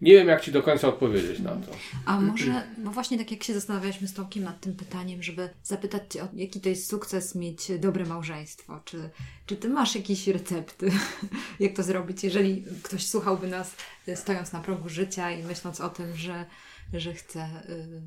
nie 0.00 0.12
wiem, 0.12 0.28
jak 0.28 0.40
Ci 0.40 0.52
do 0.52 0.62
końca 0.62 0.88
odpowiedzieć 0.88 1.38
na 1.40 1.50
to. 1.50 1.72
A 2.04 2.20
może, 2.20 2.62
bo 2.78 2.90
właśnie 2.90 3.18
tak 3.18 3.30
jak 3.30 3.44
się 3.44 3.54
zastanawialiśmy 3.54 4.08
z 4.08 4.14
Tomkiem 4.14 4.44
nad 4.44 4.60
tym 4.60 4.74
pytaniem, 4.74 5.22
żeby 5.22 5.48
zapytać 5.64 6.02
Cię, 6.12 6.28
jaki 6.34 6.60
to 6.60 6.68
jest 6.68 6.88
sukces 6.88 7.34
mieć 7.34 7.72
dobre 7.78 8.06
małżeństwo. 8.06 8.80
Czy, 8.84 9.10
czy 9.46 9.56
Ty 9.56 9.68
masz 9.68 9.94
jakieś 9.94 10.28
recepty, 10.28 10.90
jak 11.60 11.76
to 11.76 11.82
zrobić, 11.82 12.24
jeżeli 12.24 12.64
ktoś 12.82 13.06
słuchałby 13.06 13.46
nas 13.46 13.76
stojąc 14.14 14.52
na 14.52 14.60
progu 14.60 14.88
życia 14.88 15.30
i 15.30 15.42
myśląc 15.42 15.80
o 15.80 15.88
tym, 15.88 16.16
że 16.16 16.44
że 16.92 17.12
chce 17.12 17.40
y, 17.68 18.02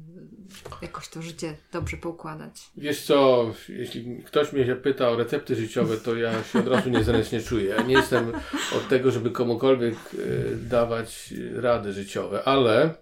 jakoś 0.81 1.09
to 1.09 1.21
życie 1.21 1.55
dobrze 1.71 1.97
poukładać. 1.97 2.71
Wiesz 2.77 3.01
co, 3.01 3.45
jeśli 3.69 4.23
ktoś 4.23 4.53
mnie 4.53 4.65
się 4.65 4.75
pyta 4.75 5.09
o 5.09 5.15
recepty 5.15 5.55
życiowe, 5.55 5.97
to 5.97 6.15
ja 6.15 6.43
się 6.43 6.59
od 6.59 6.67
razu 6.67 6.89
niezręcznie 6.89 7.41
czuję. 7.41 7.65
Ja 7.65 7.81
nie 7.81 7.93
jestem 7.93 8.31
od 8.77 8.87
tego, 8.89 9.11
żeby 9.11 9.31
komukolwiek 9.31 9.95
y, 10.13 10.57
dawać 10.61 11.33
rady 11.55 11.93
życiowe, 11.93 12.43
ale 12.43 12.93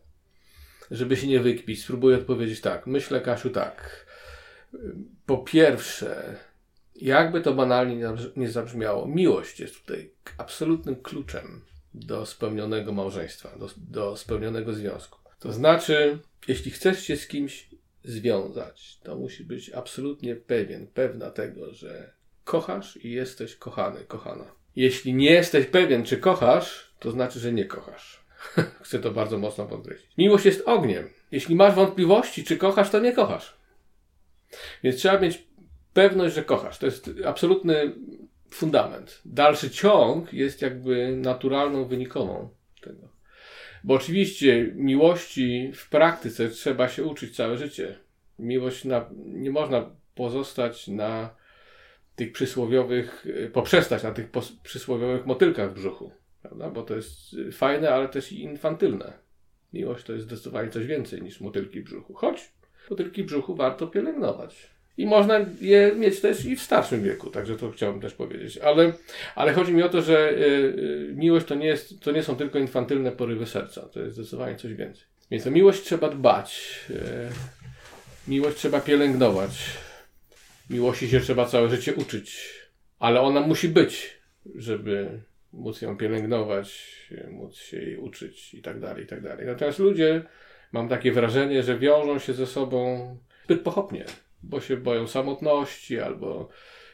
żeby 0.91 1.17
się 1.17 1.27
nie 1.27 1.39
wykpić, 1.39 1.83
spróbuję 1.83 2.17
odpowiedzieć 2.17 2.61
tak. 2.61 2.87
Myślę, 2.87 3.21
Kasiu, 3.21 3.49
tak. 3.49 4.05
Po 5.25 5.37
pierwsze, 5.37 6.35
jakby 6.95 7.41
to 7.41 7.53
banalnie 7.53 8.13
nie 8.35 8.49
zabrzmiało, 8.49 9.07
miłość 9.07 9.59
jest 9.59 9.81
tutaj 9.81 10.11
absolutnym 10.37 10.95
kluczem 10.95 11.61
do 11.93 12.25
spełnionego 12.25 12.91
małżeństwa, 12.91 13.49
do, 13.59 13.69
do 13.77 14.17
spełnionego 14.17 14.73
związku. 14.73 15.20
To 15.41 15.53
znaczy, 15.53 16.19
jeśli 16.47 16.71
chcesz 16.71 17.03
się 17.03 17.17
z 17.17 17.27
kimś 17.27 17.69
związać, 18.03 18.99
to 19.03 19.15
musisz 19.15 19.43
być 19.43 19.69
absolutnie 19.69 20.35
pewien, 20.35 20.87
pewna 20.87 21.31
tego, 21.31 21.73
że 21.73 22.13
kochasz 22.43 22.97
i 22.97 23.11
jesteś 23.11 23.55
kochany, 23.55 23.99
kochana. 24.07 24.45
Jeśli 24.75 25.13
nie 25.13 25.31
jesteś 25.31 25.65
pewien, 25.65 26.05
czy 26.05 26.17
kochasz, 26.17 26.93
to 26.99 27.11
znaczy, 27.11 27.39
że 27.39 27.53
nie 27.53 27.65
kochasz. 27.65 28.25
Chcę 28.83 28.99
to 28.99 29.11
bardzo 29.11 29.37
mocno 29.37 29.65
podkreślić. 29.65 30.17
Miłość 30.17 30.45
jest 30.45 30.63
ogniem. 30.65 31.09
Jeśli 31.31 31.55
masz 31.55 31.75
wątpliwości, 31.75 32.43
czy 32.43 32.57
kochasz, 32.57 32.89
to 32.89 32.99
nie 32.99 33.13
kochasz. 33.13 33.57
Więc 34.83 34.97
trzeba 34.97 35.19
mieć 35.19 35.43
pewność, 35.93 36.35
że 36.35 36.43
kochasz. 36.43 36.77
To 36.77 36.85
jest 36.85 37.09
absolutny 37.25 37.95
fundament. 38.49 39.21
Dalszy 39.25 39.69
ciąg 39.69 40.33
jest 40.33 40.61
jakby 40.61 41.15
naturalną 41.15 41.85
wynikową 41.85 42.49
tego. 42.81 43.10
Bo 43.83 43.93
oczywiście 43.93 44.71
miłości 44.75 45.71
w 45.75 45.89
praktyce 45.89 46.49
trzeba 46.49 46.89
się 46.89 47.03
uczyć 47.03 47.35
całe 47.35 47.57
życie. 47.57 47.99
Miłość 48.39 48.85
na, 48.85 49.09
nie 49.25 49.51
można 49.51 49.89
pozostać 50.15 50.87
na 50.87 51.35
tych 52.15 52.31
przysłowiowych, 52.31 53.27
poprzestać 53.53 54.03
na 54.03 54.11
tych 54.11 54.31
pos, 54.31 54.51
przysłowiowych 54.63 55.25
motylkach 55.25 55.71
w 55.71 55.73
brzuchu. 55.73 56.11
prawda? 56.41 56.69
Bo 56.69 56.83
to 56.83 56.95
jest 56.95 57.35
fajne, 57.51 57.89
ale 57.89 58.09
też 58.09 58.31
i 58.31 58.43
infantylne. 58.43 59.13
Miłość 59.73 60.05
to 60.05 60.13
jest 60.13 60.25
zdecydowanie 60.25 60.69
coś 60.69 60.85
więcej 60.85 61.21
niż 61.21 61.41
motylki 61.41 61.81
w 61.81 61.83
brzuchu. 61.83 62.13
Choć 62.13 62.51
motylki 62.89 63.23
w 63.23 63.25
brzuchu 63.25 63.55
warto 63.55 63.87
pielęgnować. 63.87 64.69
I 65.01 65.05
można 65.05 65.45
je 65.61 65.91
mieć 65.95 66.21
też 66.21 66.45
i 66.45 66.55
w 66.55 66.61
starszym 66.61 67.03
wieku, 67.03 67.29
także 67.29 67.55
to 67.55 67.71
chciałbym 67.71 68.01
też 68.01 68.13
powiedzieć. 68.13 68.57
Ale, 68.57 68.93
ale 69.35 69.53
chodzi 69.53 69.73
mi 69.73 69.83
o 69.83 69.89
to, 69.89 70.01
że 70.01 70.31
y, 70.31 70.35
y, 70.35 71.13
miłość 71.15 71.45
to 71.45 71.55
nie, 71.55 71.67
jest, 71.67 71.99
to 71.99 72.11
nie 72.11 72.23
są 72.23 72.35
tylko 72.35 72.59
infantylne 72.59 73.11
porywy 73.11 73.45
serca, 73.45 73.81
to 73.81 73.99
jest 73.99 74.15
zdecydowanie 74.15 74.55
coś 74.55 74.73
więcej. 74.73 75.03
Więc 75.31 75.47
o 75.47 75.51
miłość 75.51 75.83
trzeba 75.83 76.09
dbać, 76.09 76.79
y, 76.89 76.95
miłość 78.27 78.57
trzeba 78.57 78.81
pielęgnować, 78.81 79.49
miłości 80.69 81.09
się 81.09 81.19
trzeba 81.19 81.45
całe 81.45 81.69
życie 81.69 81.93
uczyć, 81.95 82.53
ale 82.99 83.21
ona 83.21 83.41
musi 83.41 83.69
być, 83.69 84.17
żeby 84.55 85.21
móc 85.53 85.81
ją 85.81 85.97
pielęgnować, 85.97 86.97
móc 87.31 87.55
się 87.55 87.77
jej 87.77 87.97
uczyć 87.97 88.53
i 88.53 88.61
tak 88.61 88.79
dalej, 88.79 89.03
i 89.03 89.07
tak 89.07 89.21
dalej. 89.21 89.45
Natomiast 89.45 89.79
ludzie, 89.79 90.23
mam 90.71 90.89
takie 90.89 91.11
wrażenie, 91.11 91.63
że 91.63 91.79
wiążą 91.79 92.19
się 92.19 92.33
ze 92.33 92.47
sobą 92.47 93.17
zbyt 93.45 93.61
pochopnie 93.61 94.05
bo 94.43 94.61
się 94.61 94.77
boją 94.77 95.07
samotności 95.07 95.99
albo 95.99 96.49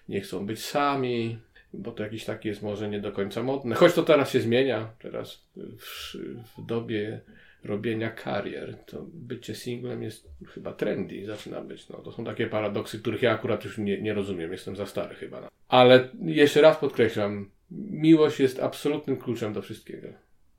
nie 0.10 0.22
chcą 0.22 0.46
być 0.46 0.66
sami, 0.66 1.40
bo 1.74 1.92
to 1.92 2.04
jakiś 2.04 2.26
taki 2.26 2.48
jest 2.48 2.62
może 2.62 2.90
nie 2.90 3.00
do 3.00 3.12
końca 3.12 3.44
modne. 3.44 3.76
Choć 3.76 3.94
to 3.94 4.04
teraz 4.04 4.32
się 4.32 4.40
zmienia, 4.40 4.90
teraz 5.00 5.48
w, 5.56 6.16
w 6.58 6.66
dobie 6.66 7.22
robienia 7.64 8.10
karier, 8.10 8.78
to 8.86 9.06
bycie 9.14 9.56
singlem 9.56 10.04
jest 10.04 10.30
chyba 10.48 10.74
trendy, 10.74 11.26
zaczyna 11.26 11.62
być. 11.62 11.90
No, 11.90 11.98
to 11.98 12.12
są 12.12 12.26
takie 12.26 12.48
paradoksy, 12.48 13.00
których 13.00 13.22
ja 13.22 13.32
akurat 13.32 13.66
już 13.66 13.78
nie, 13.78 14.02
nie 14.02 14.14
rozumiem, 14.14 14.52
jestem 14.52 14.76
za 14.76 14.86
stary 14.86 15.16
chyba. 15.16 15.50
Ale 15.68 16.10
jeszcze 16.22 16.62
raz 16.62 16.78
podkreślam, 16.78 17.50
miłość 17.72 18.40
jest 18.40 18.60
absolutnym 18.60 19.18
kluczem 19.18 19.54
do 19.54 19.62
wszystkiego. 19.62 20.08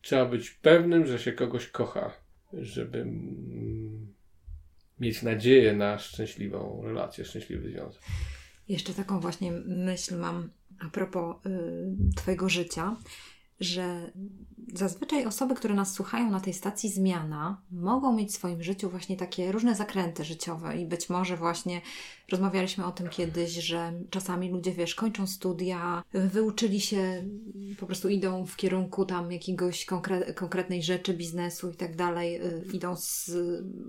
Trzeba 0.02 0.24
być 0.24 0.50
pewnym, 0.50 1.06
że 1.06 1.18
się 1.18 1.32
kogoś 1.32 1.66
kocha, 1.66 2.12
żeby 2.52 3.06
mieć 5.00 5.22
nadzieję 5.22 5.72
na 5.72 5.98
szczęśliwą 5.98 6.82
relację, 6.84 7.24
szczęśliwy 7.24 7.70
związek. 7.70 8.02
Jeszcze 8.68 8.94
taką 8.94 9.20
właśnie 9.20 9.52
myśl 9.52 10.18
mam 10.18 10.50
a 10.80 10.88
propos 10.88 11.36
y, 11.46 12.14
Twojego 12.16 12.48
życia, 12.48 12.96
że 13.60 14.12
zazwyczaj 14.74 15.26
osoby, 15.26 15.54
które 15.54 15.74
nas 15.74 15.92
słuchają 15.92 16.30
na 16.30 16.40
tej 16.40 16.54
stacji 16.54 16.90
zmiana, 16.90 17.60
mogą 17.70 18.12
mieć 18.12 18.30
w 18.30 18.34
swoim 18.34 18.62
życiu 18.62 18.90
właśnie 18.90 19.16
takie 19.16 19.52
różne 19.52 19.74
zakręty 19.74 20.24
życiowe 20.24 20.76
i 20.76 20.86
być 20.86 21.10
może 21.10 21.36
właśnie 21.36 21.80
rozmawialiśmy 22.30 22.84
o 22.84 22.92
tym 22.92 23.08
kiedyś, 23.08 23.50
że 23.50 23.92
czasami 24.10 24.50
ludzie, 24.50 24.72
wiesz, 24.72 24.94
kończą 24.94 25.26
studia, 25.26 26.02
wyuczyli 26.12 26.80
się, 26.80 27.24
po 27.80 27.86
prostu 27.86 28.08
idą 28.08 28.46
w 28.46 28.56
kierunku 28.56 29.04
tam 29.04 29.32
jakiegoś 29.32 29.84
konkre 29.84 30.34
konkretnej 30.34 30.82
rzeczy, 30.82 31.14
biznesu 31.14 31.70
i 31.70 31.74
tak 31.74 31.96
dalej, 31.96 32.42
y, 32.42 32.64
idą 32.72 32.96
z, 32.96 33.30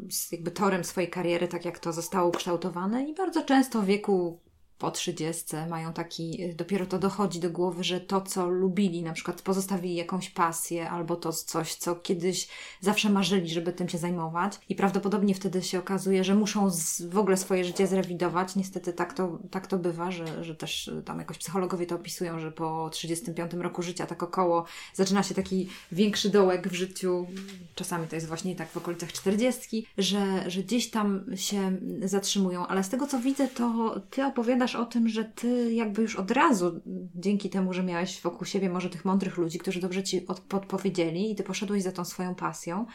z 0.10 0.32
jakby 0.32 0.52
torem 0.52 0.84
swojej 0.84 1.10
kariery, 1.10 1.48
tak 1.48 1.66
jak 1.66 1.80
to 1.80 1.94
zostało 1.94 2.30
ukształtowane 2.30 3.10
i 3.10 3.14
bardzo 3.14 3.44
często 3.44 3.82
w 3.82 3.86
wieku 3.86 4.40
po 4.80 4.92
trzydziestce 4.92 5.68
mają 5.68 5.94
taki, 5.94 6.44
y, 6.44 6.54
dopiero 6.54 6.86
to 6.86 7.00
dochodzi 7.00 7.40
do 7.40 7.50
głowy, 7.50 7.84
że 7.84 8.00
to, 8.00 8.22
co 8.22 8.48
lubili, 8.48 9.04
na 9.04 9.14
przykład 9.14 9.42
pozostawili 9.42 9.96
jakąś 9.96 10.30
pasję, 10.30 10.90
albo 10.90 11.16
to 11.16 11.34
coś, 11.34 11.76
co 11.76 11.96
kiedyś 11.96 12.48
zawsze 12.82 13.10
marzyli, 13.10 13.50
żeby 13.50 13.74
tym 13.74 13.90
się 13.90 13.98
zajmować. 13.98 14.60
I 14.70 14.76
prawdopodobnie 14.76 15.36
wtedy 15.36 15.62
się 15.62 15.80
okazuje, 15.80 16.24
że 16.24 16.36
muszą 16.36 16.72
z, 16.72 17.02
w 17.02 17.18
ogóle 17.18 17.38
swoje 17.38 17.66
życie 17.66 17.88
zrewidować. 17.88 18.56
Niestety 18.56 18.94
tak 18.94 19.14
to, 19.14 19.40
tak 19.52 19.68
to 19.68 19.78
bywa, 19.78 20.12
że, 20.12 20.44
że 20.44 20.56
też 20.56 20.88
y, 20.88 21.04
tam 21.06 21.20
jakoś 21.20 21.38
psychologowie 21.38 21.86
to 21.86 21.96
opisują, 21.96 22.40
że 22.40 22.52
po 22.52 22.90
35 22.90 23.54
roku 23.54 23.82
życia, 23.82 24.06
tak 24.06 24.24
około, 24.24 24.66
zaczyna 24.94 25.24
się 25.24 25.36
taki 25.36 25.70
większy 25.92 26.30
dołek 26.30 26.68
w 26.68 26.74
życiu. 26.74 27.28
Czasami 27.76 28.08
to 28.08 28.16
jest 28.16 28.28
właśnie 28.28 28.56
tak 28.56 28.70
w 28.70 28.78
okolicach 28.78 29.12
40, 29.12 29.86
że, 29.98 30.50
że 30.50 30.64
gdzieś 30.64 30.90
tam 30.90 31.26
się 31.36 31.78
zatrzymują. 32.04 32.68
Ale 32.68 32.84
z 32.84 32.90
tego, 32.90 33.08
co 33.08 33.20
widzę, 33.20 33.48
to 33.48 33.96
Ty 34.10 34.26
opowiadasz 34.26 34.69
opowiadasz 34.70 34.76
o 34.76 34.86
tym, 34.92 35.10
że 35.10 35.26
ty 35.26 35.74
jakby 35.74 36.02
już 36.02 36.16
od 36.16 36.32
razu, 36.32 36.82
dzięki 37.16 37.50
temu, 37.50 37.74
że 37.74 37.84
miałeś 37.84 38.22
wokół 38.22 38.46
siebie 38.46 38.70
może 38.70 38.90
tych 38.90 39.06
mądrych 39.06 39.38
ludzi, 39.38 39.60
którzy 39.60 39.80
dobrze 39.80 40.04
ci 40.04 40.22
podpowiedzieli 40.50 41.32
i 41.32 41.36
ty 41.36 41.44
poszedłeś 41.44 41.84
za 41.84 41.92
tą 41.92 42.06
swoją 42.06 42.36
pasją, 42.36 42.86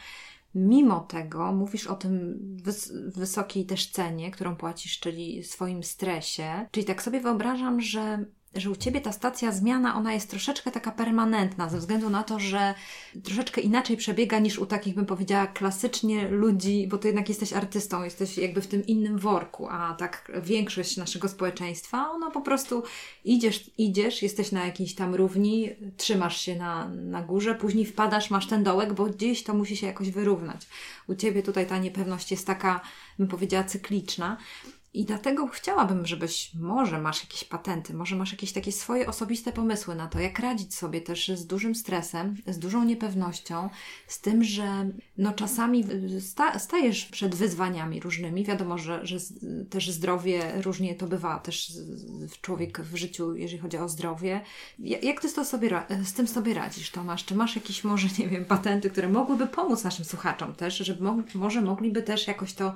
mimo 0.55 0.99
tego 0.99 1.51
mówisz 1.51 1.87
o 1.87 1.95
tym 1.95 2.39
wys 2.63 2.93
wysokiej 3.15 3.65
też 3.65 3.91
cenie, 3.91 4.31
którą 4.31 4.55
płacisz, 4.55 4.99
czyli 4.99 5.43
swoim 5.43 5.83
stresie. 5.83 6.67
Czyli 6.71 6.85
tak 6.85 7.03
sobie 7.03 7.19
wyobrażam, 7.19 7.81
że 7.81 8.25
że 8.55 8.69
u 8.69 8.75
Ciebie 8.75 9.01
ta 9.01 9.11
stacja 9.11 9.51
zmiana, 9.51 9.95
ona 9.95 10.13
jest 10.13 10.29
troszeczkę 10.29 10.71
taka 10.71 10.91
permanentna, 10.91 11.69
ze 11.69 11.77
względu 11.77 12.09
na 12.09 12.23
to, 12.23 12.39
że 12.39 12.73
troszeczkę 13.23 13.61
inaczej 13.61 13.97
przebiega 13.97 14.39
niż 14.39 14.59
u 14.59 14.65
takich, 14.65 14.95
bym 14.95 15.05
powiedziała, 15.05 15.47
klasycznie 15.47 16.27
ludzi, 16.27 16.87
bo 16.87 16.97
Ty 16.97 17.07
jednak 17.07 17.29
jesteś 17.29 17.53
artystą, 17.53 18.03
jesteś 18.03 18.37
jakby 18.37 18.61
w 18.61 18.67
tym 18.67 18.85
innym 18.85 19.19
worku, 19.19 19.67
a 19.69 19.93
tak 19.93 20.31
większość 20.43 20.97
naszego 20.97 21.27
społeczeństwa, 21.27 22.09
ona 22.11 22.31
po 22.31 22.41
prostu 22.41 22.83
idziesz, 23.25 23.71
idziesz, 23.77 24.21
jesteś 24.21 24.51
na 24.51 24.65
jakiejś 24.65 24.95
tam 24.95 25.15
równi, 25.15 25.69
trzymasz 25.97 26.41
się 26.41 26.55
na, 26.55 26.87
na 26.87 27.21
górze, 27.21 27.55
później 27.55 27.85
wpadasz, 27.85 28.29
masz 28.29 28.47
ten 28.47 28.63
dołek, 28.63 28.93
bo 28.93 29.05
gdzieś 29.05 29.43
to 29.43 29.53
musi 29.53 29.77
się 29.77 29.87
jakoś 29.87 30.09
wyrównać. 30.09 30.67
U 31.07 31.15
Ciebie 31.15 31.43
tutaj 31.43 31.67
ta 31.67 31.77
niepewność 31.77 32.31
jest 32.31 32.47
taka, 32.47 32.81
bym 33.19 33.27
powiedziała, 33.27 33.63
cykliczna. 33.63 34.37
I 34.95 35.05
dlatego 35.05 35.47
chciałabym, 35.47 36.05
żebyś 36.05 36.51
może 36.53 37.01
masz 37.01 37.23
jakieś 37.23 37.43
patenty, 37.43 37.93
może 37.93 38.15
masz 38.15 38.31
jakieś 38.31 38.51
takie 38.51 38.71
swoje 38.71 39.07
osobiste 39.07 39.51
pomysły 39.51 39.95
na 39.95 40.07
to, 40.07 40.19
jak 40.19 40.39
radzić 40.39 40.75
sobie 40.75 41.01
też 41.01 41.27
z 41.27 41.47
dużym 41.47 41.75
stresem, 41.75 42.35
z 42.47 42.59
dużą 42.59 42.83
niepewnością, 42.83 43.69
z 44.07 44.21
tym, 44.21 44.43
że 44.43 44.89
no 45.17 45.33
czasami 45.33 45.85
sta 46.19 46.59
stajesz 46.59 47.05
przed 47.05 47.35
wyzwaniami 47.35 47.99
różnymi. 47.99 48.45
Wiadomo, 48.45 48.77
że, 48.77 49.05
że 49.05 49.17
też 49.69 49.89
zdrowie 49.89 50.61
różnie 50.61 50.95
to 50.95 51.07
bywa, 51.07 51.39
też 51.39 51.73
człowiek 52.41 52.81
w 52.81 52.95
życiu, 52.95 53.35
jeżeli 53.35 53.59
chodzi 53.59 53.77
o 53.77 53.89
zdrowie. 53.89 54.41
Jak 54.79 55.21
ty 55.21 55.33
to 55.33 55.45
sobie, 55.45 55.69
z 56.03 56.13
tym 56.13 56.27
sobie 56.27 56.53
radzisz, 56.53 56.91
Tomasz? 56.91 57.25
Czy 57.25 57.35
masz 57.35 57.55
jakieś 57.55 57.83
może, 57.83 58.07
nie 58.19 58.27
wiem, 58.27 58.45
patenty, 58.45 58.89
które 58.89 59.09
mogłyby 59.09 59.47
pomóc 59.47 59.83
naszym 59.83 60.05
słuchaczom 60.05 60.55
też, 60.55 60.77
żeby 60.77 61.03
mo 61.03 61.17
może 61.33 61.61
mogliby 61.61 62.03
też 62.03 62.27
jakoś 62.27 62.53
to 62.53 62.73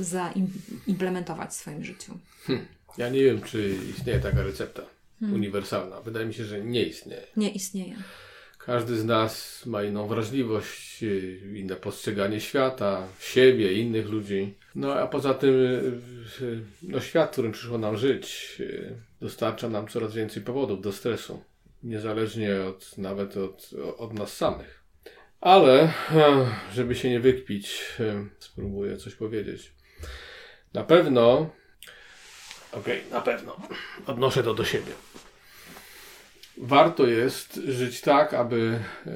zaimplementować? 0.00 1.21
za 1.21 1.21
w 1.50 1.54
swoim 1.54 1.84
życiu? 1.84 2.18
Hmm. 2.46 2.66
Ja 2.98 3.08
nie 3.08 3.24
wiem, 3.24 3.42
czy 3.42 3.76
istnieje 3.90 4.20
taka 4.20 4.42
recepta 4.42 4.82
hmm. 5.20 5.38
uniwersalna. 5.38 6.00
Wydaje 6.00 6.26
mi 6.26 6.34
się, 6.34 6.44
że 6.44 6.60
nie 6.64 6.82
istnieje. 6.82 7.26
Nie 7.36 7.50
istnieje. 7.50 7.96
Każdy 8.58 8.96
z 8.96 9.04
nas 9.04 9.62
ma 9.66 9.82
inną 9.82 10.06
wrażliwość, 10.06 11.04
inne 11.54 11.76
postrzeganie 11.76 12.40
świata, 12.40 13.08
siebie, 13.20 13.72
innych 13.72 14.08
ludzi. 14.08 14.54
No 14.74 14.94
a 14.94 15.06
poza 15.06 15.34
tym, 15.34 15.54
no, 16.82 17.00
świat, 17.00 17.28
w 17.28 17.32
którym 17.32 17.52
przyszło 17.52 17.78
nam 17.78 17.96
żyć, 17.96 18.58
dostarcza 19.20 19.68
nam 19.68 19.88
coraz 19.88 20.14
więcej 20.14 20.42
powodów 20.42 20.80
do 20.80 20.92
stresu. 20.92 21.42
Niezależnie 21.82 22.62
od, 22.62 22.98
nawet 22.98 23.36
od, 23.36 23.70
od 23.96 24.12
nas 24.12 24.36
samych. 24.36 24.82
Ale, 25.40 25.92
żeby 26.74 26.94
się 26.94 27.10
nie 27.10 27.20
wykpić, 27.20 27.96
spróbuję 28.38 28.96
coś 28.96 29.14
powiedzieć. 29.14 29.72
Na 30.74 30.84
pewno, 30.84 31.50
okej, 32.72 32.98
okay, 33.00 33.10
na 33.10 33.20
pewno, 33.20 33.56
odnoszę 34.06 34.42
to 34.42 34.54
do 34.54 34.64
siebie. 34.64 34.92
Warto 36.56 37.06
jest 37.06 37.54
żyć 37.54 38.00
tak, 38.00 38.34
aby 38.34 38.80
e, 39.06 39.10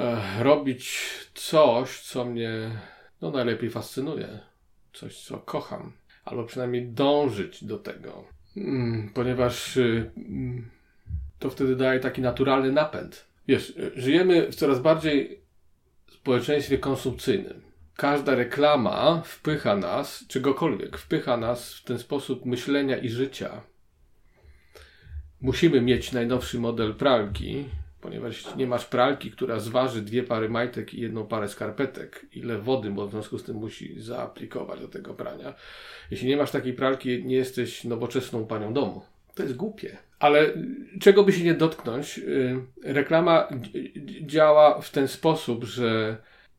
e, 0.00 0.42
robić 0.42 1.00
coś, 1.34 2.00
co 2.00 2.24
mnie 2.24 2.70
no, 3.20 3.30
najlepiej 3.30 3.70
fascynuje, 3.70 4.38
coś, 4.92 5.24
co 5.24 5.38
kocham, 5.38 5.92
albo 6.24 6.44
przynajmniej 6.44 6.88
dążyć 6.88 7.64
do 7.64 7.78
tego, 7.78 8.24
mm, 8.56 9.10
ponieważ 9.14 9.76
y, 9.76 10.10
mm, 10.16 10.70
to 11.38 11.50
wtedy 11.50 11.76
daje 11.76 12.00
taki 12.00 12.22
naturalny 12.22 12.72
napęd. 12.72 13.26
Wiesz, 13.48 13.74
żyjemy 13.94 14.52
w 14.52 14.54
coraz 14.54 14.78
bardziej 14.78 15.40
społeczeństwie 16.10 16.78
konsumpcyjnym 16.78 17.65
każda 17.96 18.34
reklama 18.34 19.22
wpycha 19.24 19.76
nas, 19.76 20.24
czegokolwiek, 20.28 20.98
wpycha 20.98 21.36
nas 21.36 21.74
w 21.74 21.84
ten 21.84 21.98
sposób 21.98 22.46
myślenia 22.46 22.96
i 22.96 23.08
życia. 23.08 23.60
Musimy 25.40 25.80
mieć 25.80 26.12
najnowszy 26.12 26.58
model 26.58 26.94
pralki, 26.94 27.64
ponieważ 28.00 28.56
nie 28.56 28.66
masz 28.66 28.84
pralki, 28.84 29.30
która 29.30 29.60
zważy 29.60 30.02
dwie 30.02 30.22
pary 30.22 30.48
majtek 30.48 30.94
i 30.94 31.00
jedną 31.00 31.26
parę 31.26 31.48
skarpetek, 31.48 32.26
ile 32.32 32.58
wody 32.58 32.90
bo 32.90 33.06
w 33.06 33.10
związku 33.10 33.38
z 33.38 33.44
tym 33.44 33.56
musi 33.56 34.00
zaaplikować 34.00 34.80
do 34.80 34.88
tego 34.88 35.14
prania. 35.14 35.54
Jeśli 36.10 36.28
nie 36.28 36.36
masz 36.36 36.50
takiej 36.50 36.72
pralki, 36.72 37.24
nie 37.24 37.36
jesteś 37.36 37.84
nowoczesną 37.84 38.46
panią 38.46 38.72
domu. 38.72 39.02
To 39.34 39.42
jest 39.42 39.56
głupie. 39.56 39.96
Ale 40.18 40.54
czego 41.00 41.24
by 41.24 41.32
się 41.32 41.44
nie 41.44 41.54
dotknąć, 41.54 42.18
y, 42.18 42.56
reklama 42.82 43.48
działa 44.20 44.80
w 44.80 44.90
ten 44.90 45.08
sposób, 45.08 45.64
że 45.64 46.16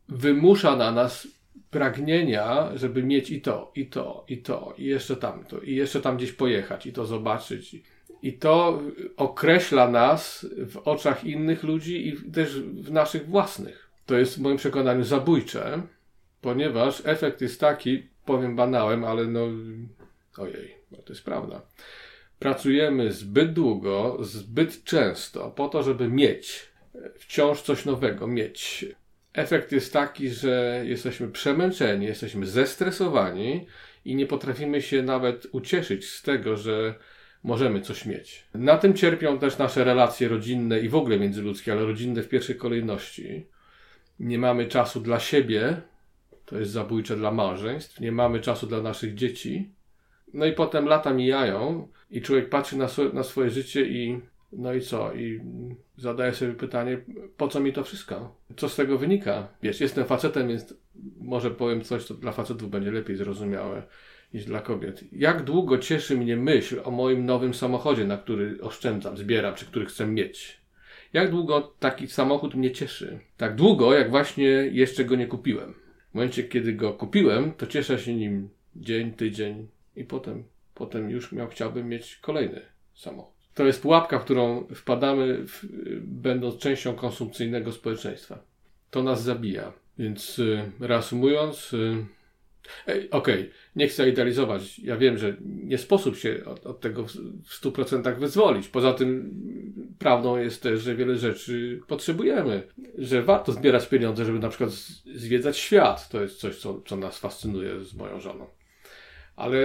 wymusza 0.08 0.76
na 0.76 0.92
nas 0.92 1.28
pragnienia, 1.70 2.70
żeby 2.74 3.02
mieć 3.02 3.30
i 3.30 3.40
to, 3.40 3.72
i 3.74 3.86
to, 3.86 4.24
i 4.28 4.38
to, 4.38 4.74
i 4.78 4.84
jeszcze 4.84 5.16
tamto, 5.16 5.60
i 5.60 5.74
jeszcze 5.74 6.00
tam 6.00 6.16
gdzieś 6.16 6.32
pojechać, 6.32 6.86
i 6.86 6.92
to 6.92 7.06
zobaczyć. 7.06 7.76
I 8.22 8.32
to 8.32 8.82
określa 9.16 9.88
nas 9.88 10.46
w 10.66 10.76
oczach 10.76 11.24
innych 11.24 11.62
ludzi 11.62 12.08
i 12.08 12.30
też 12.32 12.60
w 12.60 12.92
naszych 12.92 13.26
własnych. 13.26 13.90
To 14.06 14.18
jest 14.18 14.38
w 14.38 14.40
moim 14.40 14.56
przekonaniu 14.56 15.04
zabójcze, 15.04 15.82
ponieważ 16.40 17.02
efekt 17.04 17.40
jest 17.40 17.60
taki, 17.60 18.08
powiem 18.24 18.56
banałem, 18.56 19.04
ale 19.04 19.24
no 19.26 19.40
ojej, 20.38 20.74
no 20.90 20.98
to 20.98 21.12
jest 21.12 21.24
prawda. 21.24 21.62
Pracujemy 22.38 23.12
zbyt 23.12 23.52
długo, 23.52 24.18
zbyt 24.20 24.84
często 24.84 25.50
po 25.50 25.68
to, 25.68 25.82
żeby 25.82 26.08
mieć 26.08 26.68
wciąż 27.18 27.62
coś 27.62 27.84
nowego, 27.84 28.26
mieć. 28.26 28.86
Efekt 29.38 29.72
jest 29.72 29.92
taki, 29.92 30.30
że 30.30 30.82
jesteśmy 30.86 31.28
przemęczeni, 31.28 32.06
jesteśmy 32.06 32.46
zestresowani 32.46 33.66
i 34.04 34.16
nie 34.16 34.26
potrafimy 34.26 34.82
się 34.82 35.02
nawet 35.02 35.46
ucieszyć 35.52 36.08
z 36.08 36.22
tego, 36.22 36.56
że 36.56 36.94
możemy 37.44 37.80
coś 37.80 38.06
mieć. 38.06 38.44
Na 38.54 38.78
tym 38.78 38.94
cierpią 38.94 39.38
też 39.38 39.58
nasze 39.58 39.84
relacje 39.84 40.28
rodzinne 40.28 40.80
i 40.80 40.88
w 40.88 40.94
ogóle 40.94 41.18
międzyludzkie, 41.18 41.72
ale 41.72 41.84
rodzinne 41.84 42.22
w 42.22 42.28
pierwszej 42.28 42.56
kolejności. 42.56 43.46
Nie 44.20 44.38
mamy 44.38 44.66
czasu 44.66 45.00
dla 45.00 45.20
siebie, 45.20 45.80
to 46.44 46.58
jest 46.58 46.70
zabójcze 46.70 47.16
dla 47.16 47.30
małżeństw, 47.30 48.00
nie 48.00 48.12
mamy 48.12 48.40
czasu 48.40 48.66
dla 48.66 48.82
naszych 48.82 49.14
dzieci. 49.14 49.70
No 50.34 50.46
i 50.46 50.52
potem 50.52 50.86
lata 50.86 51.12
mijają 51.12 51.88
i 52.10 52.22
człowiek 52.22 52.48
patrzy 52.48 52.76
na, 52.76 52.88
swo 52.88 53.04
na 53.04 53.22
swoje 53.22 53.50
życie 53.50 53.84
i 53.84 54.20
no 54.52 54.74
i 54.74 54.80
co? 54.80 55.14
I 55.14 55.40
zadaje 55.96 56.32
sobie 56.32 56.52
pytanie, 56.52 56.98
po 57.36 57.48
co 57.48 57.60
mi 57.60 57.72
to 57.72 57.84
wszystko? 57.84 58.36
Co 58.56 58.68
z 58.68 58.76
tego 58.76 58.98
wynika? 58.98 59.48
Wiesz, 59.62 59.80
jestem 59.80 60.04
facetem, 60.04 60.48
więc 60.48 60.74
może 61.20 61.50
powiem 61.50 61.82
coś, 61.82 62.04
co 62.04 62.14
dla 62.14 62.32
facetów 62.32 62.70
będzie 62.70 62.90
lepiej 62.90 63.16
zrozumiałe 63.16 63.82
niż 64.34 64.44
dla 64.44 64.60
kobiet. 64.60 65.04
Jak 65.12 65.44
długo 65.44 65.78
cieszy 65.78 66.16
mnie 66.16 66.36
myśl 66.36 66.80
o 66.84 66.90
moim 66.90 67.26
nowym 67.26 67.54
samochodzie, 67.54 68.04
na 68.04 68.16
który 68.16 68.58
oszczędzam, 68.60 69.16
zbieram, 69.16 69.54
czy 69.54 69.66
który 69.66 69.86
chcę 69.86 70.06
mieć? 70.06 70.60
Jak 71.12 71.30
długo 71.30 71.74
taki 71.78 72.06
samochód 72.06 72.54
mnie 72.54 72.70
cieszy? 72.70 73.18
Tak 73.36 73.54
długo, 73.54 73.94
jak 73.94 74.10
właśnie 74.10 74.46
jeszcze 74.72 75.04
go 75.04 75.16
nie 75.16 75.26
kupiłem. 75.26 75.74
W 76.10 76.14
momencie, 76.14 76.44
kiedy 76.44 76.72
go 76.72 76.92
kupiłem, 76.92 77.52
to 77.52 77.66
cieszę 77.66 77.98
się 77.98 78.14
nim 78.14 78.48
dzień, 78.76 79.12
tydzień 79.12 79.68
i 79.96 80.04
potem, 80.04 80.44
potem 80.74 81.10
już 81.10 81.32
miał, 81.32 81.48
chciałbym 81.48 81.88
mieć 81.88 82.16
kolejny 82.16 82.60
samochód. 82.94 83.37
To 83.58 83.66
jest 83.66 83.82
pułapka, 83.82 84.18
w 84.18 84.24
którą 84.24 84.66
wpadamy, 84.74 85.46
w, 85.46 85.66
będąc 86.02 86.58
częścią 86.58 86.94
konsumpcyjnego 86.94 87.72
społeczeństwa. 87.72 88.38
To 88.90 89.02
nas 89.02 89.22
zabija. 89.22 89.72
Więc 89.98 90.38
y, 90.38 90.70
reasumując, 90.80 91.72
y, 91.72 92.06
Okej, 92.86 93.08
okay. 93.10 93.50
nie 93.76 93.88
chcę 93.88 94.08
idealizować. 94.08 94.78
Ja 94.78 94.96
wiem, 94.96 95.18
że 95.18 95.36
nie 95.44 95.78
sposób 95.78 96.16
się 96.16 96.44
od, 96.44 96.66
od 96.66 96.80
tego 96.80 97.04
w, 97.04 97.10
w 97.44 97.62
100% 97.62 98.18
wyzwolić. 98.18 98.68
Poza 98.68 98.94
tym 98.94 99.34
prawdą 99.98 100.36
jest 100.36 100.62
też, 100.62 100.80
że 100.80 100.94
wiele 100.94 101.16
rzeczy 101.16 101.80
potrzebujemy. 101.86 102.62
Że 102.98 103.22
warto 103.22 103.52
zbierać 103.52 103.86
pieniądze, 103.86 104.24
żeby 104.24 104.38
na 104.38 104.48
przykład 104.48 104.70
zwiedzać 105.14 105.58
świat. 105.58 106.08
To 106.08 106.22
jest 106.22 106.40
coś, 106.40 106.56
co, 106.56 106.82
co 106.86 106.96
nas 106.96 107.18
fascynuje 107.18 107.84
z 107.84 107.94
moją 107.94 108.20
żoną. 108.20 108.46
Ale 109.38 109.58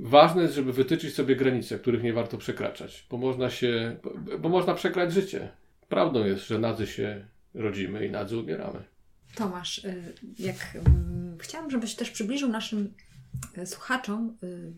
ważne 0.00 0.42
jest, 0.42 0.54
żeby 0.54 0.72
wytyczyć 0.72 1.14
sobie 1.14 1.36
granice, 1.36 1.78
których 1.78 2.02
nie 2.02 2.12
warto 2.12 2.38
przekraczać, 2.38 3.06
bo 3.10 3.16
można 3.16 3.50
się, 3.50 3.96
bo 4.38 4.48
można 4.48 4.74
przekrać 4.74 5.12
życie. 5.12 5.48
Prawdą 5.88 6.24
jest, 6.24 6.46
że 6.46 6.58
nadzy 6.58 6.86
się 6.86 7.26
rodzimy 7.54 8.06
i 8.06 8.10
nadzy 8.10 8.38
umieramy. 8.38 8.82
Tomasz, 9.34 9.78
y, 9.78 10.14
jak 10.38 10.56
mm, 10.74 11.38
chciałam, 11.38 11.70
żebyś 11.70 11.94
też 11.94 12.10
przybliżył 12.10 12.48
naszym 12.48 12.94
y, 13.58 13.66
słuchaczom 13.66 14.36
y, 14.42 14.72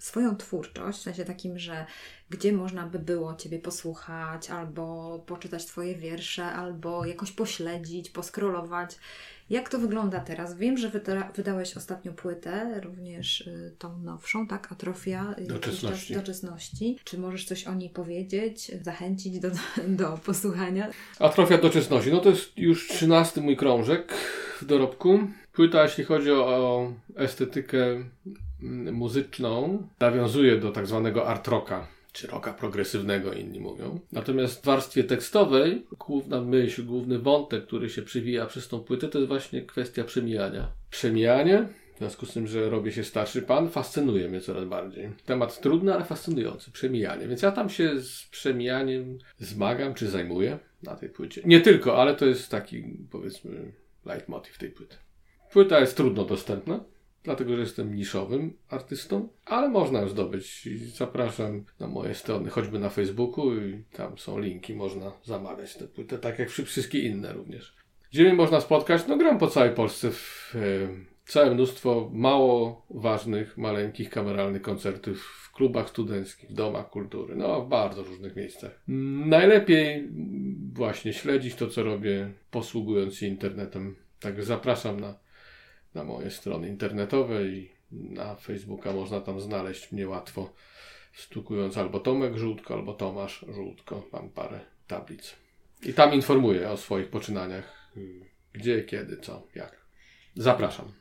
swoją 0.00 0.36
twórczość, 0.36 0.98
w 0.98 1.02
sensie 1.02 1.24
takim, 1.24 1.58
że 1.58 1.86
gdzie 2.30 2.52
można 2.52 2.86
by 2.86 2.98
było 2.98 3.34
Ciebie 3.34 3.58
posłuchać, 3.58 4.50
albo 4.50 5.18
poczytać 5.26 5.66
Twoje 5.66 5.94
wiersze, 5.94 6.44
albo 6.44 7.04
jakoś 7.04 7.32
pośledzić, 7.32 8.10
poskrolować. 8.10 8.98
Jak 9.50 9.68
to 9.68 9.78
wygląda 9.78 10.20
teraz? 10.20 10.56
Wiem, 10.56 10.78
że 10.78 10.90
wyda 10.90 11.30
wydałeś 11.36 11.76
ostatnią 11.76 12.12
płytę, 12.12 12.80
również 12.80 13.40
y, 13.40 13.74
tą 13.78 13.98
nowszą, 13.98 14.46
tak? 14.46 14.72
Atrofia 14.72 15.34
doczesności. 15.38 16.14
doczesności. 16.14 16.98
Czy 17.04 17.18
możesz 17.18 17.44
coś 17.44 17.64
o 17.64 17.74
niej 17.74 17.90
powiedzieć, 17.90 18.72
zachęcić 18.82 19.40
do, 19.40 19.50
do 20.00 20.18
posłuchania? 20.24 20.90
Atrofia 21.18 21.58
doczesności. 21.58 22.12
No 22.12 22.20
to 22.20 22.30
jest 22.30 22.58
już 22.58 22.88
trzynasty 22.88 23.40
mój 23.40 23.56
krążek 23.56 24.14
w 24.60 24.64
dorobku. 24.64 25.18
Płyta, 25.52 25.82
jeśli 25.82 26.04
chodzi 26.04 26.30
o 26.30 26.92
estetykę 27.16 28.04
mm, 28.62 28.94
muzyczną, 28.94 29.88
nawiązuje 30.00 30.56
do 30.56 30.70
tak 30.70 30.86
zwanego 30.86 31.26
art 31.26 31.48
rocka 31.48 31.86
czy 32.12 32.26
roka 32.26 32.52
progresywnego, 32.52 33.32
inni 33.32 33.60
mówią. 33.60 34.00
Natomiast 34.12 34.62
w 34.62 34.64
warstwie 34.64 35.04
tekstowej 35.04 35.86
główna 35.98 36.40
myśl, 36.40 36.86
główny 36.86 37.18
wątek, 37.18 37.66
który 37.66 37.90
się 37.90 38.02
przywija 38.02 38.46
przez 38.46 38.68
tą 38.68 38.80
płytę, 38.80 39.08
to 39.08 39.18
jest 39.18 39.28
właśnie 39.28 39.62
kwestia 39.62 40.04
przemijania. 40.04 40.72
Przemijanie, 40.90 41.68
w 41.94 41.98
związku 41.98 42.26
z 42.26 42.32
tym, 42.32 42.46
że 42.46 42.70
robię 42.70 42.92
się 42.92 43.04
starszy 43.04 43.42
pan, 43.42 43.70
fascynuje 43.70 44.28
mnie 44.28 44.40
coraz 44.40 44.64
bardziej. 44.64 45.10
Temat 45.26 45.60
trudny, 45.60 45.94
ale 45.94 46.04
fascynujący. 46.04 46.70
Przemijanie. 46.70 47.28
Więc 47.28 47.42
ja 47.42 47.52
tam 47.52 47.70
się 47.70 48.00
z 48.00 48.26
przemijaniem 48.30 49.18
zmagam, 49.38 49.94
czy 49.94 50.08
zajmuję 50.08 50.58
na 50.82 50.96
tej 50.96 51.08
płycie. 51.08 51.42
Nie 51.44 51.60
tylko, 51.60 52.02
ale 52.02 52.14
to 52.14 52.26
jest 52.26 52.48
taki, 52.48 52.84
powiedzmy, 53.10 53.72
leitmotiv 54.04 54.58
tej 54.58 54.70
płyty. 54.70 54.96
Płyta 55.52 55.80
jest 55.80 55.96
trudno 55.96 56.24
dostępna 56.24 56.84
dlatego 57.24 57.54
że 57.54 57.60
jestem 57.60 57.94
niszowym 57.94 58.52
artystą, 58.68 59.28
ale 59.44 59.68
można 59.68 60.00
ją 60.00 60.08
zdobyć. 60.08 60.68
Zapraszam 60.96 61.64
na 61.80 61.86
moje 61.86 62.14
strony, 62.14 62.50
choćby 62.50 62.78
na 62.78 62.88
Facebooku 62.88 63.54
i 63.54 63.84
tam 63.92 64.18
są 64.18 64.38
linki, 64.38 64.74
można 64.74 65.12
zamawiać 65.24 65.74
tę 65.74 65.88
płytę, 65.88 66.18
tak 66.18 66.38
jak 66.38 66.50
wszystkie 66.50 66.98
inne 66.98 67.32
również. 67.32 67.76
Gdzie 68.12 68.24
mnie 68.24 68.34
można 68.34 68.60
spotkać? 68.60 69.06
No 69.08 69.16
gram 69.16 69.38
po 69.38 69.46
całej 69.46 69.70
Polsce 69.70 70.10
w 70.10 70.52
e, 70.54 70.60
całe 71.24 71.54
mnóstwo 71.54 72.10
mało 72.12 72.86
ważnych, 72.90 73.58
maleńkich, 73.58 74.10
kameralnych 74.10 74.62
koncertów 74.62 75.22
w 75.22 75.52
klubach 75.52 75.88
studenckich, 75.88 76.50
w 76.50 76.54
domach 76.54 76.90
kultury, 76.90 77.36
no 77.36 77.62
w 77.62 77.68
bardzo 77.68 78.02
różnych 78.02 78.36
miejscach. 78.36 78.82
Najlepiej 79.26 80.08
właśnie 80.72 81.12
śledzić 81.12 81.54
to, 81.54 81.66
co 81.66 81.82
robię, 81.82 82.32
posługując 82.50 83.14
się 83.14 83.26
internetem. 83.26 83.96
Także 84.20 84.42
zapraszam 84.42 85.00
na 85.00 85.14
na 85.94 86.04
moje 86.04 86.30
strony 86.30 86.68
internetowe 86.68 87.44
i 87.44 87.70
na 87.92 88.34
Facebooka 88.34 88.92
można 88.92 89.20
tam 89.20 89.40
znaleźć 89.40 89.92
mnie 89.92 90.08
łatwo, 90.08 90.52
stukując 91.12 91.76
albo 91.76 92.00
Tomek 92.00 92.36
Żółtko, 92.36 92.74
albo 92.74 92.94
Tomasz 92.94 93.44
Żółtko. 93.48 94.06
Mam 94.12 94.30
parę 94.30 94.60
tablic. 94.86 95.36
I 95.82 95.94
tam 95.94 96.14
informuję 96.14 96.70
o 96.70 96.76
swoich 96.76 97.10
poczynaniach, 97.10 97.92
gdzie, 98.52 98.84
kiedy, 98.84 99.16
co, 99.16 99.46
jak. 99.54 99.80
Zapraszam. 100.34 100.92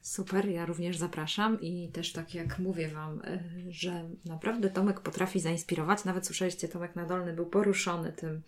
Super, 0.00 0.48
ja 0.48 0.66
również 0.66 0.96
zapraszam 0.96 1.60
i 1.60 1.88
też 1.88 2.12
tak 2.12 2.34
jak 2.34 2.58
mówię 2.58 2.88
Wam, 2.88 3.20
y, 3.20 3.72
że 3.72 4.08
naprawdę 4.24 4.70
Tomek 4.70 5.00
potrafi 5.00 5.40
zainspirować. 5.40 6.04
Nawet 6.04 6.26
słyszeliście, 6.26 6.68
Tomek 6.68 6.96
Nadolny 6.96 7.32
był 7.32 7.46
poruszony 7.46 8.12
tym, 8.12 8.42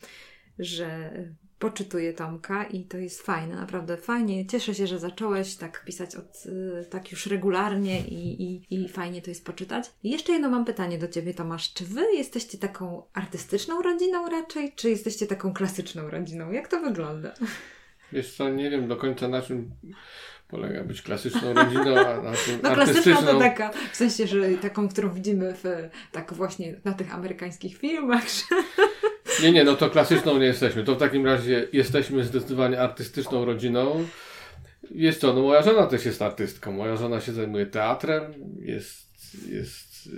że 0.58 1.10
poczytuję 1.58 2.12
Tomka 2.12 2.64
i 2.64 2.84
to 2.84 2.98
jest 2.98 3.22
fajne, 3.22 3.56
naprawdę 3.56 3.96
fajnie. 3.96 4.46
Cieszę 4.46 4.74
się, 4.74 4.86
że 4.86 4.98
zacząłeś 4.98 5.56
tak 5.56 5.84
pisać 5.84 6.16
od, 6.16 6.46
y, 6.46 6.86
tak 6.90 7.12
już 7.12 7.26
regularnie 7.26 8.00
i, 8.00 8.42
i, 8.42 8.74
i 8.74 8.88
fajnie 8.88 9.22
to 9.22 9.30
jest 9.30 9.44
poczytać. 9.44 9.90
I 10.02 10.10
jeszcze 10.10 10.32
jedno 10.32 10.50
mam 10.50 10.64
pytanie 10.64 10.98
do 10.98 11.08
Ciebie, 11.08 11.34
Tomasz. 11.34 11.72
Czy 11.74 11.84
Wy 11.84 12.02
jesteście 12.14 12.58
taką 12.58 13.02
artystyczną 13.12 13.82
rodziną 13.82 14.28
raczej, 14.28 14.72
czy 14.76 14.90
jesteście 14.90 15.26
taką 15.26 15.52
klasyczną 15.52 16.10
rodziną? 16.10 16.52
Jak 16.52 16.68
to 16.68 16.80
wygląda? 16.80 17.34
Wiesz 18.12 18.36
co, 18.36 18.48
nie 18.48 18.70
wiem 18.70 18.88
do 18.88 18.96
końca 18.96 19.28
na 19.28 19.42
czym 19.42 19.70
polega 20.48 20.84
być 20.84 21.02
klasyczną 21.02 21.54
rodziną, 21.54 21.98
a 21.98 22.22
na 22.22 22.32
tym 22.32 22.60
no, 22.62 22.74
klasyczna 22.74 23.22
to 23.22 23.38
taka, 23.38 23.70
w 23.92 23.96
sensie, 23.96 24.26
że 24.26 24.50
taką, 24.50 24.88
którą 24.88 25.10
widzimy 25.10 25.54
w, 25.54 25.88
tak 26.12 26.34
właśnie 26.34 26.80
na 26.84 26.92
tych 26.92 27.14
amerykańskich 27.14 27.76
filmach. 27.76 28.24
Nie, 29.42 29.52
nie, 29.52 29.64
no 29.64 29.74
to 29.74 29.90
klasyczną 29.90 30.38
nie 30.38 30.46
jesteśmy. 30.46 30.84
To 30.84 30.94
w 30.94 30.98
takim 30.98 31.26
razie 31.26 31.68
jesteśmy 31.72 32.24
zdecydowanie 32.24 32.80
artystyczną 32.80 33.44
rodziną. 33.44 34.04
Jest 34.90 35.20
to, 35.20 35.32
no 35.32 35.42
moja 35.42 35.62
żona 35.62 35.86
też 35.86 36.04
jest 36.04 36.22
artystką. 36.22 36.72
Moja 36.72 36.96
żona 36.96 37.20
się 37.20 37.32
zajmuje 37.32 37.66
teatrem, 37.66 38.34
jest, 38.60 39.08
jest 39.48 40.06
y, 40.06 40.10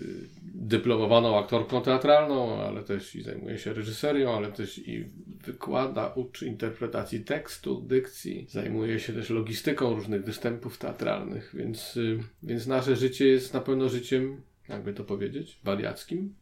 dyplomowaną 0.55 1.39
aktorką 1.39 1.83
teatralną, 1.83 2.63
ale 2.63 2.83
też 2.83 3.15
i 3.15 3.23
zajmuje 3.23 3.59
się 3.59 3.73
reżyserią, 3.73 4.37
ale 4.37 4.53
też 4.53 4.79
i 4.79 5.05
wykłada, 5.45 6.13
uczy 6.15 6.47
interpretacji 6.47 7.21
tekstu, 7.21 7.81
dykcji, 7.81 8.47
zajmuje 8.51 9.01
się 9.01 9.13
też 9.13 9.31
logistyką 9.31 9.95
różnych 9.95 10.25
występów 10.25 10.79
teatralnych, 10.79 11.51
więc, 11.55 11.97
y, 11.97 12.19
więc 12.43 12.67
nasze 12.67 12.97
życie 12.97 13.29
jest 13.29 13.55
na 13.55 13.61
pewno 13.61 13.89
życiem, 13.89 14.43
jakby 14.69 14.95
to 14.95 15.05
powiedzieć, 15.05 15.59
wariackim. 15.65 16.35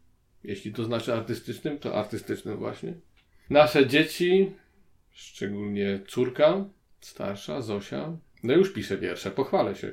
Jeśli 0.43 0.73
to 0.73 0.83
znaczy 0.83 1.13
artystycznym, 1.13 1.79
to 1.79 1.95
artystycznym 1.95 2.57
właśnie. 2.57 2.93
Nasze 3.49 3.87
dzieci, 3.87 4.51
szczególnie 5.11 5.99
córka, 6.07 6.65
starsza, 7.01 7.61
Zosia, 7.61 8.17
No 8.43 8.53
już 8.53 8.73
piszę 8.73 8.97
wiersze, 8.97 9.31
pochwalę 9.31 9.75
się. 9.75 9.91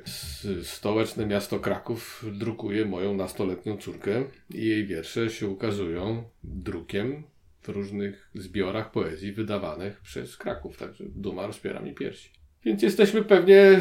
Stołeczne 0.63 1.25
miasto 1.25 1.59
Kraków 1.59 2.25
drukuje 2.31 2.85
moją 2.85 3.13
nastoletnią 3.13 3.77
córkę 3.77 4.23
i 4.53 4.65
jej 4.65 4.85
wiersze 4.85 5.29
się 5.29 5.47
ukazują 5.47 6.23
drukiem 6.43 7.23
w 7.61 7.69
różnych 7.69 8.29
zbiorach 8.35 8.91
poezji 8.91 9.33
wydawanych 9.33 10.01
przez 10.01 10.37
Kraków. 10.37 10.77
Także 10.77 11.03
duma 11.07 11.47
rozpiera 11.47 11.79
mi 11.79 11.93
piersi. 11.93 12.29
Więc 12.65 12.81
jesteśmy 12.81 13.23
pewnie, 13.23 13.79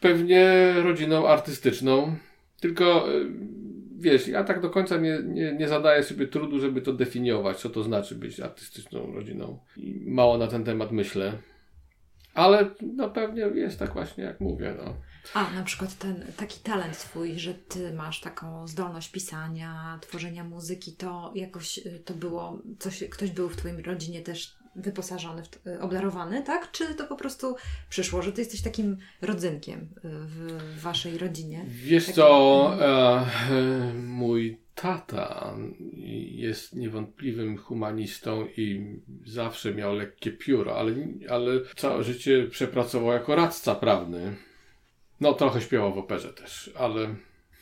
pewnie 0.00 0.72
rodziną 0.82 1.28
artystyczną. 1.28 2.16
Tylko 2.60 3.14
e, 3.14 3.24
wiesz, 3.98 4.28
ja 4.28 4.44
tak 4.44 4.60
do 4.60 4.70
końca 4.70 4.96
nie, 4.96 5.18
nie, 5.24 5.52
nie 5.52 5.68
zadaję 5.68 6.02
sobie 6.02 6.26
trudu, 6.26 6.60
żeby 6.60 6.82
to 6.82 6.92
definiować, 6.92 7.56
co 7.56 7.70
to 7.70 7.82
znaczy 7.82 8.14
być 8.14 8.40
artystyczną 8.40 9.14
rodziną. 9.14 9.58
I 9.76 10.04
mało 10.06 10.38
na 10.38 10.46
ten 10.46 10.64
temat 10.64 10.92
myślę. 10.92 11.32
Ale 12.34 12.70
no 12.96 13.10
pewnie 13.10 13.42
jest 13.42 13.78
tak 13.78 13.92
właśnie, 13.92 14.24
jak 14.24 14.40
mówię. 14.40 14.74
No. 14.84 14.94
A, 15.34 15.50
na 15.50 15.62
przykład 15.62 15.98
ten 15.98 16.26
taki 16.36 16.60
talent 16.60 16.98
twój, 16.98 17.38
że 17.38 17.54
ty 17.54 17.92
masz 17.92 18.20
taką 18.20 18.68
zdolność 18.68 19.10
pisania, 19.10 19.98
tworzenia 20.02 20.44
muzyki, 20.44 20.92
to 20.92 21.32
jakoś 21.34 21.78
y, 21.78 22.02
to 22.04 22.14
było 22.14 22.62
coś, 22.78 23.04
ktoś 23.10 23.30
był 23.30 23.48
w 23.48 23.56
twoim 23.56 23.80
rodzinie 23.80 24.22
też 24.22 24.56
wyposażony, 24.76 25.42
y, 25.66 25.80
obdarowany, 25.80 26.42
tak? 26.42 26.70
Czy 26.72 26.94
to 26.94 27.04
po 27.04 27.16
prostu 27.16 27.56
przyszło, 27.90 28.22
że 28.22 28.32
ty 28.32 28.40
jesteś 28.40 28.62
takim 28.62 28.96
rodzynkiem 29.22 29.80
y, 29.80 29.88
w 30.02 30.80
waszej 30.80 31.18
rodzinie? 31.18 31.64
Wiesz 31.68 32.06
co, 32.12 32.72
e, 32.80 33.92
mój 33.94 34.66
tata 34.74 35.56
jest 36.30 36.74
niewątpliwym 36.74 37.58
humanistą 37.58 38.46
i 38.56 38.96
zawsze 39.26 39.74
miał 39.74 39.94
lekkie 39.94 40.32
pióro, 40.32 40.78
ale, 40.78 40.92
ale 41.28 41.60
całe 41.76 42.04
życie 42.04 42.46
przepracował 42.50 43.12
jako 43.12 43.34
radca 43.34 43.74
prawny. 43.74 44.36
No, 45.20 45.32
trochę 45.32 45.60
śpiewał 45.60 45.94
w 45.94 45.98
operze 45.98 46.32
też, 46.32 46.70
ale 46.78 47.14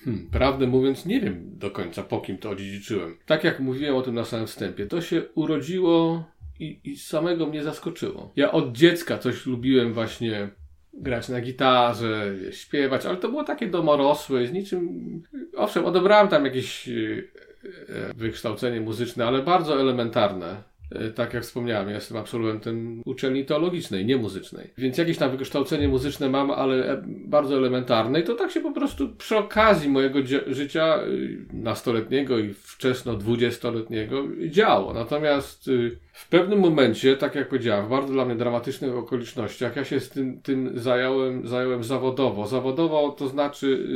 hmm, 0.04 0.28
prawdę 0.30 0.66
mówiąc, 0.66 1.06
nie 1.06 1.20
wiem 1.20 1.58
do 1.58 1.70
końca 1.70 2.02
po 2.02 2.20
kim 2.20 2.38
to 2.38 2.50
odziedziczyłem. 2.50 3.16
Tak 3.26 3.44
jak 3.44 3.60
mówiłem 3.60 3.96
o 3.96 4.02
tym 4.02 4.14
na 4.14 4.24
samym 4.24 4.46
wstępie, 4.46 4.86
to 4.86 5.00
się 5.00 5.22
urodziło 5.34 6.24
i, 6.60 6.80
i 6.84 6.96
samego 6.96 7.46
mnie 7.46 7.62
zaskoczyło. 7.62 8.32
Ja 8.36 8.52
od 8.52 8.72
dziecka 8.72 9.18
coś 9.18 9.46
lubiłem 9.46 9.92
właśnie 9.92 10.48
grać 10.92 11.28
na 11.28 11.40
gitarze, 11.40 12.34
śpiewać, 12.50 13.06
ale 13.06 13.16
to 13.16 13.28
było 13.28 13.44
takie 13.44 13.66
domorosłe, 13.66 14.46
z 14.46 14.52
niczym... 14.52 15.22
Owszem, 15.56 15.84
odebrałem 15.84 16.28
tam 16.28 16.44
jakieś 16.44 16.88
e, 16.88 16.92
e, 16.92 18.14
wykształcenie 18.14 18.80
muzyczne, 18.80 19.26
ale 19.26 19.42
bardzo 19.42 19.80
elementarne. 19.80 20.62
E, 20.90 21.10
tak 21.10 21.34
jak 21.34 21.42
wspomniałem, 21.42 21.88
ja 21.88 21.94
jestem 21.94 22.16
absolwentem 22.16 23.02
uczelni 23.04 23.44
teologicznej, 23.44 24.06
nie 24.06 24.16
muzycznej. 24.16 24.70
Więc 24.78 24.98
jakieś 24.98 25.18
tam 25.18 25.30
wykształcenie 25.30 25.88
muzyczne 25.88 26.28
mam, 26.28 26.50
ale 26.50 26.92
e, 26.92 27.02
bardzo 27.06 27.56
elementarne. 27.56 28.20
I 28.20 28.22
to 28.22 28.34
tak 28.34 28.50
się 28.50 28.60
po 28.60 28.72
prostu 28.72 29.08
przy 29.08 29.36
okazji 29.36 29.88
mojego 29.88 30.18
życia 30.46 30.96
e, 30.96 31.06
nastoletniego 31.52 32.38
i 32.38 32.54
wczesno 32.54 33.14
dwudziestoletniego 33.14 34.22
działo. 34.48 34.94
Natomiast 34.94 35.70
w 36.12 36.28
pewnym 36.28 36.58
momencie, 36.58 37.16
tak 37.16 37.34
jak 37.34 37.48
powiedziałem, 37.48 37.86
w 37.86 37.88
bardzo 37.88 38.12
dla 38.12 38.24
mnie 38.24 38.34
dramatycznych 38.34 38.96
okolicznościach, 38.96 39.76
ja 39.76 39.84
się 39.84 40.00
z 40.00 40.10
tym, 40.10 40.40
tym 40.42 40.70
zająłem, 40.74 41.48
zająłem 41.48 41.84
zawodowo. 41.84 42.46
Zawodowo 42.46 43.10
to 43.18 43.28
znaczy 43.28 43.86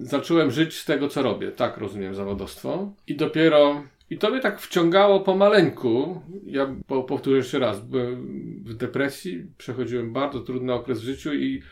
zacząłem 0.00 0.50
żyć 0.50 0.78
z 0.78 0.84
tego, 0.84 1.08
co 1.08 1.22
robię. 1.22 1.50
Tak 1.50 1.76
rozumiem 1.76 2.14
zawodowstwo. 2.14 2.92
I 3.06 3.16
dopiero 3.16 3.82
i 4.12 4.18
to 4.18 4.30
mnie 4.30 4.40
tak 4.40 4.60
wciągało 4.60 5.20
pomaleńku. 5.20 6.20
Ja 6.46 6.74
powtórzę 6.86 7.36
jeszcze 7.36 7.58
raz, 7.58 7.80
byłem 7.80 8.26
w 8.64 8.74
depresji, 8.74 9.46
przechodziłem 9.58 10.12
bardzo 10.12 10.40
trudny 10.40 10.72
okres 10.72 11.00
w 11.00 11.04
życiu 11.04 11.34
i 11.34 11.62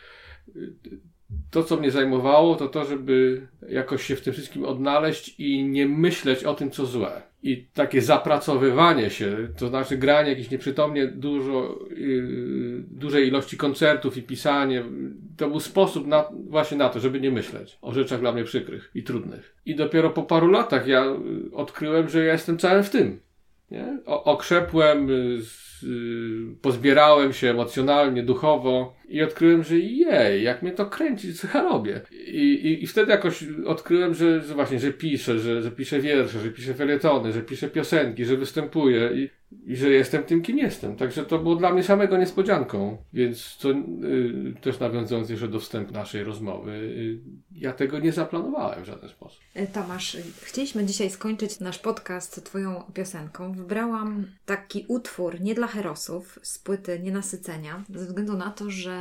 y, 0.57 0.73
to, 1.51 1.65
co 1.65 1.77
mnie 1.77 1.91
zajmowało, 1.91 2.57
to 2.57 2.69
to, 2.69 2.85
żeby 2.85 3.47
jakoś 3.69 4.03
się 4.03 4.17
w 4.17 4.21
tym 4.21 4.33
wszystkim 4.33 4.65
odnaleźć 4.65 5.35
i 5.39 5.65
nie 5.65 5.89
myśleć 5.89 6.45
o 6.45 6.55
tym, 6.55 6.71
co 6.71 6.87
złe. 6.87 7.23
I 7.43 7.67
takie 7.75 8.03
zapracowywanie 8.03 9.11
się, 9.11 9.49
to 9.59 9.69
znaczy 9.69 9.97
granie 9.97 10.31
jakichś 10.31 10.51
nieprzytomnie 10.51 11.07
dużo, 11.07 11.79
yy, 11.97 12.85
dużej 12.91 13.29
ilości 13.29 13.57
koncertów 13.57 14.17
i 14.17 14.23
pisanie, 14.23 14.85
to 15.37 15.49
był 15.49 15.61
sposób 15.61 16.07
na, 16.07 16.25
właśnie 16.49 16.77
na 16.77 16.89
to, 16.89 17.01
żeby 17.01 17.21
nie 17.21 17.31
myśleć 17.31 17.79
o 17.83 17.93
rzeczach 17.93 18.21
dla 18.21 18.33
mnie 18.33 18.45
przykrych 18.45 18.91
i 18.95 19.03
trudnych. 19.03 19.57
I 19.67 19.75
dopiero 19.75 20.11
po 20.11 20.23
paru 20.23 20.49
latach 20.49 20.87
ja 20.87 21.05
y, 21.05 21.55
odkryłem, 21.55 22.09
że 22.09 22.25
ja 22.25 22.33
jestem 22.33 22.59
całym 22.59 22.83
w 22.83 22.91
tym. 22.91 23.21
Nie? 23.71 23.99
O, 24.07 24.25
okrzepłem, 24.25 25.11
y, 25.11 25.43
z, 25.43 25.83
y, 25.83 26.57
pozbierałem 26.63 27.33
się 27.33 27.51
emocjonalnie, 27.51 28.23
duchowo 28.23 29.00
i 29.11 29.23
odkryłem, 29.23 29.65
że 29.65 29.79
jej, 29.79 30.43
jak 30.43 30.63
mnie 30.63 30.73
to 30.73 30.87
kręci, 30.87 31.35
co 31.35 31.49
ja 31.55 31.63
robię. 31.63 32.01
I, 32.11 32.53
i, 32.53 32.85
i 32.85 32.87
wtedy 32.87 33.13
jakoś 33.13 33.45
odkryłem, 33.67 34.15
że, 34.15 34.41
że 34.41 34.55
właśnie, 34.55 34.81
że 34.81 34.93
piszę, 34.93 35.39
że, 35.39 35.63
że 35.63 35.71
piszę 35.71 36.01
wiersze, 36.01 36.41
że 36.41 36.51
piszę 36.51 36.75
felietony, 36.75 37.33
że 37.33 37.43
piszę 37.43 37.69
piosenki, 37.69 38.25
że 38.25 38.37
występuję 38.37 39.11
i, 39.15 39.31
i 39.67 39.77
że 39.77 39.91
jestem 39.91 40.23
tym, 40.23 40.43
kim 40.43 40.59
jestem. 40.59 40.97
Także 40.97 41.25
to 41.25 41.39
było 41.39 41.57
dla 41.57 41.73
mnie 41.73 41.83
samego 41.83 42.17
niespodzianką. 42.17 42.97
Więc 43.13 43.59
to 43.59 43.71
y, 43.71 44.55
też 44.61 44.81
nawiązując 44.81 45.31
jeszcze 45.31 45.49
do 45.49 45.61
wstępu 45.61 45.93
naszej 45.93 46.25
rozmowy, 46.25 46.73
y, 46.73 47.19
ja 47.53 47.73
tego 47.73 47.99
nie 47.99 48.13
zaplanowałem 48.13 48.83
w 48.83 48.87
żaden 48.87 49.09
sposób. 49.09 49.41
E, 49.55 49.67
Tomasz, 49.67 50.17
chcieliśmy 50.43 50.85
dzisiaj 50.85 51.11
skończyć 51.11 51.61
nasz 51.61 51.79
podcast 51.79 52.45
Twoją 52.45 52.83
piosenką. 52.95 53.53
Wybrałam 53.53 54.27
taki 54.47 54.85
utwór 54.89 55.41
nie 55.41 55.55
dla 55.55 55.67
herosów 55.67 56.39
z 56.43 56.59
płyty 56.59 57.01
Nienasycenia, 57.01 57.85
ze 57.95 58.07
względu 58.07 58.37
na 58.37 58.51
to, 58.51 58.71
że 58.71 59.00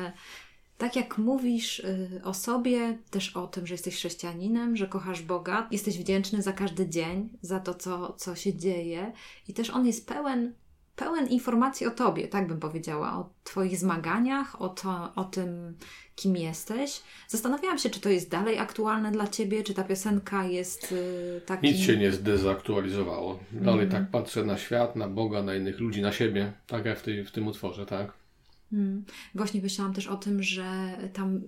tak 0.79 0.95
jak 0.95 1.17
mówisz 1.17 1.79
y, 1.79 2.21
o 2.23 2.33
sobie, 2.33 2.97
też 3.09 3.37
o 3.37 3.47
tym, 3.47 3.67
że 3.67 3.73
jesteś 3.73 3.95
chrześcijaninem, 3.95 4.75
że 4.75 4.87
kochasz 4.87 5.21
Boga, 5.21 5.67
jesteś 5.71 5.97
wdzięczny 5.97 6.41
za 6.41 6.53
każdy 6.53 6.89
dzień, 6.89 7.29
za 7.41 7.59
to, 7.59 7.73
co, 7.73 8.13
co 8.13 8.35
się 8.35 8.53
dzieje, 8.53 9.11
i 9.47 9.53
też 9.53 9.69
on 9.69 9.87
jest 9.87 10.07
pełen, 10.07 10.53
pełen 10.95 11.27
informacji 11.27 11.87
o 11.87 11.91
tobie, 11.91 12.27
tak 12.27 12.47
bym 12.47 12.59
powiedziała, 12.59 13.17
o 13.17 13.29
Twoich 13.43 13.77
zmaganiach, 13.77 14.61
o, 14.61 14.69
to, 14.69 15.11
o 15.15 15.23
tym, 15.23 15.77
kim 16.15 16.35
jesteś. 16.35 17.01
Zastanawiałam 17.27 17.79
się, 17.79 17.89
czy 17.89 17.99
to 17.99 18.09
jest 18.09 18.29
dalej 18.29 18.57
aktualne 18.57 19.11
dla 19.11 19.27
Ciebie, 19.27 19.63
czy 19.63 19.73
ta 19.73 19.83
piosenka 19.83 20.43
jest 20.43 20.95
taki... 21.45 21.67
Nic 21.67 21.77
się 21.77 21.97
nie 21.97 22.11
zdezaktualizowało. 22.11 23.39
Dalej 23.51 23.85
mm. 23.85 23.91
tak 23.91 24.11
patrzę 24.11 24.43
na 24.43 24.57
świat, 24.57 24.95
na 24.95 25.07
Boga, 25.07 25.43
na 25.43 25.55
innych 25.55 25.79
ludzi, 25.79 26.01
na 26.01 26.11
siebie, 26.11 26.53
tak 26.67 26.85
jak 26.85 26.99
w, 26.99 27.03
tej, 27.03 27.25
w 27.25 27.31
tym 27.31 27.47
utworze, 27.47 27.85
tak? 27.85 28.18
Hmm. 28.71 29.05
Właśnie 29.35 29.61
myślałam 29.61 29.93
też 29.93 30.07
o 30.07 30.17
tym, 30.17 30.43
że 30.43 30.97
tam 31.13 31.41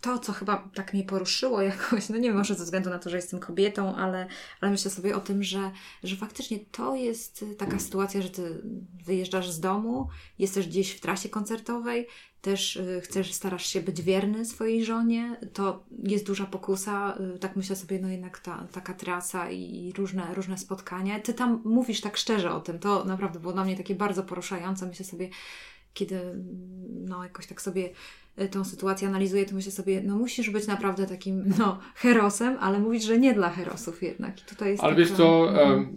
to, 0.00 0.18
co 0.18 0.32
chyba 0.32 0.70
tak 0.74 0.94
mnie 0.94 1.04
poruszyło 1.04 1.62
jakoś, 1.72 2.08
no 2.08 2.16
nie 2.16 2.28
wiem, 2.28 2.36
może 2.36 2.54
ze 2.54 2.64
względu 2.64 2.90
na 2.90 2.98
to, 2.98 3.10
że 3.10 3.16
jestem 3.16 3.40
kobietą, 3.40 3.96
ale, 3.96 4.26
ale 4.60 4.70
myślę 4.70 4.90
sobie 4.90 5.16
o 5.16 5.20
tym, 5.20 5.42
że, 5.42 5.70
że 6.02 6.16
faktycznie 6.16 6.58
to 6.58 6.94
jest 6.94 7.44
taka 7.58 7.78
sytuacja, 7.78 8.22
że 8.22 8.30
ty 8.30 8.62
wyjeżdżasz 9.04 9.50
z 9.50 9.60
domu, 9.60 10.08
jesteś 10.38 10.68
gdzieś 10.68 10.90
w 10.92 11.00
trasie 11.00 11.28
koncertowej, 11.28 12.06
też 12.46 12.76
y, 12.76 13.00
chcesz, 13.04 13.32
starasz 13.32 13.66
się 13.66 13.80
być 13.80 14.02
wierny 14.02 14.44
swojej 14.44 14.84
żonie, 14.84 15.36
to 15.52 15.84
jest 16.02 16.26
duża 16.26 16.46
pokusa, 16.46 17.18
y, 17.36 17.38
tak 17.38 17.56
myślę 17.56 17.76
sobie, 17.76 17.98
no 17.98 18.08
jednak 18.08 18.38
ta, 18.38 18.66
taka 18.72 18.94
trasa 18.94 19.50
i 19.50 19.92
różne, 19.96 20.34
różne 20.34 20.58
spotkania. 20.58 21.20
Ty 21.20 21.34
tam 21.34 21.62
mówisz 21.64 22.00
tak 22.00 22.16
szczerze 22.16 22.52
o 22.52 22.60
tym, 22.60 22.78
to 22.78 23.04
naprawdę 23.04 23.40
było 23.40 23.52
dla 23.52 23.64
mnie 23.64 23.76
takie 23.76 23.94
bardzo 23.94 24.22
poruszające, 24.22 24.86
myślę 24.86 25.04
sobie, 25.04 25.28
kiedy 25.96 26.20
no 26.88 27.22
jakoś 27.22 27.46
tak 27.46 27.62
sobie 27.62 27.90
e, 28.36 28.48
tą 28.48 28.64
sytuację 28.64 29.08
analizuję, 29.08 29.46
to 29.46 29.54
myślę 29.54 29.72
sobie, 29.72 30.02
no 30.02 30.16
musisz 30.16 30.50
być 30.50 30.66
naprawdę 30.66 31.06
takim, 31.06 31.44
no, 31.58 31.80
herosem, 31.94 32.56
ale 32.60 32.78
mówić, 32.78 33.04
że 33.04 33.18
nie 33.18 33.34
dla 33.34 33.50
herosów 33.50 34.02
jednak. 34.02 34.40
I 34.40 34.44
tutaj 34.44 34.70
jest 34.70 34.82
ale 34.82 34.92
taka... 34.92 35.04
wiesz 35.06 35.16
co, 35.16 35.40
um, 35.40 35.96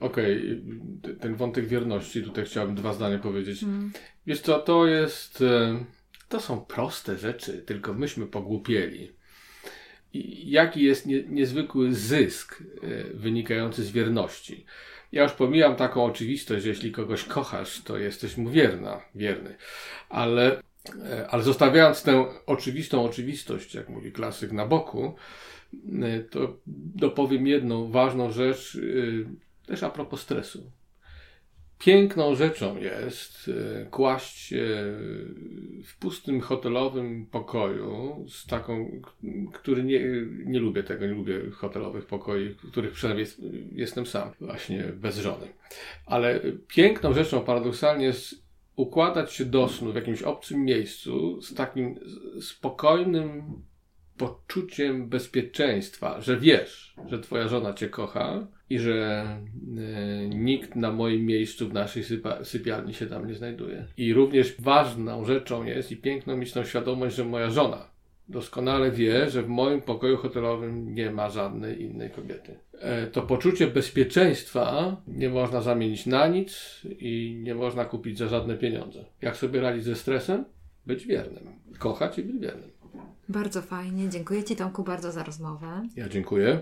okej, 0.00 0.62
okay, 1.02 1.14
ten 1.14 1.34
wątek 1.34 1.66
wierności, 1.66 2.22
tutaj 2.22 2.44
chciałabym 2.44 2.76
dwa 2.76 2.92
zdania 2.92 3.18
powiedzieć. 3.18 3.60
Hmm. 3.60 3.92
Wiesz 4.26 4.40
co, 4.40 4.58
to 4.58 4.86
jest, 4.86 5.44
to 6.28 6.40
są 6.40 6.60
proste 6.60 7.18
rzeczy, 7.18 7.62
tylko 7.66 7.94
myśmy 7.94 8.26
pogłupieli. 8.26 9.12
I 10.12 10.50
jaki 10.50 10.82
jest 10.82 11.06
nie, 11.06 11.22
niezwykły 11.22 11.94
zysk 11.94 12.62
wynikający 13.14 13.84
z 13.84 13.90
wierności. 13.90 14.64
Ja 15.12 15.22
już 15.22 15.32
pomijam 15.32 15.76
taką 15.76 16.04
oczywistość, 16.04 16.62
że 16.62 16.68
jeśli 16.68 16.92
kogoś 16.92 17.24
kochasz, 17.24 17.82
to 17.82 17.98
jesteś 17.98 18.36
mu 18.36 18.50
wierna, 18.50 19.00
wierny. 19.14 19.56
Ale, 20.08 20.62
e, 21.10 21.28
ale 21.30 21.42
zostawiając 21.42 22.02
tę 22.02 22.26
oczywistą 22.46 23.04
oczywistość, 23.04 23.74
jak 23.74 23.88
mówi 23.88 24.12
klasyk, 24.12 24.52
na 24.52 24.66
boku, 24.66 25.14
e, 26.02 26.20
to 26.20 26.56
dopowiem 26.94 27.46
jedną 27.46 27.90
ważną 27.90 28.30
rzecz, 28.30 28.78
e, 29.64 29.66
też 29.66 29.82
a 29.82 29.90
propos 29.90 30.20
stresu. 30.20 30.70
Piękną 31.78 32.34
rzeczą 32.34 32.76
jest 32.76 33.50
e, 33.80 33.86
kłaść 33.86 34.38
się 34.38 34.66
w 35.84 35.96
pustym 36.00 36.40
hotelowym 36.40 37.26
pokoju 37.26 38.24
z 38.28 38.46
taką, 38.46 39.02
który 39.52 39.84
nie, 39.84 40.00
nie 40.44 40.60
lubię 40.60 40.82
tego, 40.82 41.06
nie 41.06 41.12
lubię 41.12 41.50
hotelowych 41.50 42.06
pokoi, 42.06 42.48
w 42.48 42.70
których 42.70 42.92
przynajmniej 42.92 43.24
jest, 43.24 43.42
jestem 43.72 44.06
sam, 44.06 44.30
właśnie 44.40 44.84
bez 44.84 45.18
żony. 45.18 45.46
Ale 46.06 46.40
piękną 46.68 47.12
rzeczą 47.12 47.40
paradoksalnie 47.40 48.04
jest 48.04 48.48
układać 48.76 49.32
się 49.32 49.44
do 49.44 49.68
snu 49.68 49.92
w 49.92 49.94
jakimś 49.94 50.22
obcym 50.22 50.64
miejscu 50.64 51.40
z 51.40 51.54
takim 51.54 52.00
spokojnym 52.40 53.42
poczuciem 54.16 55.08
bezpieczeństwa, 55.08 56.20
że 56.20 56.36
wiesz, 56.36 56.94
że 57.06 57.18
twoja 57.18 57.48
żona 57.48 57.72
cię 57.72 57.88
kocha 57.88 58.46
i 58.70 58.78
że 58.78 59.26
y, 60.24 60.28
nikt 60.28 60.76
na 60.76 60.92
moim 60.92 61.26
miejscu 61.26 61.68
w 61.68 61.72
naszej 61.72 62.04
sypa, 62.04 62.44
sypialni 62.44 62.94
się 62.94 63.06
tam 63.06 63.26
nie 63.26 63.34
znajduje. 63.34 63.86
I 63.96 64.12
również 64.12 64.54
ważną 64.58 65.24
rzeczą 65.24 65.64
jest 65.64 65.92
i 65.92 65.96
piękną 65.96 66.36
mieć 66.36 66.52
tą 66.52 66.64
świadomość, 66.64 67.16
że 67.16 67.24
moja 67.24 67.50
żona 67.50 67.98
doskonale 68.28 68.90
wie, 68.90 69.30
że 69.30 69.42
w 69.42 69.48
moim 69.48 69.82
pokoju 69.82 70.16
hotelowym 70.16 70.94
nie 70.94 71.10
ma 71.10 71.30
żadnej 71.30 71.82
innej 71.82 72.10
kobiety. 72.10 72.58
E, 72.80 73.06
to 73.06 73.22
poczucie 73.22 73.66
bezpieczeństwa 73.66 74.96
nie 75.06 75.28
można 75.28 75.60
zamienić 75.60 76.06
na 76.06 76.26
nic 76.26 76.80
i 76.98 77.40
nie 77.42 77.54
można 77.54 77.84
kupić 77.84 78.18
za 78.18 78.28
żadne 78.28 78.56
pieniądze. 78.56 79.04
Jak 79.22 79.36
sobie 79.36 79.60
radzić 79.60 79.84
ze 79.84 79.96
stresem? 79.96 80.44
Być 80.86 81.06
wiernym. 81.06 81.44
Kochać 81.78 82.18
i 82.18 82.22
być 82.22 82.38
wiernym. 82.38 82.70
Bardzo 83.28 83.62
fajnie. 83.62 84.08
Dziękuję 84.08 84.44
Ci, 84.44 84.56
Tomku, 84.56 84.84
bardzo 84.84 85.12
za 85.12 85.24
rozmowę. 85.24 85.88
Ja 85.96 86.08
dziękuję. 86.08 86.60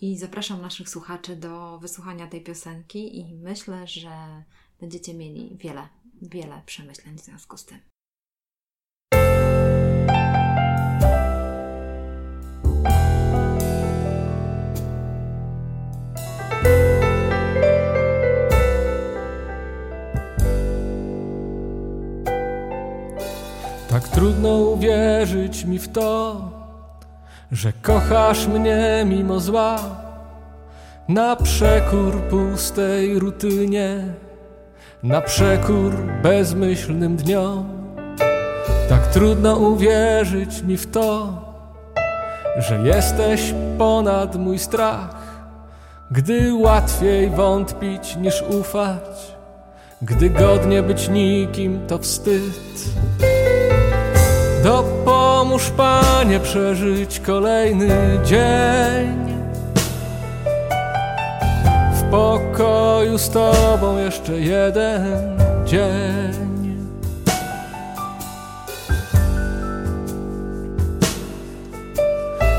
I 0.00 0.18
zapraszam 0.18 0.62
naszych 0.62 0.88
słuchaczy 0.88 1.36
do 1.36 1.78
wysłuchania 1.78 2.26
tej 2.26 2.40
piosenki 2.40 3.18
i 3.18 3.34
myślę, 3.34 3.86
że 3.86 4.44
będziecie 4.80 5.14
mieli 5.14 5.56
wiele, 5.56 5.88
wiele 6.22 6.62
przemyśleń 6.66 7.18
w 7.18 7.20
związku 7.20 7.56
z 7.56 7.64
tym. 7.64 7.78
Tak 23.88 24.08
trudno 24.08 24.58
uwierzyć 24.58 25.64
mi 25.64 25.78
w 25.78 25.88
to, 25.88 26.57
że 27.52 27.72
kochasz 27.72 28.46
mnie 28.46 29.04
mimo 29.06 29.40
zła, 29.40 29.78
na 31.08 31.36
przekór 31.36 32.22
pustej 32.30 33.18
rutynie, 33.18 34.04
na 35.02 35.20
przekór 35.20 35.92
bezmyślnym 36.22 37.16
dniom. 37.16 37.68
Tak 38.88 39.06
trudno 39.06 39.56
uwierzyć 39.56 40.62
mi 40.62 40.76
w 40.76 40.90
to, 40.90 41.32
że 42.56 42.78
jesteś 42.78 43.54
ponad 43.78 44.36
mój 44.36 44.58
strach, 44.58 45.16
gdy 46.10 46.54
łatwiej 46.54 47.30
wątpić 47.30 48.16
niż 48.16 48.42
ufać, 48.42 49.36
gdy 50.02 50.30
godnie 50.30 50.82
być 50.82 51.08
nikim 51.08 51.86
to 51.86 51.98
wstyd. 51.98 52.52
Dopomóż 55.38 55.70
Panie 55.70 56.40
przeżyć 56.40 57.20
kolejny 57.20 58.18
dzień. 58.24 59.42
W 61.94 62.10
pokoju 62.10 63.18
z 63.18 63.30
Tobą 63.30 63.98
jeszcze 63.98 64.32
jeden 64.32 65.04
dzień. 65.64 66.68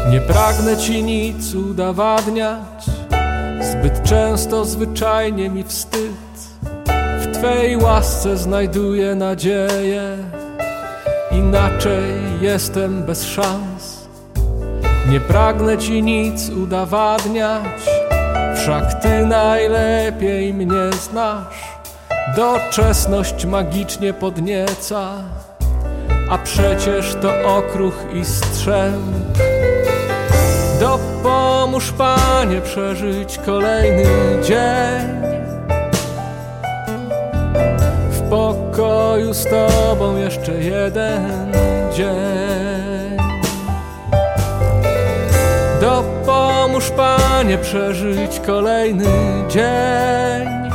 Nie 0.10 0.22
pragnę 0.22 0.78
Ci 0.78 1.04
nic 1.04 1.56
udowadniać. 1.56 2.86
Zbyt 3.72 4.04
często 4.04 4.66
zwyczajnie 4.66 5.50
mi 5.50 5.64
wstyd. 5.64 6.12
W 7.20 7.38
Twej 7.38 7.78
łasce 7.78 8.38
znajduję 8.38 9.16
nadzieję. 9.16 10.18
Inaczej 11.32 12.29
jestem 12.42 13.04
bez 13.04 13.26
szans. 13.26 14.08
Nie 15.10 15.20
pragnę 15.20 15.78
ci 15.78 16.04
nic 16.04 16.50
udowadniać. 16.50 17.82
Wszak 18.56 19.02
ty 19.02 19.26
najlepiej 19.26 20.54
mnie 20.54 20.94
znasz. 21.02 21.80
Doczesność 22.36 23.46
magicznie 23.46 24.14
podnieca. 24.14 25.12
A 26.30 26.38
przecież 26.38 27.16
to 27.22 27.58
okruch 27.58 28.06
i 28.14 28.26
strzęp. 28.26 29.38
Dopomóż 30.80 31.92
Panie 31.92 32.62
przeżyć 32.62 33.40
kolejny 33.46 34.06
dzień. 34.44 35.20
Pokoju 38.30 39.34
z 39.34 39.46
Tobą 39.46 40.18
jeszcze 40.18 40.54
jeden 40.54 41.79
dzień. 42.00 43.18
Dopomóż 45.82 46.92
Panie 46.92 47.58
przeżyć 47.58 48.40
kolejny 48.40 49.06
dzień. 49.50 50.72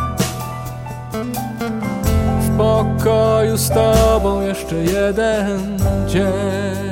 W 2.41 2.57
pokoju 2.57 3.57
z 3.57 3.71
Tobą 3.71 4.41
jeszcze 4.41 4.77
jeden 4.77 5.79
dzień. 6.07 6.84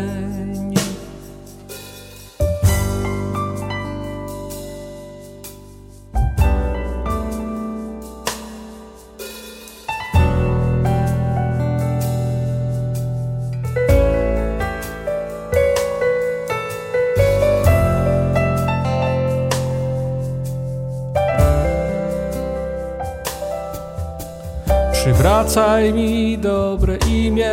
Przywracaj 25.52 25.92
mi 25.92 26.38
dobre 26.38 26.96
imię 26.96 27.52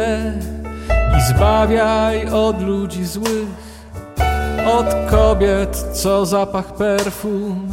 i 1.17 1.21
zbawiaj 1.21 2.29
od 2.29 2.61
ludzi 2.61 3.05
złych, 3.05 3.49
od 4.65 4.85
kobiet, 5.11 5.85
co 5.93 6.25
zapach 6.25 6.73
perfum 6.73 7.67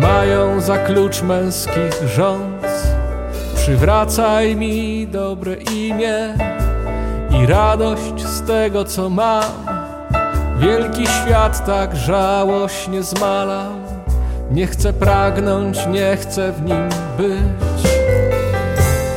mają 0.00 0.60
za 0.60 0.78
klucz 0.78 1.22
męskich 1.22 2.08
rząd. 2.14 2.66
Przywracaj 3.54 4.56
mi 4.56 5.06
dobre 5.06 5.54
imię 5.54 6.34
i 7.30 7.46
radość 7.46 8.26
z 8.26 8.42
tego, 8.42 8.84
co 8.84 9.10
mam. 9.10 9.44
Wielki 10.58 11.06
świat 11.06 11.66
tak 11.66 11.96
żałośnie 11.96 13.02
zmalał, 13.02 13.72
nie 14.50 14.66
chcę 14.66 14.92
pragnąć, 14.92 15.86
nie 15.86 16.16
chcę 16.16 16.52
w 16.52 16.62
nim 16.62 16.88
być. 17.18 17.95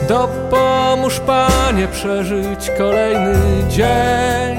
Dopomóż 0.10 1.20
Panie 1.20 1.88
przeżyć 1.88 2.72
kolejny 2.78 3.64
dzień. 3.70 4.58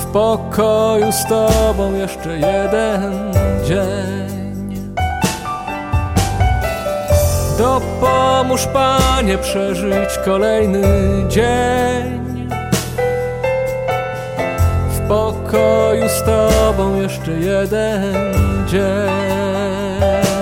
W 0.00 0.06
pokoju 0.12 1.12
z 1.12 1.26
Tobą 1.26 1.94
jeszcze 1.94 2.38
jeden 2.38 3.32
dzień. 3.64 4.94
Dopomóż 7.58 8.66
Panie 8.66 9.38
przeżyć 9.38 10.18
kolejny 10.24 10.82
dzień. 11.28 12.48
W 14.90 15.08
pokoju 15.08 16.08
z 16.08 16.22
Tobą 16.22 17.00
jeszcze 17.00 17.32
jeden 17.32 18.14
dzień 18.66 20.37